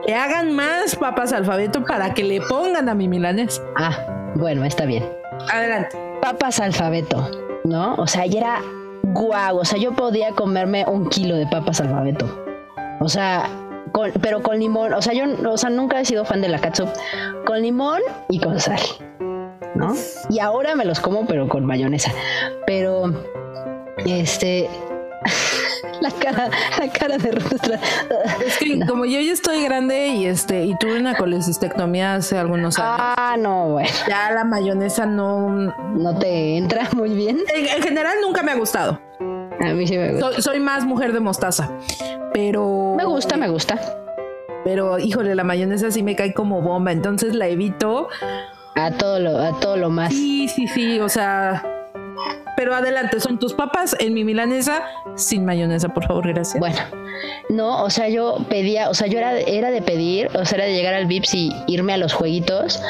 Que 0.08 0.16
hagan 0.16 0.54
más 0.54 0.96
papas 0.96 1.32
alfabeto 1.32 1.84
para 1.86 2.14
que 2.16 2.24
le 2.24 2.42
pongan 2.42 2.90
a 2.90 2.96
mi 2.96 3.08
milanés. 3.08 3.62
Ah, 3.78 3.96
bueno, 4.36 4.66
está 4.66 4.86
bien. 4.86 5.08
Adelante. 5.54 5.98
Papas 6.22 6.60
alfabeto, 6.60 7.30
¿no? 7.64 7.94
O 7.96 8.08
sea, 8.08 8.26
y 8.26 8.38
era 8.38 8.60
guau. 9.04 9.60
O 9.60 9.66
sea, 9.66 9.78
yo 9.80 9.94
podía 9.94 10.32
comerme 10.32 10.84
un 10.88 11.10
kilo 11.10 11.36
de 11.36 11.46
papas 11.48 11.80
alfabeto. 11.82 12.41
O 13.04 13.10
sea, 13.10 13.50
con- 13.92 14.12
pero 14.22 14.42
con 14.42 14.60
limón. 14.60 14.94
O 14.94 15.02
sea, 15.02 15.14
yo 15.14 15.26
o 15.50 15.58
sea, 15.58 15.70
nunca 15.70 16.00
he 16.00 16.06
sido 16.06 16.24
fan 16.24 16.42
de 16.42 16.48
la 16.50 16.60
catsup. 16.60 16.88
Con 17.46 17.62
limón 17.62 18.00
y 18.30 18.40
con 18.40 18.60
sal. 18.60 18.80
¿No? 19.76 19.94
Y 20.30 20.40
ahora 20.40 20.76
me 20.76 20.86
los 20.86 21.00
como, 21.00 21.26
pero 21.26 21.48
con 21.48 21.66
mayonesa. 21.66 22.12
Pero, 22.66 23.12
este. 24.06 24.70
la 26.02 26.10
cara, 26.12 26.50
la 26.80 26.92
cara 26.92 27.18
de 27.18 27.32
Ruth. 27.32 27.62
Es 28.46 28.58
que 28.58 28.80
como 28.88 29.06
yo 29.06 29.20
ya 29.20 29.32
estoy 29.32 29.64
grande 29.64 30.08
y 30.08 30.26
este 30.26 30.66
y 30.66 30.76
tuve 30.78 31.00
una 31.00 31.16
colecistectomía 31.16 32.16
hace 32.16 32.38
algunos 32.38 32.78
años, 32.80 32.96
Ah, 33.18 33.36
no, 33.40 33.70
bueno. 33.70 33.90
ya 34.08 34.32
la 34.32 34.44
mayonesa 34.44 35.06
no. 35.06 35.50
No 35.50 36.18
te 36.20 36.58
entra 36.58 36.88
muy 36.96 37.10
bien. 37.14 37.40
En, 37.56 37.66
en 37.68 37.82
general 37.84 38.16
nunca 38.22 38.42
me 38.44 38.52
ha 38.52 38.56
gustado. 38.56 39.00
A 39.60 39.74
mí 39.74 39.86
sí 39.88 39.98
me 39.98 40.12
gusta. 40.14 40.32
Soy, 40.34 40.42
soy 40.42 40.60
más 40.60 40.86
mujer 40.86 41.14
de 41.14 41.20
mostaza, 41.20 41.70
pero 42.34 42.96
Me 42.98 43.06
gusta, 43.06 43.38
me 43.38 43.50
gusta. 43.50 43.80
Pero 44.64 45.00
híjole, 45.00 45.34
la 45.36 45.44
mayonesa 45.44 45.90
sí 45.92 46.04
me 46.04 46.16
cae 46.16 46.34
como 46.34 46.62
bomba, 46.62 46.92
entonces 46.92 47.36
la 47.36 47.48
evito. 47.48 48.08
A 48.76 48.92
todo 48.92 49.20
lo, 49.20 49.38
a 49.38 49.60
todo 49.60 49.78
lo 49.78 49.90
más. 49.90 50.12
Sí, 50.14 50.48
sí, 50.48 50.68
sí, 50.68 51.00
o 51.00 51.10
sea. 51.10 51.64
Pero 52.56 52.76
adelante, 52.76 53.20
son 53.20 53.40
tus 53.40 53.54
papas 53.54 53.96
en 54.00 54.14
mi 54.14 54.24
milanesa 54.24 54.84
sin 55.16 55.46
mayonesa, 55.46 55.90
por 55.90 56.06
favor, 56.06 56.28
gracias. 56.28 56.60
Bueno, 56.60 56.78
no, 57.50 57.84
o 57.84 57.90
sea, 57.90 58.10
yo 58.10 58.38
pedía, 58.50 58.90
o 58.90 58.94
sea, 58.94 59.08
yo 59.08 59.18
era, 59.18 59.40
era 59.40 59.72
de 59.72 59.82
pedir, 59.82 60.28
o 60.36 60.46
sea, 60.46 60.58
era 60.58 60.66
de 60.66 60.74
llegar 60.74 60.94
al 60.94 61.06
Vips 61.08 61.34
y 61.34 61.52
irme 61.68 61.94
a 61.94 61.98
los 61.98 62.14
jueguitos, 62.14 62.82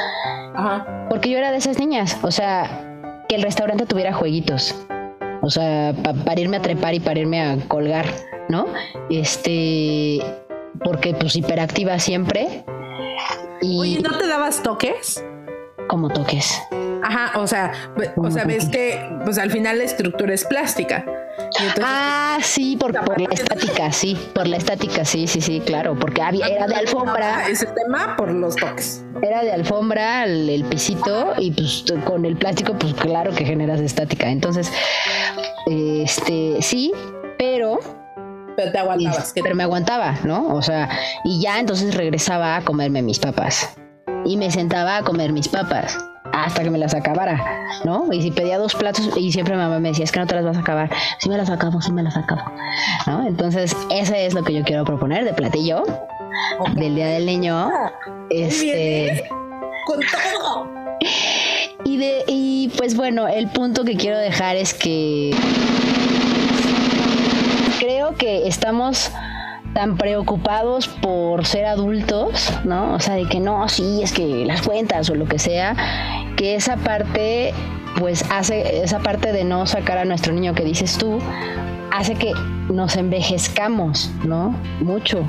Ajá. 0.55 1.07
porque 1.09 1.29
yo 1.29 1.37
era 1.37 1.51
de 1.51 1.57
esas 1.57 1.79
niñas, 1.79 2.17
o 2.21 2.31
sea, 2.31 3.23
que 3.29 3.35
el 3.35 3.43
restaurante 3.43 3.85
tuviera 3.85 4.13
jueguitos, 4.13 4.75
o 5.41 5.49
sea, 5.49 5.93
pa- 6.03 6.13
para 6.13 6.39
irme 6.41 6.57
a 6.57 6.61
trepar 6.61 6.93
y 6.93 6.99
para 6.99 7.19
irme 7.19 7.41
a 7.41 7.57
colgar, 7.67 8.05
¿no? 8.49 8.67
Este, 9.09 10.19
porque 10.83 11.13
pues 11.13 11.35
hiperactiva 11.35 11.99
siempre 11.99 12.63
y 13.61 13.79
Oye, 13.79 13.99
¿no 14.01 14.17
te 14.17 14.27
dabas 14.27 14.63
toques? 14.63 15.23
como 15.87 16.09
toques. 16.09 16.61
Ajá, 17.03 17.39
o 17.39 17.47
sea, 17.47 17.71
o 18.15 18.29
sea, 18.31 18.43
ves 18.45 18.69
que 18.69 18.99
pues 19.25 19.37
al 19.37 19.51
final 19.51 19.77
la 19.79 19.83
estructura 19.85 20.33
es 20.33 20.45
plástica. 20.45 21.05
Entonces, 21.59 21.83
Ah, 21.85 22.37
sí, 22.41 22.77
por, 22.77 22.93
por 23.03 23.19
la 23.19 23.29
estática, 23.33 23.91
sí, 23.91 24.17
por 24.33 24.47
la 24.47 24.57
estática, 24.57 25.03
sí, 25.05 25.27
sí, 25.27 25.41
sí, 25.41 25.61
claro, 25.65 25.97
porque 25.99 26.21
había, 26.21 26.47
era 26.47 26.67
de 26.67 26.75
alfombra. 26.75 27.47
Ese 27.49 27.65
tema 27.67 28.15
por 28.15 28.31
los 28.31 28.55
toques. 28.55 29.03
Era 29.21 29.43
de 29.43 29.51
alfombra 29.51 30.25
el, 30.25 30.49
el 30.49 30.63
pisito 30.65 31.33
y 31.37 31.51
pues 31.51 31.83
con 32.05 32.25
el 32.25 32.37
plástico 32.37 32.73
pues 32.77 32.93
claro 32.93 33.31
que 33.33 33.45
generas 33.45 33.79
estática. 33.81 34.29
Entonces, 34.29 34.71
este 35.67 36.57
sí, 36.61 36.91
pero 37.37 37.79
Pero 38.55 38.71
te 38.71 38.77
aguantabas. 38.79 39.31
pero 39.33 39.55
me 39.55 39.63
aguantaba, 39.63 40.19
¿no? 40.23 40.53
O 40.53 40.61
sea, 40.61 40.89
y 41.23 41.41
ya 41.41 41.59
entonces 41.59 41.95
regresaba 41.95 42.55
a 42.57 42.61
comerme 42.61 43.01
mis 43.01 43.19
papas. 43.19 43.75
Y 44.25 44.37
me 44.37 44.51
sentaba 44.51 44.97
a 44.97 45.01
comer 45.03 45.31
mis 45.31 45.47
papas 45.47 45.97
hasta 46.33 46.63
que 46.63 46.69
me 46.69 46.77
las 46.77 46.93
acabara, 46.93 47.43
¿no? 47.83 48.11
Y 48.11 48.21
si 48.21 48.31
pedía 48.31 48.57
dos 48.57 48.75
platos 48.75 49.09
y 49.17 49.31
siempre 49.31 49.55
mi 49.55 49.61
mamá 49.61 49.79
me 49.79 49.89
decía, 49.89 50.05
es 50.05 50.11
que 50.11 50.19
no 50.19 50.27
te 50.27 50.35
las 50.35 50.45
vas 50.45 50.57
a 50.57 50.61
acabar. 50.61 50.89
Sí 51.19 51.29
me 51.29 51.37
las 51.37 51.49
acabo, 51.49 51.81
sí 51.81 51.91
me 51.91 52.03
las 52.03 52.17
acabo, 52.17 52.43
¿no? 53.07 53.25
Entonces, 53.27 53.75
ese 53.89 54.25
es 54.25 54.33
lo 54.33 54.43
que 54.43 54.53
yo 54.53 54.63
quiero 54.63 54.85
proponer 54.85 55.25
de 55.25 55.33
platillo 55.33 55.83
del 56.75 56.95
Día 56.95 57.07
del 57.07 57.25
Niño. 57.25 57.69
Este... 58.29 59.29
Con 59.85 59.99
todo. 59.99 60.71
Y, 61.83 61.97
de, 61.97 62.23
y 62.27 62.71
pues 62.77 62.95
bueno, 62.95 63.27
el 63.27 63.47
punto 63.49 63.83
que 63.83 63.97
quiero 63.97 64.17
dejar 64.19 64.55
es 64.55 64.71
que 64.71 65.35
creo 67.79 68.15
que 68.15 68.47
estamos 68.47 69.11
tan 69.73 69.97
preocupados 69.97 70.87
por 70.87 71.45
ser 71.45 71.65
adultos, 71.65 72.51
¿no? 72.63 72.93
O 72.93 72.99
sea, 72.99 73.15
de 73.15 73.25
que 73.25 73.39
no, 73.39 73.67
sí, 73.69 74.01
es 74.03 74.11
que 74.11 74.45
las 74.45 74.61
cuentas 74.61 75.09
o 75.09 75.15
lo 75.15 75.25
que 75.25 75.39
sea, 75.39 75.75
que 76.35 76.55
esa 76.55 76.77
parte, 76.77 77.53
pues 77.99 78.25
hace, 78.29 78.83
esa 78.83 78.99
parte 78.99 79.31
de 79.31 79.43
no 79.43 79.65
sacar 79.65 79.97
a 79.97 80.05
nuestro 80.05 80.33
niño 80.33 80.53
que 80.53 80.63
dices 80.63 80.97
tú, 80.97 81.19
hace 81.91 82.15
que 82.15 82.33
nos 82.69 82.95
envejezcamos, 82.95 84.11
¿no? 84.23 84.55
Mucho. 84.79 85.23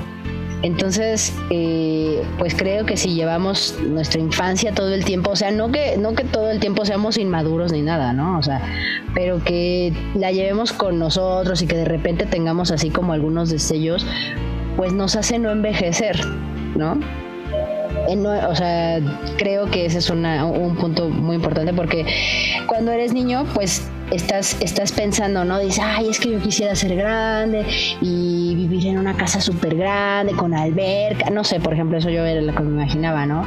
Entonces, 0.63 1.33
eh, 1.49 2.23
pues 2.39 2.55
creo 2.55 2.85
que 2.85 2.95
si 2.95 3.13
llevamos 3.13 3.77
nuestra 3.85 4.21
infancia 4.21 4.73
todo 4.73 4.93
el 4.93 5.03
tiempo, 5.03 5.31
o 5.31 5.35
sea, 5.35 5.51
no 5.51 5.71
que, 5.71 5.97
no 5.97 6.13
que 6.15 6.23
todo 6.23 6.49
el 6.49 6.61
tiempo 6.61 6.85
seamos 6.85 7.17
inmaduros 7.17 7.73
ni 7.73 7.81
nada, 7.81 8.13
¿no? 8.13 8.39
O 8.39 8.43
sea, 8.43 8.61
pero 9.13 9.43
que 9.43 9.93
la 10.15 10.31
llevemos 10.31 10.71
con 10.71 10.99
nosotros 10.99 11.61
y 11.61 11.67
que 11.67 11.75
de 11.75 11.85
repente 11.85 12.25
tengamos 12.25 12.71
así 12.71 12.89
como 12.89 13.11
algunos 13.11 13.49
destellos, 13.49 14.05
pues 14.77 14.93
nos 14.93 15.17
hace 15.17 15.37
no 15.37 15.51
envejecer, 15.51 16.17
¿no? 16.75 16.97
o 18.05 18.55
sea, 18.55 18.99
creo 19.37 19.69
que 19.69 19.85
ese 19.85 19.99
es 19.99 20.09
un 20.09 20.75
punto 20.79 21.09
muy 21.09 21.35
importante 21.37 21.73
porque 21.73 22.05
cuando 22.67 22.91
eres 22.91 23.13
niño, 23.13 23.45
pues 23.53 23.87
estás, 24.15 24.57
estás 24.59 24.91
pensando, 24.91 25.43
¿no? 25.45 25.59
Dices, 25.59 25.79
ay, 25.83 26.09
es 26.09 26.19
que 26.19 26.31
yo 26.31 26.39
quisiera 26.39 26.75
ser 26.75 26.95
grande 26.95 27.65
y 28.01 28.55
vivir 28.55 28.87
en 28.87 28.97
una 28.97 29.15
casa 29.15 29.41
súper 29.41 29.75
grande, 29.75 30.33
con 30.33 30.53
alberca, 30.53 31.29
no 31.29 31.43
sé, 31.43 31.59
por 31.59 31.73
ejemplo, 31.73 31.97
eso 31.97 32.09
yo 32.09 32.25
era 32.25 32.41
lo 32.41 32.53
que 32.53 32.63
me 32.63 32.83
imaginaba, 32.83 33.25
¿no? 33.25 33.45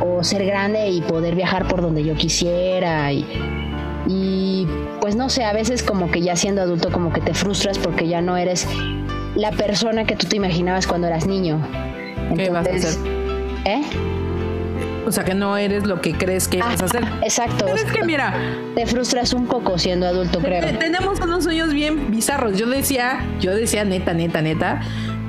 O 0.00 0.24
ser 0.24 0.44
grande 0.44 0.88
y 0.90 1.00
poder 1.02 1.34
viajar 1.34 1.68
por 1.68 1.82
donde 1.82 2.04
yo 2.04 2.14
quisiera 2.14 3.12
y, 3.12 3.26
y 4.06 4.66
pues 5.00 5.16
no 5.16 5.28
sé, 5.28 5.44
a 5.44 5.52
veces 5.52 5.82
como 5.82 6.10
que 6.10 6.20
ya 6.20 6.36
siendo 6.36 6.62
adulto 6.62 6.90
como 6.90 7.12
que 7.12 7.20
te 7.20 7.34
frustras 7.34 7.78
porque 7.78 8.08
ya 8.08 8.20
no 8.20 8.36
eres 8.36 8.66
la 9.34 9.52
persona 9.52 10.04
que 10.04 10.16
tú 10.16 10.26
te 10.26 10.36
imaginabas 10.36 10.86
cuando 10.86 11.06
eras 11.06 11.26
niño. 11.26 11.60
¿Qué 12.34 12.50
vas 12.50 12.66
a 12.66 12.70
hacer? 12.74 12.94
¿Eh? 13.64 13.82
O 15.06 15.12
sea, 15.12 15.24
que 15.24 15.34
no 15.34 15.56
eres 15.56 15.86
lo 15.86 16.00
que 16.00 16.14
crees 16.14 16.48
que 16.48 16.58
vas 16.58 16.82
a 16.82 16.86
hacer. 16.86 17.04
Exacto. 17.22 17.64
Pero 17.64 17.76
es 17.76 17.84
que 17.84 18.04
mira, 18.04 18.34
te 18.74 18.86
frustras 18.86 19.32
un 19.32 19.46
poco 19.46 19.78
siendo 19.78 20.06
adulto, 20.06 20.40
creo. 20.40 20.76
Tenemos 20.78 21.20
unos 21.20 21.44
sueños 21.44 21.72
bien 21.72 22.10
bizarros. 22.10 22.58
Yo 22.58 22.66
decía, 22.66 23.24
yo 23.40 23.54
decía 23.54 23.84
neta, 23.84 24.14
neta, 24.14 24.42
neta, 24.42 24.80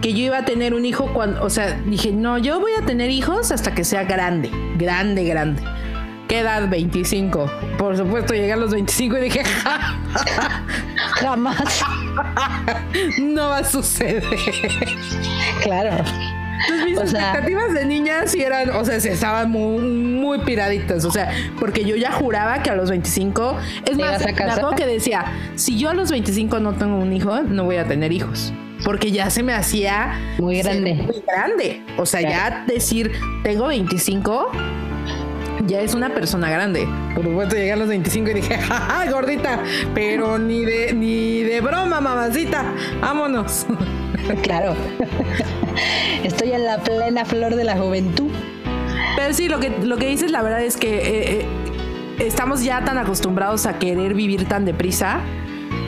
que 0.02 0.14
yo 0.14 0.20
iba 0.26 0.40
a 0.40 0.46
tener 0.46 0.74
un 0.74 0.86
hijo 0.86 1.14
cuando, 1.14 1.44
o 1.44 1.50
sea, 1.50 1.80
dije, 1.86 2.12
no, 2.12 2.40
yo 2.40 2.60
voy 2.60 2.72
a 2.82 2.86
tener 2.86 3.12
hijos 3.12 3.52
hasta 3.52 3.76
que 3.76 3.84
sea 3.84 4.04
grande, 4.04 4.50
grande, 4.78 5.24
grande. 5.26 5.62
¿Qué 6.28 6.40
edad? 6.40 6.68
25. 6.68 7.50
Por 7.78 7.96
supuesto, 7.96 8.34
llegué 8.34 8.52
a 8.54 8.58
los 8.58 8.72
25 8.72 9.18
y 9.18 9.22
dije, 9.22 9.44
jamás. 11.22 11.84
no 13.20 13.50
va 13.50 13.60
a 13.60 13.64
suceder. 13.64 14.24
Claro. 15.62 16.04
Entonces, 16.62 16.86
mis 16.86 16.98
expectativas 16.98 17.74
de 17.74 17.86
niña 17.86 18.28
sí 18.28 18.42
eran, 18.42 18.70
o 18.72 18.84
sea, 18.86 19.00
se 19.00 19.12
estaban 19.12 19.50
muy, 19.52 19.82
muy 19.82 20.40
piraditas. 20.40 21.06
O 21.06 21.12
sea, 21.12 21.32
porque 21.60 21.86
yo 21.86 21.96
ya 21.96 22.12
juraba 22.12 22.64
que 22.64 22.70
a 22.70 22.76
los 22.76 22.90
25, 22.90 23.58
es 23.86 23.98
más, 23.98 24.24
me 24.24 24.32
acuerdo 24.32 24.72
que 24.76 24.86
decía, 24.86 25.26
si 25.56 25.78
yo 25.78 25.90
a 25.90 25.94
los 25.94 26.12
25 26.12 26.60
no 26.60 26.74
tengo 26.74 26.98
un 26.98 27.14
hijo, 27.14 27.42
no 27.42 27.66
voy 27.66 27.78
a 27.78 27.88
tener 27.88 28.12
hijos. 28.12 28.54
Porque 28.84 29.12
ya 29.12 29.30
se 29.30 29.44
me 29.44 29.54
hacía 29.54 30.36
muy 30.38 30.60
grande. 30.60 30.94
Muy 30.94 31.24
grande. 31.28 31.82
O 31.98 32.06
sea, 32.06 32.22
ya 32.22 32.64
decir, 32.68 33.12
tengo 33.44 33.68
25, 33.68 34.52
ya 35.66 35.82
es 35.82 35.94
una 35.94 36.14
persona 36.14 36.50
grande. 36.50 36.88
Por 37.16 37.24
supuesto, 37.24 37.56
llegué 37.56 37.74
a 37.74 37.76
los 37.76 37.88
25 37.88 38.30
y 38.30 38.34
dije, 38.36 38.58
jaja, 38.60 39.10
gordita, 39.12 39.60
pero 39.94 40.38
ni 40.38 40.64
de, 40.64 40.94
ni 40.94 41.42
de 41.42 41.62
broma, 41.62 42.02
mamacita, 42.02 42.66
vámonos. 43.02 43.66
Claro. 44.42 44.76
Estoy 46.24 46.52
en 46.52 46.66
la 46.66 46.80
plena 46.80 47.26
flor 47.26 47.56
de 47.56 47.64
la 47.64 47.78
juventud. 47.78 48.32
Pero 49.16 49.34
sí, 49.34 49.48
lo 49.48 49.60
que, 49.60 49.70
lo 49.70 49.98
que 49.98 50.08
dices, 50.08 50.32
la 50.32 50.42
verdad 50.42 50.62
es 50.62 50.78
que 50.78 50.98
eh, 50.98 51.40
eh, 51.40 51.46
estamos 52.20 52.64
ya 52.64 52.84
tan 52.84 52.98
acostumbrados 52.98 53.66
a 53.66 53.80
querer 53.80 54.14
vivir 54.14 54.48
tan 54.48 54.66
deprisa 54.66 55.22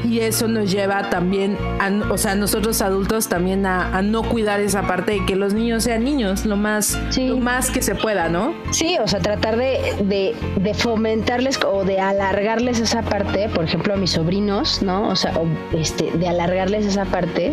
y 0.03 0.19
eso 0.19 0.47
nos 0.47 0.71
lleva 0.71 1.09
también, 1.09 1.57
a, 1.79 1.89
o 2.11 2.17
sea, 2.17 2.35
nosotros 2.35 2.81
adultos 2.81 3.27
también 3.27 3.65
a, 3.65 4.01
no 4.01 4.23
cuidar 4.23 4.59
esa 4.59 4.83
parte 4.87 5.11
de 5.13 5.25
que 5.25 5.35
los 5.35 5.53
niños 5.53 5.83
sean 5.83 6.03
niños 6.03 6.45
lo 6.45 6.55
más, 6.55 6.97
lo 7.17 7.37
más 7.37 7.69
que 7.69 7.81
se 7.81 7.95
pueda, 7.95 8.29
¿no? 8.29 8.53
Sí, 8.71 8.97
o 9.01 9.07
sea, 9.07 9.19
tratar 9.19 9.57
de, 9.57 9.95
de, 10.01 10.73
fomentarles 10.73 11.59
o 11.65 11.83
de 11.83 11.99
alargarles 11.99 12.79
esa 12.79 13.01
parte, 13.01 13.49
por 13.49 13.65
ejemplo, 13.65 13.93
a 13.93 13.97
mis 13.97 14.11
sobrinos, 14.11 14.81
¿no? 14.81 15.09
O 15.09 15.15
sea, 15.15 15.33
este, 15.73 16.11
de 16.11 16.27
alargarles 16.27 16.85
esa 16.85 17.05
parte. 17.05 17.51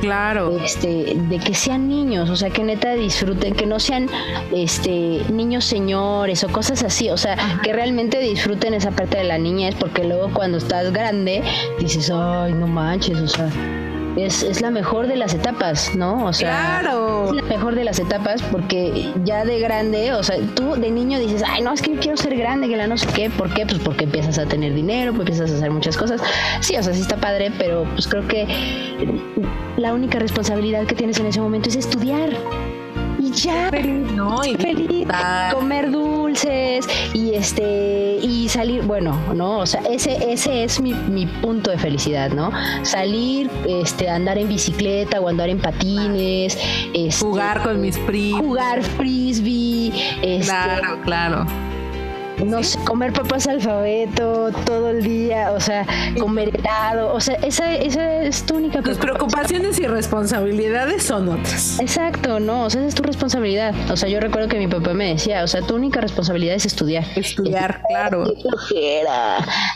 Claro. 0.00 0.58
Este, 0.58 1.14
de 1.16 1.38
que 1.38 1.54
sean 1.54 1.88
niños, 1.88 2.28
o 2.30 2.36
sea, 2.36 2.50
que 2.50 2.62
neta 2.64 2.94
disfruten, 2.94 3.54
que 3.54 3.66
no 3.66 3.78
sean 3.78 4.08
este, 4.52 5.22
niños 5.30 5.64
señores 5.64 6.44
o 6.44 6.48
cosas 6.48 6.82
así, 6.82 7.10
o 7.10 7.16
sea, 7.16 7.36
que 7.62 7.72
realmente 7.72 8.18
disfruten 8.18 8.74
esa 8.74 8.90
parte 8.90 9.18
de 9.18 9.24
la 9.24 9.38
niñez, 9.38 9.74
porque 9.78 10.04
luego 10.04 10.30
cuando 10.32 10.58
estás 10.58 10.92
grande, 10.92 11.42
dices, 11.84 12.10
ay, 12.14 12.52
no 12.52 12.66
manches, 12.66 13.20
o 13.20 13.28
sea, 13.28 13.50
es, 14.16 14.60
la 14.60 14.70
mejor 14.70 15.06
de 15.06 15.16
las 15.16 15.34
etapas, 15.34 15.94
¿no? 15.96 16.24
O 16.24 16.32
sea, 16.32 16.80
claro. 16.80 17.26
es 17.26 17.32
la 17.32 17.42
mejor 17.42 17.74
de 17.74 17.84
las 17.84 17.98
etapas 17.98 18.42
porque 18.42 19.12
ya 19.24 19.44
de 19.44 19.58
grande, 19.58 20.12
o 20.12 20.22
sea, 20.22 20.36
tú 20.54 20.74
de 20.74 20.90
niño 20.90 21.18
dices, 21.18 21.42
ay, 21.46 21.62
no, 21.62 21.72
es 21.72 21.82
que 21.82 21.94
yo 21.94 22.00
quiero 22.00 22.16
ser 22.16 22.36
grande, 22.36 22.68
que 22.68 22.76
la 22.76 22.86
no 22.86 22.96
sé 22.96 23.06
qué, 23.14 23.30
¿por 23.30 23.52
qué? 23.52 23.66
Pues 23.66 23.80
porque 23.80 24.04
empiezas 24.04 24.38
a 24.38 24.46
tener 24.46 24.74
dinero, 24.74 25.12
pues 25.12 25.28
empiezas 25.28 25.50
a 25.50 25.56
hacer 25.56 25.70
muchas 25.70 25.96
cosas. 25.96 26.20
Sí, 26.60 26.76
o 26.76 26.82
sea, 26.82 26.94
sí 26.94 27.00
está 27.00 27.16
padre, 27.16 27.52
pero 27.58 27.84
pues 27.92 28.06
creo 28.06 28.26
que 28.26 28.46
la 29.76 29.92
única 29.92 30.18
responsabilidad 30.18 30.86
que 30.86 30.94
tienes 30.94 31.18
en 31.18 31.26
ese 31.26 31.40
momento 31.40 31.68
es 31.68 31.76
estudiar 31.76 32.30
y 33.24 33.30
ya. 33.32 33.70
no, 33.70 34.44
y 34.44 34.54
feliz. 34.56 35.06
Comer 35.52 35.90
dulces 35.90 36.86
y 37.12 37.34
este 37.34 38.18
y 38.22 38.48
salir, 38.48 38.82
bueno, 38.82 39.18
¿no? 39.34 39.58
O 39.58 39.66
sea, 39.66 39.82
ese, 39.90 40.32
ese 40.32 40.64
es 40.64 40.80
mi, 40.80 40.92
mi 40.94 41.26
punto 41.26 41.70
de 41.70 41.78
felicidad, 41.78 42.30
¿no? 42.30 42.50
Salir, 42.82 43.50
este, 43.66 44.08
andar 44.08 44.38
en 44.38 44.48
bicicleta 44.48 45.20
o 45.20 45.28
andar 45.28 45.48
en 45.48 45.58
patines, 45.58 46.58
este, 46.92 47.24
jugar 47.24 47.62
con 47.62 47.80
mis 47.80 47.98
primos. 47.98 48.40
Jugar 48.40 48.82
frisbee. 48.82 49.92
Este, 50.22 50.44
claro, 50.44 51.00
claro 51.02 51.46
no 52.44 52.62
sé, 52.62 52.78
comer 52.84 53.12
papas 53.12 53.46
alfabeto 53.46 54.50
todo 54.64 54.90
el 54.90 55.02
día, 55.02 55.52
o 55.52 55.60
sea, 55.60 55.86
comer 56.18 56.50
helado, 56.56 57.12
o 57.14 57.20
sea, 57.20 57.34
esa, 57.36 57.74
esa 57.74 58.22
es 58.22 58.44
tu 58.44 58.56
única 58.56 58.82
Tus 58.82 58.98
preocupaciones 58.98 59.78
y 59.78 59.86
responsabilidades 59.86 61.04
son 61.04 61.28
otras. 61.28 61.78
Exacto, 61.80 62.40
no, 62.40 62.64
o 62.64 62.70
sea, 62.70 62.80
esa 62.80 62.88
es 62.88 62.94
tu 62.94 63.02
responsabilidad. 63.02 63.74
O 63.90 63.96
sea, 63.96 64.08
yo 64.08 64.20
recuerdo 64.20 64.48
que 64.48 64.58
mi 64.58 64.68
papá 64.68 64.92
me 64.94 65.14
decía, 65.14 65.44
o 65.44 65.46
sea, 65.46 65.62
tu 65.62 65.74
única 65.74 66.00
responsabilidad 66.00 66.56
es 66.56 66.66
estudiar. 66.66 67.04
Estudiar, 67.16 67.82
claro. 67.88 68.24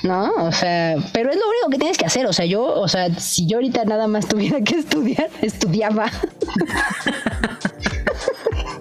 ¿no? 0.02 0.32
O 0.38 0.52
sea, 0.52 0.96
pero 1.12 1.30
es 1.30 1.36
lo 1.36 1.48
único 1.48 1.68
que 1.70 1.78
tienes 1.78 1.98
que 1.98 2.06
hacer, 2.06 2.26
o 2.26 2.32
sea, 2.32 2.44
yo, 2.46 2.64
o 2.64 2.88
sea, 2.88 3.12
si 3.14 3.46
yo 3.46 3.58
ahorita 3.58 3.84
nada 3.84 4.08
más 4.08 4.26
tuviera 4.26 4.60
que 4.60 4.76
estudiar, 4.76 5.30
estudiaba. 5.42 6.10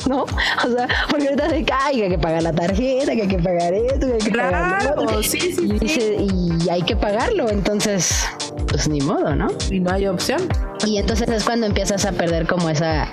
¿no? 0.08 0.26
O 0.66 0.70
sea, 0.70 0.88
porque 1.10 1.28
ahorita 1.28 1.50
se 1.50 1.64
cae, 1.64 1.96
que 1.96 2.04
hay 2.04 2.10
que 2.10 2.18
pagar 2.18 2.44
la 2.44 2.54
tarjeta, 2.54 3.16
que 3.16 3.22
hay 3.22 3.28
que 3.28 3.40
pagar 3.40 3.74
esto, 3.74 4.08
que 4.08 4.14
hay 4.14 4.20
que 4.20 4.32
pagar 4.32 4.96
lo 4.96 5.24
Sí, 5.24 5.40
sí, 5.40 5.80
y, 5.82 5.88
sí. 5.88 6.28
y 6.66 6.70
hay 6.70 6.82
que 6.82 6.96
pagarlo, 6.96 7.50
entonces, 7.50 8.26
pues 8.68 8.88
ni 8.88 9.02
modo, 9.02 9.36
¿no? 9.36 9.48
Y 9.70 9.80
no 9.80 9.92
hay 9.92 10.08
opción. 10.08 10.42
Y 10.86 10.98
entonces 10.98 11.30
es 11.30 11.44
cuando 11.44 11.66
empiezas 11.68 12.06
a 12.06 12.12
perder 12.12 12.48
como 12.48 12.70
esa, 12.70 13.08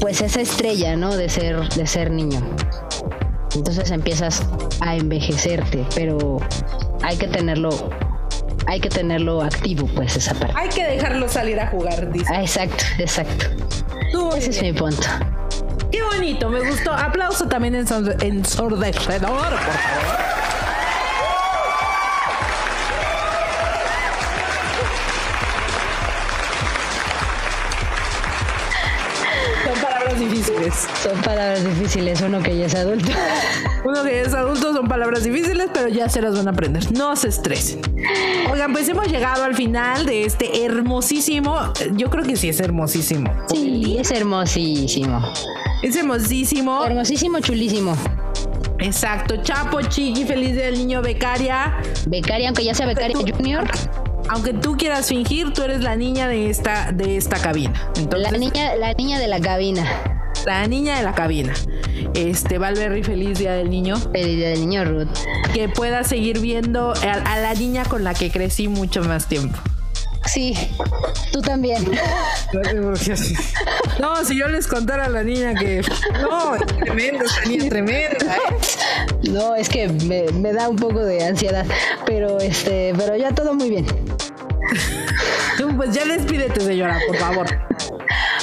pues 0.00 0.20
esa 0.20 0.40
estrella, 0.40 0.96
¿no? 0.96 1.16
De 1.16 1.28
ser, 1.28 1.68
de 1.70 1.86
ser 1.86 2.10
niño. 2.10 2.40
Entonces 3.54 3.90
empiezas 3.90 4.42
a 4.80 4.96
envejecerte, 4.96 5.84
pero 5.94 6.38
hay 7.02 7.16
que 7.16 7.28
tenerlo 7.28 7.70
hay 8.66 8.80
que 8.80 8.90
tenerlo 8.90 9.40
activo, 9.40 9.88
pues 9.94 10.14
esa 10.16 10.34
parte. 10.34 10.54
Hay 10.54 10.68
que 10.68 10.84
dejarlo 10.86 11.26
salir 11.26 11.58
a 11.58 11.68
jugar, 11.68 12.12
dice. 12.12 12.26
Ah, 12.28 12.42
exacto, 12.42 12.84
exacto. 12.98 13.46
Ese 14.36 14.50
es 14.50 14.62
mi 14.62 14.72
punto 14.74 15.06
bonito, 16.18 16.50
me 16.50 16.60
gustó. 16.68 16.92
Aplauso 16.92 17.46
también 17.46 17.74
en 17.74 17.86
ensordecedor, 18.20 18.58
por 18.58 19.18
favor. 19.20 20.18
Son 29.64 29.80
palabras 29.80 30.18
difíciles. 30.18 30.88
Son 31.02 31.22
palabras 31.22 31.64
difíciles, 31.64 32.20
uno 32.20 32.42
que 32.42 32.58
ya 32.58 32.66
es 32.66 32.74
adulto. 32.74 33.12
Uno 33.84 34.02
que 34.02 34.10
ya 34.10 34.22
es 34.22 34.34
adulto 34.34 34.74
son 34.74 34.88
palabras 34.88 35.22
difíciles, 35.22 35.70
pero 35.72 35.88
ya 35.88 36.08
se 36.08 36.20
las 36.20 36.36
van 36.36 36.48
a 36.48 36.50
aprender. 36.50 36.92
No 36.92 37.14
se 37.14 37.28
estresen. 37.28 37.80
Oigan, 38.52 38.72
pues 38.72 38.88
hemos 38.88 39.06
llegado 39.06 39.44
al 39.44 39.54
final 39.54 40.04
de 40.04 40.24
este 40.24 40.64
hermosísimo, 40.64 41.72
yo 41.92 42.10
creo 42.10 42.24
que 42.24 42.36
sí 42.36 42.48
es 42.48 42.58
hermosísimo. 42.58 43.32
Sí, 43.48 43.96
es 43.98 44.10
hermosísimo. 44.10 45.22
Es 45.82 45.94
hermosísimo. 45.94 46.84
Hermosísimo, 46.84 47.40
chulísimo. 47.40 47.96
Exacto. 48.80 49.36
Chapo, 49.42 49.80
Chiqui, 49.82 50.24
feliz 50.24 50.56
del 50.56 50.74
niño 50.74 51.02
becaria. 51.02 51.76
Becaria, 52.06 52.48
aunque 52.48 52.64
ya 52.64 52.74
sea 52.74 52.86
becaria 52.86 53.16
junior. 53.16 53.64
Aunque 54.28 54.52
tú 54.52 54.76
quieras 54.76 55.06
fingir, 55.08 55.52
tú 55.52 55.62
eres 55.62 55.80
la 55.80 55.96
niña 55.96 56.28
de 56.28 56.50
esta, 56.50 56.92
de 56.92 57.16
esta 57.16 57.38
cabina. 57.38 57.72
la 58.10 58.30
niña, 58.32 58.74
la 58.76 58.92
niña 58.92 59.18
de 59.18 59.28
la 59.28 59.40
cabina. 59.40 59.86
La 60.44 60.66
niña 60.66 60.96
de 60.98 61.02
la 61.02 61.14
cabina. 61.14 61.54
Este, 62.14 62.58
Valverry, 62.58 63.02
feliz 63.02 63.38
día 63.38 63.52
del 63.52 63.70
niño. 63.70 63.96
Feliz 63.96 64.36
día 64.36 64.48
del 64.50 64.60
niño, 64.60 64.84
Ruth. 64.84 65.08
Que 65.54 65.68
pueda 65.68 66.04
seguir 66.04 66.40
viendo 66.40 66.92
a, 66.92 67.12
a 67.12 67.38
la 67.38 67.54
niña 67.54 67.84
con 67.84 68.04
la 68.04 68.14
que 68.14 68.30
crecí 68.30 68.68
mucho 68.68 69.02
más 69.04 69.26
tiempo. 69.26 69.58
Sí, 70.28 70.54
tú 71.32 71.40
también. 71.40 71.84
No, 73.98 74.24
si 74.24 74.38
yo 74.38 74.48
les 74.48 74.66
contara 74.66 75.06
a 75.06 75.08
la 75.08 75.22
niña 75.22 75.54
que. 75.54 75.82
No, 76.20 76.54
es 76.54 76.66
tremendo, 76.66 77.24
esa 77.24 77.44
niña 77.46 77.68
tremenda. 77.68 78.36
¿eh? 78.36 79.30
No, 79.30 79.54
es 79.54 79.68
que 79.68 79.88
me, 79.88 80.52
da 80.52 80.68
un 80.68 80.76
poco 80.76 81.00
de 81.00 81.24
ansiedad. 81.24 81.66
Pero 82.06 82.38
este, 82.38 82.92
pero 82.96 83.16
ya 83.16 83.32
todo 83.32 83.54
muy 83.54 83.70
bien. 83.70 83.86
Pues 85.76 85.94
ya 85.94 86.04
despídete, 86.04 86.60
señora, 86.60 86.98
por 87.06 87.16
favor. 87.16 87.46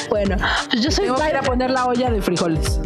Bueno, 0.09 0.37
pues 0.69 0.83
yo 0.83 0.91
soy. 0.91 1.05
Tengo 1.05 1.17
que 1.17 1.29
ir 1.29 1.35
a 1.37 1.41
poner 1.41 1.69
la 1.69 1.85
olla 1.85 2.09
de 2.09 2.21
frijoles. 2.21 2.79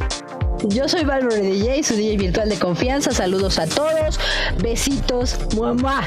Yo 0.68 0.88
soy 0.90 1.06
Valverde 1.06 1.42
DJ, 1.42 1.84
su 1.84 1.96
DJ 1.96 2.18
virtual 2.18 2.50
de 2.50 2.60
confianza. 2.60 3.12
Saludos 3.12 3.60
a 3.60 3.68
todos. 3.68 4.20
Besitos. 4.62 5.38
Mamá. 5.56 6.04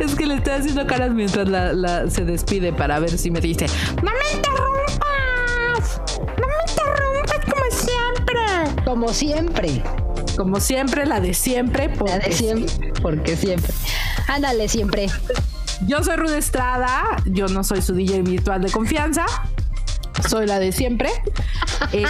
Es 0.00 0.14
que 0.14 0.26
le 0.26 0.34
estoy 0.34 0.54
haciendo 0.54 0.86
caras 0.86 1.12
mientras 1.12 1.48
la, 1.48 2.08
se 2.10 2.24
despide 2.24 2.72
para 2.72 2.98
ver 2.98 3.16
si 3.16 3.30
me 3.30 3.40
dice: 3.40 3.66
¡No 4.02 4.10
me 4.12 4.36
interrumpas! 4.36 6.00
¡No 6.18 6.46
me 6.46 6.54
interrumpas 6.70 7.40
como 7.44 7.70
siempre! 7.70 8.84
Como 8.84 9.12
siempre. 9.12 9.82
Como 10.36 10.60
siempre, 10.60 11.06
la 11.06 11.20
de 11.20 11.34
siempre. 11.34 11.90
La 12.04 12.18
de 12.18 12.32
siempre, 12.32 12.92
porque 13.00 13.36
siempre. 13.36 13.72
Ándale, 14.28 14.68
siempre. 14.68 15.06
Yo 15.86 16.02
soy 16.02 16.16
Rude 16.16 16.38
Estrada, 16.38 17.22
yo 17.26 17.48
no 17.48 17.64
soy 17.64 17.82
su 17.82 17.94
DJ 17.94 18.22
virtual 18.22 18.62
de 18.62 18.70
confianza 18.70 19.26
soy 20.28 20.46
la 20.46 20.58
de 20.58 20.72
siempre. 20.72 21.10
Eh, 21.92 22.04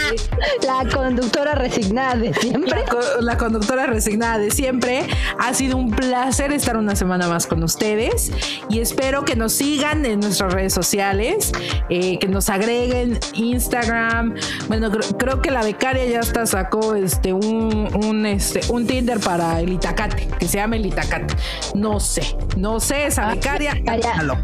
la 0.67 0.89
conductora 0.91 1.55
resignada 1.55 2.17
de 2.17 2.33
siempre. 2.35 2.85
La, 3.21 3.37
conductora 3.37 3.87
resignada 3.87 4.39
de 4.39 4.51
siempre. 4.51 5.07
Ha 5.39 5.55
sido 5.55 5.77
un 5.77 5.91
placer 5.91 6.53
estar 6.53 6.77
una 6.77 6.97
semana 6.97 7.29
más 7.29 7.47
con 7.47 7.63
ustedes 7.63 8.33
y 8.69 8.81
espero 8.81 9.25
que 9.25 9.37
nos 9.37 9.53
sigan 9.53 10.05
en 10.07 10.21
nuestras 10.21 10.53
redes 10.53 10.73
sociales, 10.73 11.53
eh, 11.89 12.19
que 12.19 12.29
nos 12.29 12.49
agreguen 12.49 13.19
Instagram. 13.35 14.35
Bueno, 14.69 14.91
creo, 15.19 15.43
que 15.43 15.51
la 15.51 15.63
becaria 15.63 16.07
ya 16.07 16.21
hasta 16.21 16.47
sacó 16.47 16.95
este 16.95 17.33
un, 17.33 17.89
un, 17.95 18.27
este, 18.27 18.61
un 18.71 18.87
Tinder 18.87 19.21
para 19.21 19.61
el 19.61 19.73
Itacate, 19.73 20.29
que 20.39 20.49
se 20.49 20.59
llama 20.59 20.77
el 20.77 20.87
Itacate. 20.87 21.35
No 21.75 22.01
sé, 22.01 22.37
no 22.57 22.81
sé, 22.81 23.07
esa 23.07 23.29
becaria. 23.35 23.75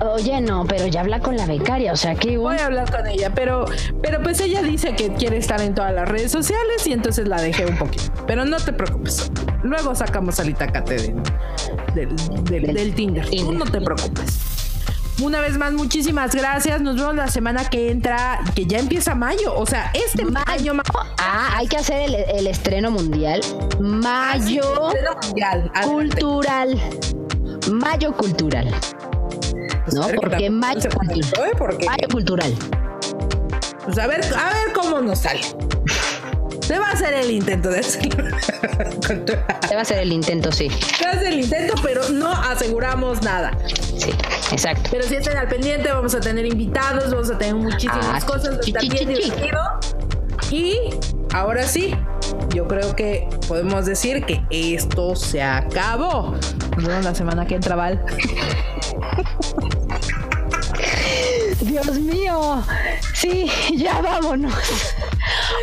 oye, 0.00 0.40
no, 0.40 0.64
pero 0.66 0.86
ya 0.86 1.00
habla 1.00 1.20
con 1.20 1.36
la 1.36 1.46
becaria, 1.46 1.92
o 1.92 1.96
sea 1.96 2.14
que... 2.14 2.32
Voy 2.42 2.56
a 2.56 2.66
hablar 2.66 2.90
con 2.90 3.06
ella, 3.06 3.30
pero 3.34 3.52
pero, 4.02 4.22
pues 4.22 4.40
ella 4.40 4.62
dice 4.62 4.94
que 4.94 5.11
quiere 5.14 5.36
estar 5.36 5.60
en 5.60 5.74
todas 5.74 5.92
las 5.92 6.08
redes 6.08 6.32
sociales 6.32 6.86
y 6.86 6.92
entonces 6.92 7.28
la 7.28 7.40
dejé 7.40 7.66
un 7.66 7.76
poquito. 7.76 8.04
Pero 8.26 8.44
no 8.44 8.58
te 8.58 8.72
preocupes. 8.72 9.30
Luego 9.62 9.94
sacamos 9.94 10.38
al 10.40 10.50
Itacate 10.50 11.14
del, 11.94 12.94
Tinder. 12.94 13.28
Tú 13.28 13.52
no 13.52 13.64
te 13.64 13.80
preocupes. 13.80 14.38
Una 15.20 15.40
vez 15.40 15.56
más, 15.56 15.72
muchísimas 15.72 16.34
gracias. 16.34 16.80
Nos 16.80 16.96
vemos 16.96 17.14
la 17.14 17.28
semana 17.28 17.68
que 17.68 17.90
entra, 17.90 18.40
que 18.54 18.66
ya 18.66 18.78
empieza 18.78 19.14
mayo. 19.14 19.54
O 19.54 19.66
sea, 19.66 19.92
este 19.94 20.24
mayo. 20.24 20.72
ah, 21.18 21.50
hay 21.54 21.68
que 21.68 21.76
hacer 21.76 22.10
el, 22.34 22.46
estreno 22.46 22.90
mundial. 22.90 23.40
Mayo. 23.78 24.62
estreno 24.88 25.16
mundial. 25.22 25.72
Cultural. 25.84 26.80
Mayo 27.70 28.12
cultural. 28.16 28.74
Pues 29.84 29.94
¿No? 29.94 30.08
Porque 30.16 30.50
mayo, 30.50 30.88
cultural. 30.90 31.76
mayo 31.86 32.08
cultural. 32.10 32.54
Pues 33.84 33.98
a 33.98 34.06
ver, 34.06 34.20
a 34.34 34.52
ver 34.52 34.72
cómo 34.74 35.00
nos 35.00 35.20
sale. 35.20 35.42
Se 36.60 36.78
va 36.78 36.88
a 36.88 36.92
hacer 36.92 37.12
el 37.14 37.30
intento 37.30 37.68
de 37.68 37.80
hacerlo. 37.80 38.36
Se 39.68 39.74
va 39.74 39.80
a 39.80 39.82
hacer 39.82 39.98
el 39.98 40.12
intento, 40.12 40.52
sí. 40.52 40.70
Se 40.70 41.04
va 41.04 41.10
a 41.10 41.14
hacer 41.14 41.32
el 41.32 41.40
intento, 41.40 41.74
pero 41.82 42.08
no 42.10 42.32
aseguramos 42.32 43.22
nada. 43.22 43.50
Sí, 43.96 44.10
exacto. 44.52 44.88
Pero 44.90 45.04
si 45.04 45.16
estén 45.16 45.36
al 45.36 45.48
pendiente, 45.48 45.90
vamos 45.90 46.14
a 46.14 46.20
tener 46.20 46.46
invitados, 46.46 47.10
vamos 47.10 47.30
a 47.30 47.38
tener 47.38 47.56
muchísimas 47.56 48.22
ah, 48.22 48.26
cosas. 48.26 48.60
Chi, 48.60 48.72
bien 48.72 49.08
divertido. 49.08 49.60
Y 50.50 50.78
ahora 51.32 51.66
sí, 51.66 51.94
yo 52.54 52.68
creo 52.68 52.94
que 52.94 53.28
podemos 53.48 53.86
decir 53.86 54.24
que 54.24 54.44
esto 54.50 55.16
se 55.16 55.42
acabó. 55.42 56.36
Nos 56.76 56.86
vemos 56.86 57.04
la 57.04 57.14
semana 57.14 57.46
que 57.46 57.56
entra, 57.56 57.74
Val. 57.74 58.04
Dios 61.64 61.98
mío. 61.98 62.62
Sí, 63.14 63.50
ya 63.76 64.00
vámonos. 64.00 64.54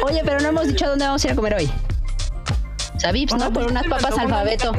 Oye, 0.05 0.21
pero 0.23 0.39
no 0.39 0.49
hemos 0.49 0.67
dicho 0.67 0.87
dónde 0.87 1.05
vamos 1.05 1.23
a 1.23 1.27
ir 1.27 1.33
a 1.33 1.35
comer 1.35 1.55
hoy. 1.55 1.71
Sabips, 2.97 3.35
¿no? 3.35 3.51
Por 3.51 3.71
unas 3.71 3.85
papas 3.89 4.17
alfabeto. 4.17 4.73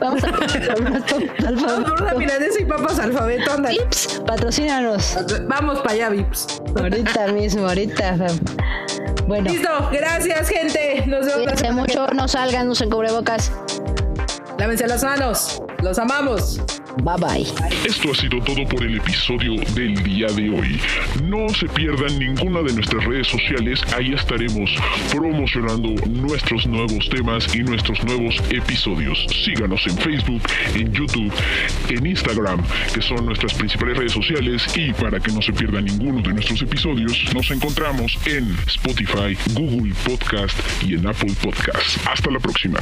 Vamos 0.00 0.24
a 0.24 0.30
por 0.30 0.80
unas 0.80 1.02
papas 1.02 1.44
alfabeto. 1.46 1.94
Por 1.94 2.02
una 2.02 2.14
milanesa 2.14 2.60
y 2.60 2.64
papas 2.64 2.98
alfabeto, 2.98 3.52
anda. 3.52 3.70
Vips, 3.70 4.22
patrocínanos. 4.26 5.16
Vamos 5.46 5.80
para 5.80 5.92
allá, 5.92 6.08
Vips. 6.10 6.62
Ahorita 6.76 7.28
mismo, 7.28 7.66
ahorita. 7.66 8.16
Bueno. 9.26 9.50
Listo, 9.50 9.90
gracias, 9.90 10.48
gente. 10.48 11.04
Nos 11.06 11.26
vemos. 11.26 11.72
mucho, 11.72 12.06
no 12.08 12.28
salgan, 12.28 12.68
no 12.68 12.74
se 12.74 12.88
cubrebocas. 12.88 13.52
Lávense 14.58 14.86
las 14.86 15.02
manos. 15.02 15.62
Los 15.82 15.98
amamos. 15.98 16.60
Bye 17.02 17.16
bye. 17.18 17.42
Esto 17.86 18.12
ha 18.12 18.14
sido 18.14 18.40
todo 18.40 18.64
por 18.68 18.82
el 18.82 18.96
episodio 18.96 19.56
del 19.74 19.94
día 20.02 20.28
de 20.28 20.50
hoy. 20.50 20.80
No 21.24 21.48
se 21.48 21.66
pierdan 21.68 22.18
ninguna 22.18 22.62
de 22.62 22.72
nuestras 22.72 23.04
redes 23.04 23.26
sociales, 23.26 23.82
ahí 23.94 24.12
estaremos 24.14 24.70
promocionando 25.10 25.90
nuestros 26.08 26.66
nuevos 26.66 27.08
temas 27.08 27.52
y 27.54 27.62
nuestros 27.62 28.02
nuevos 28.04 28.40
episodios. 28.50 29.26
Síganos 29.44 29.86
en 29.86 29.98
Facebook, 29.98 30.42
en 30.74 30.92
YouTube, 30.92 31.32
en 31.88 32.06
Instagram, 32.06 32.62
que 32.94 33.02
son 33.02 33.26
nuestras 33.26 33.54
principales 33.54 33.98
redes 33.98 34.12
sociales 34.12 34.64
y 34.76 34.92
para 34.92 35.20
que 35.20 35.32
no 35.32 35.42
se 35.42 35.52
pierda 35.52 35.80
ninguno 35.80 36.22
de 36.22 36.32
nuestros 36.32 36.62
episodios, 36.62 37.34
nos 37.34 37.50
encontramos 37.50 38.16
en 38.26 38.56
Spotify, 38.66 39.36
Google 39.54 39.92
Podcast 40.04 40.58
y 40.82 40.94
en 40.94 41.06
Apple 41.06 41.34
Podcast. 41.42 42.06
Hasta 42.06 42.30
la 42.30 42.38
próxima. 42.38 42.78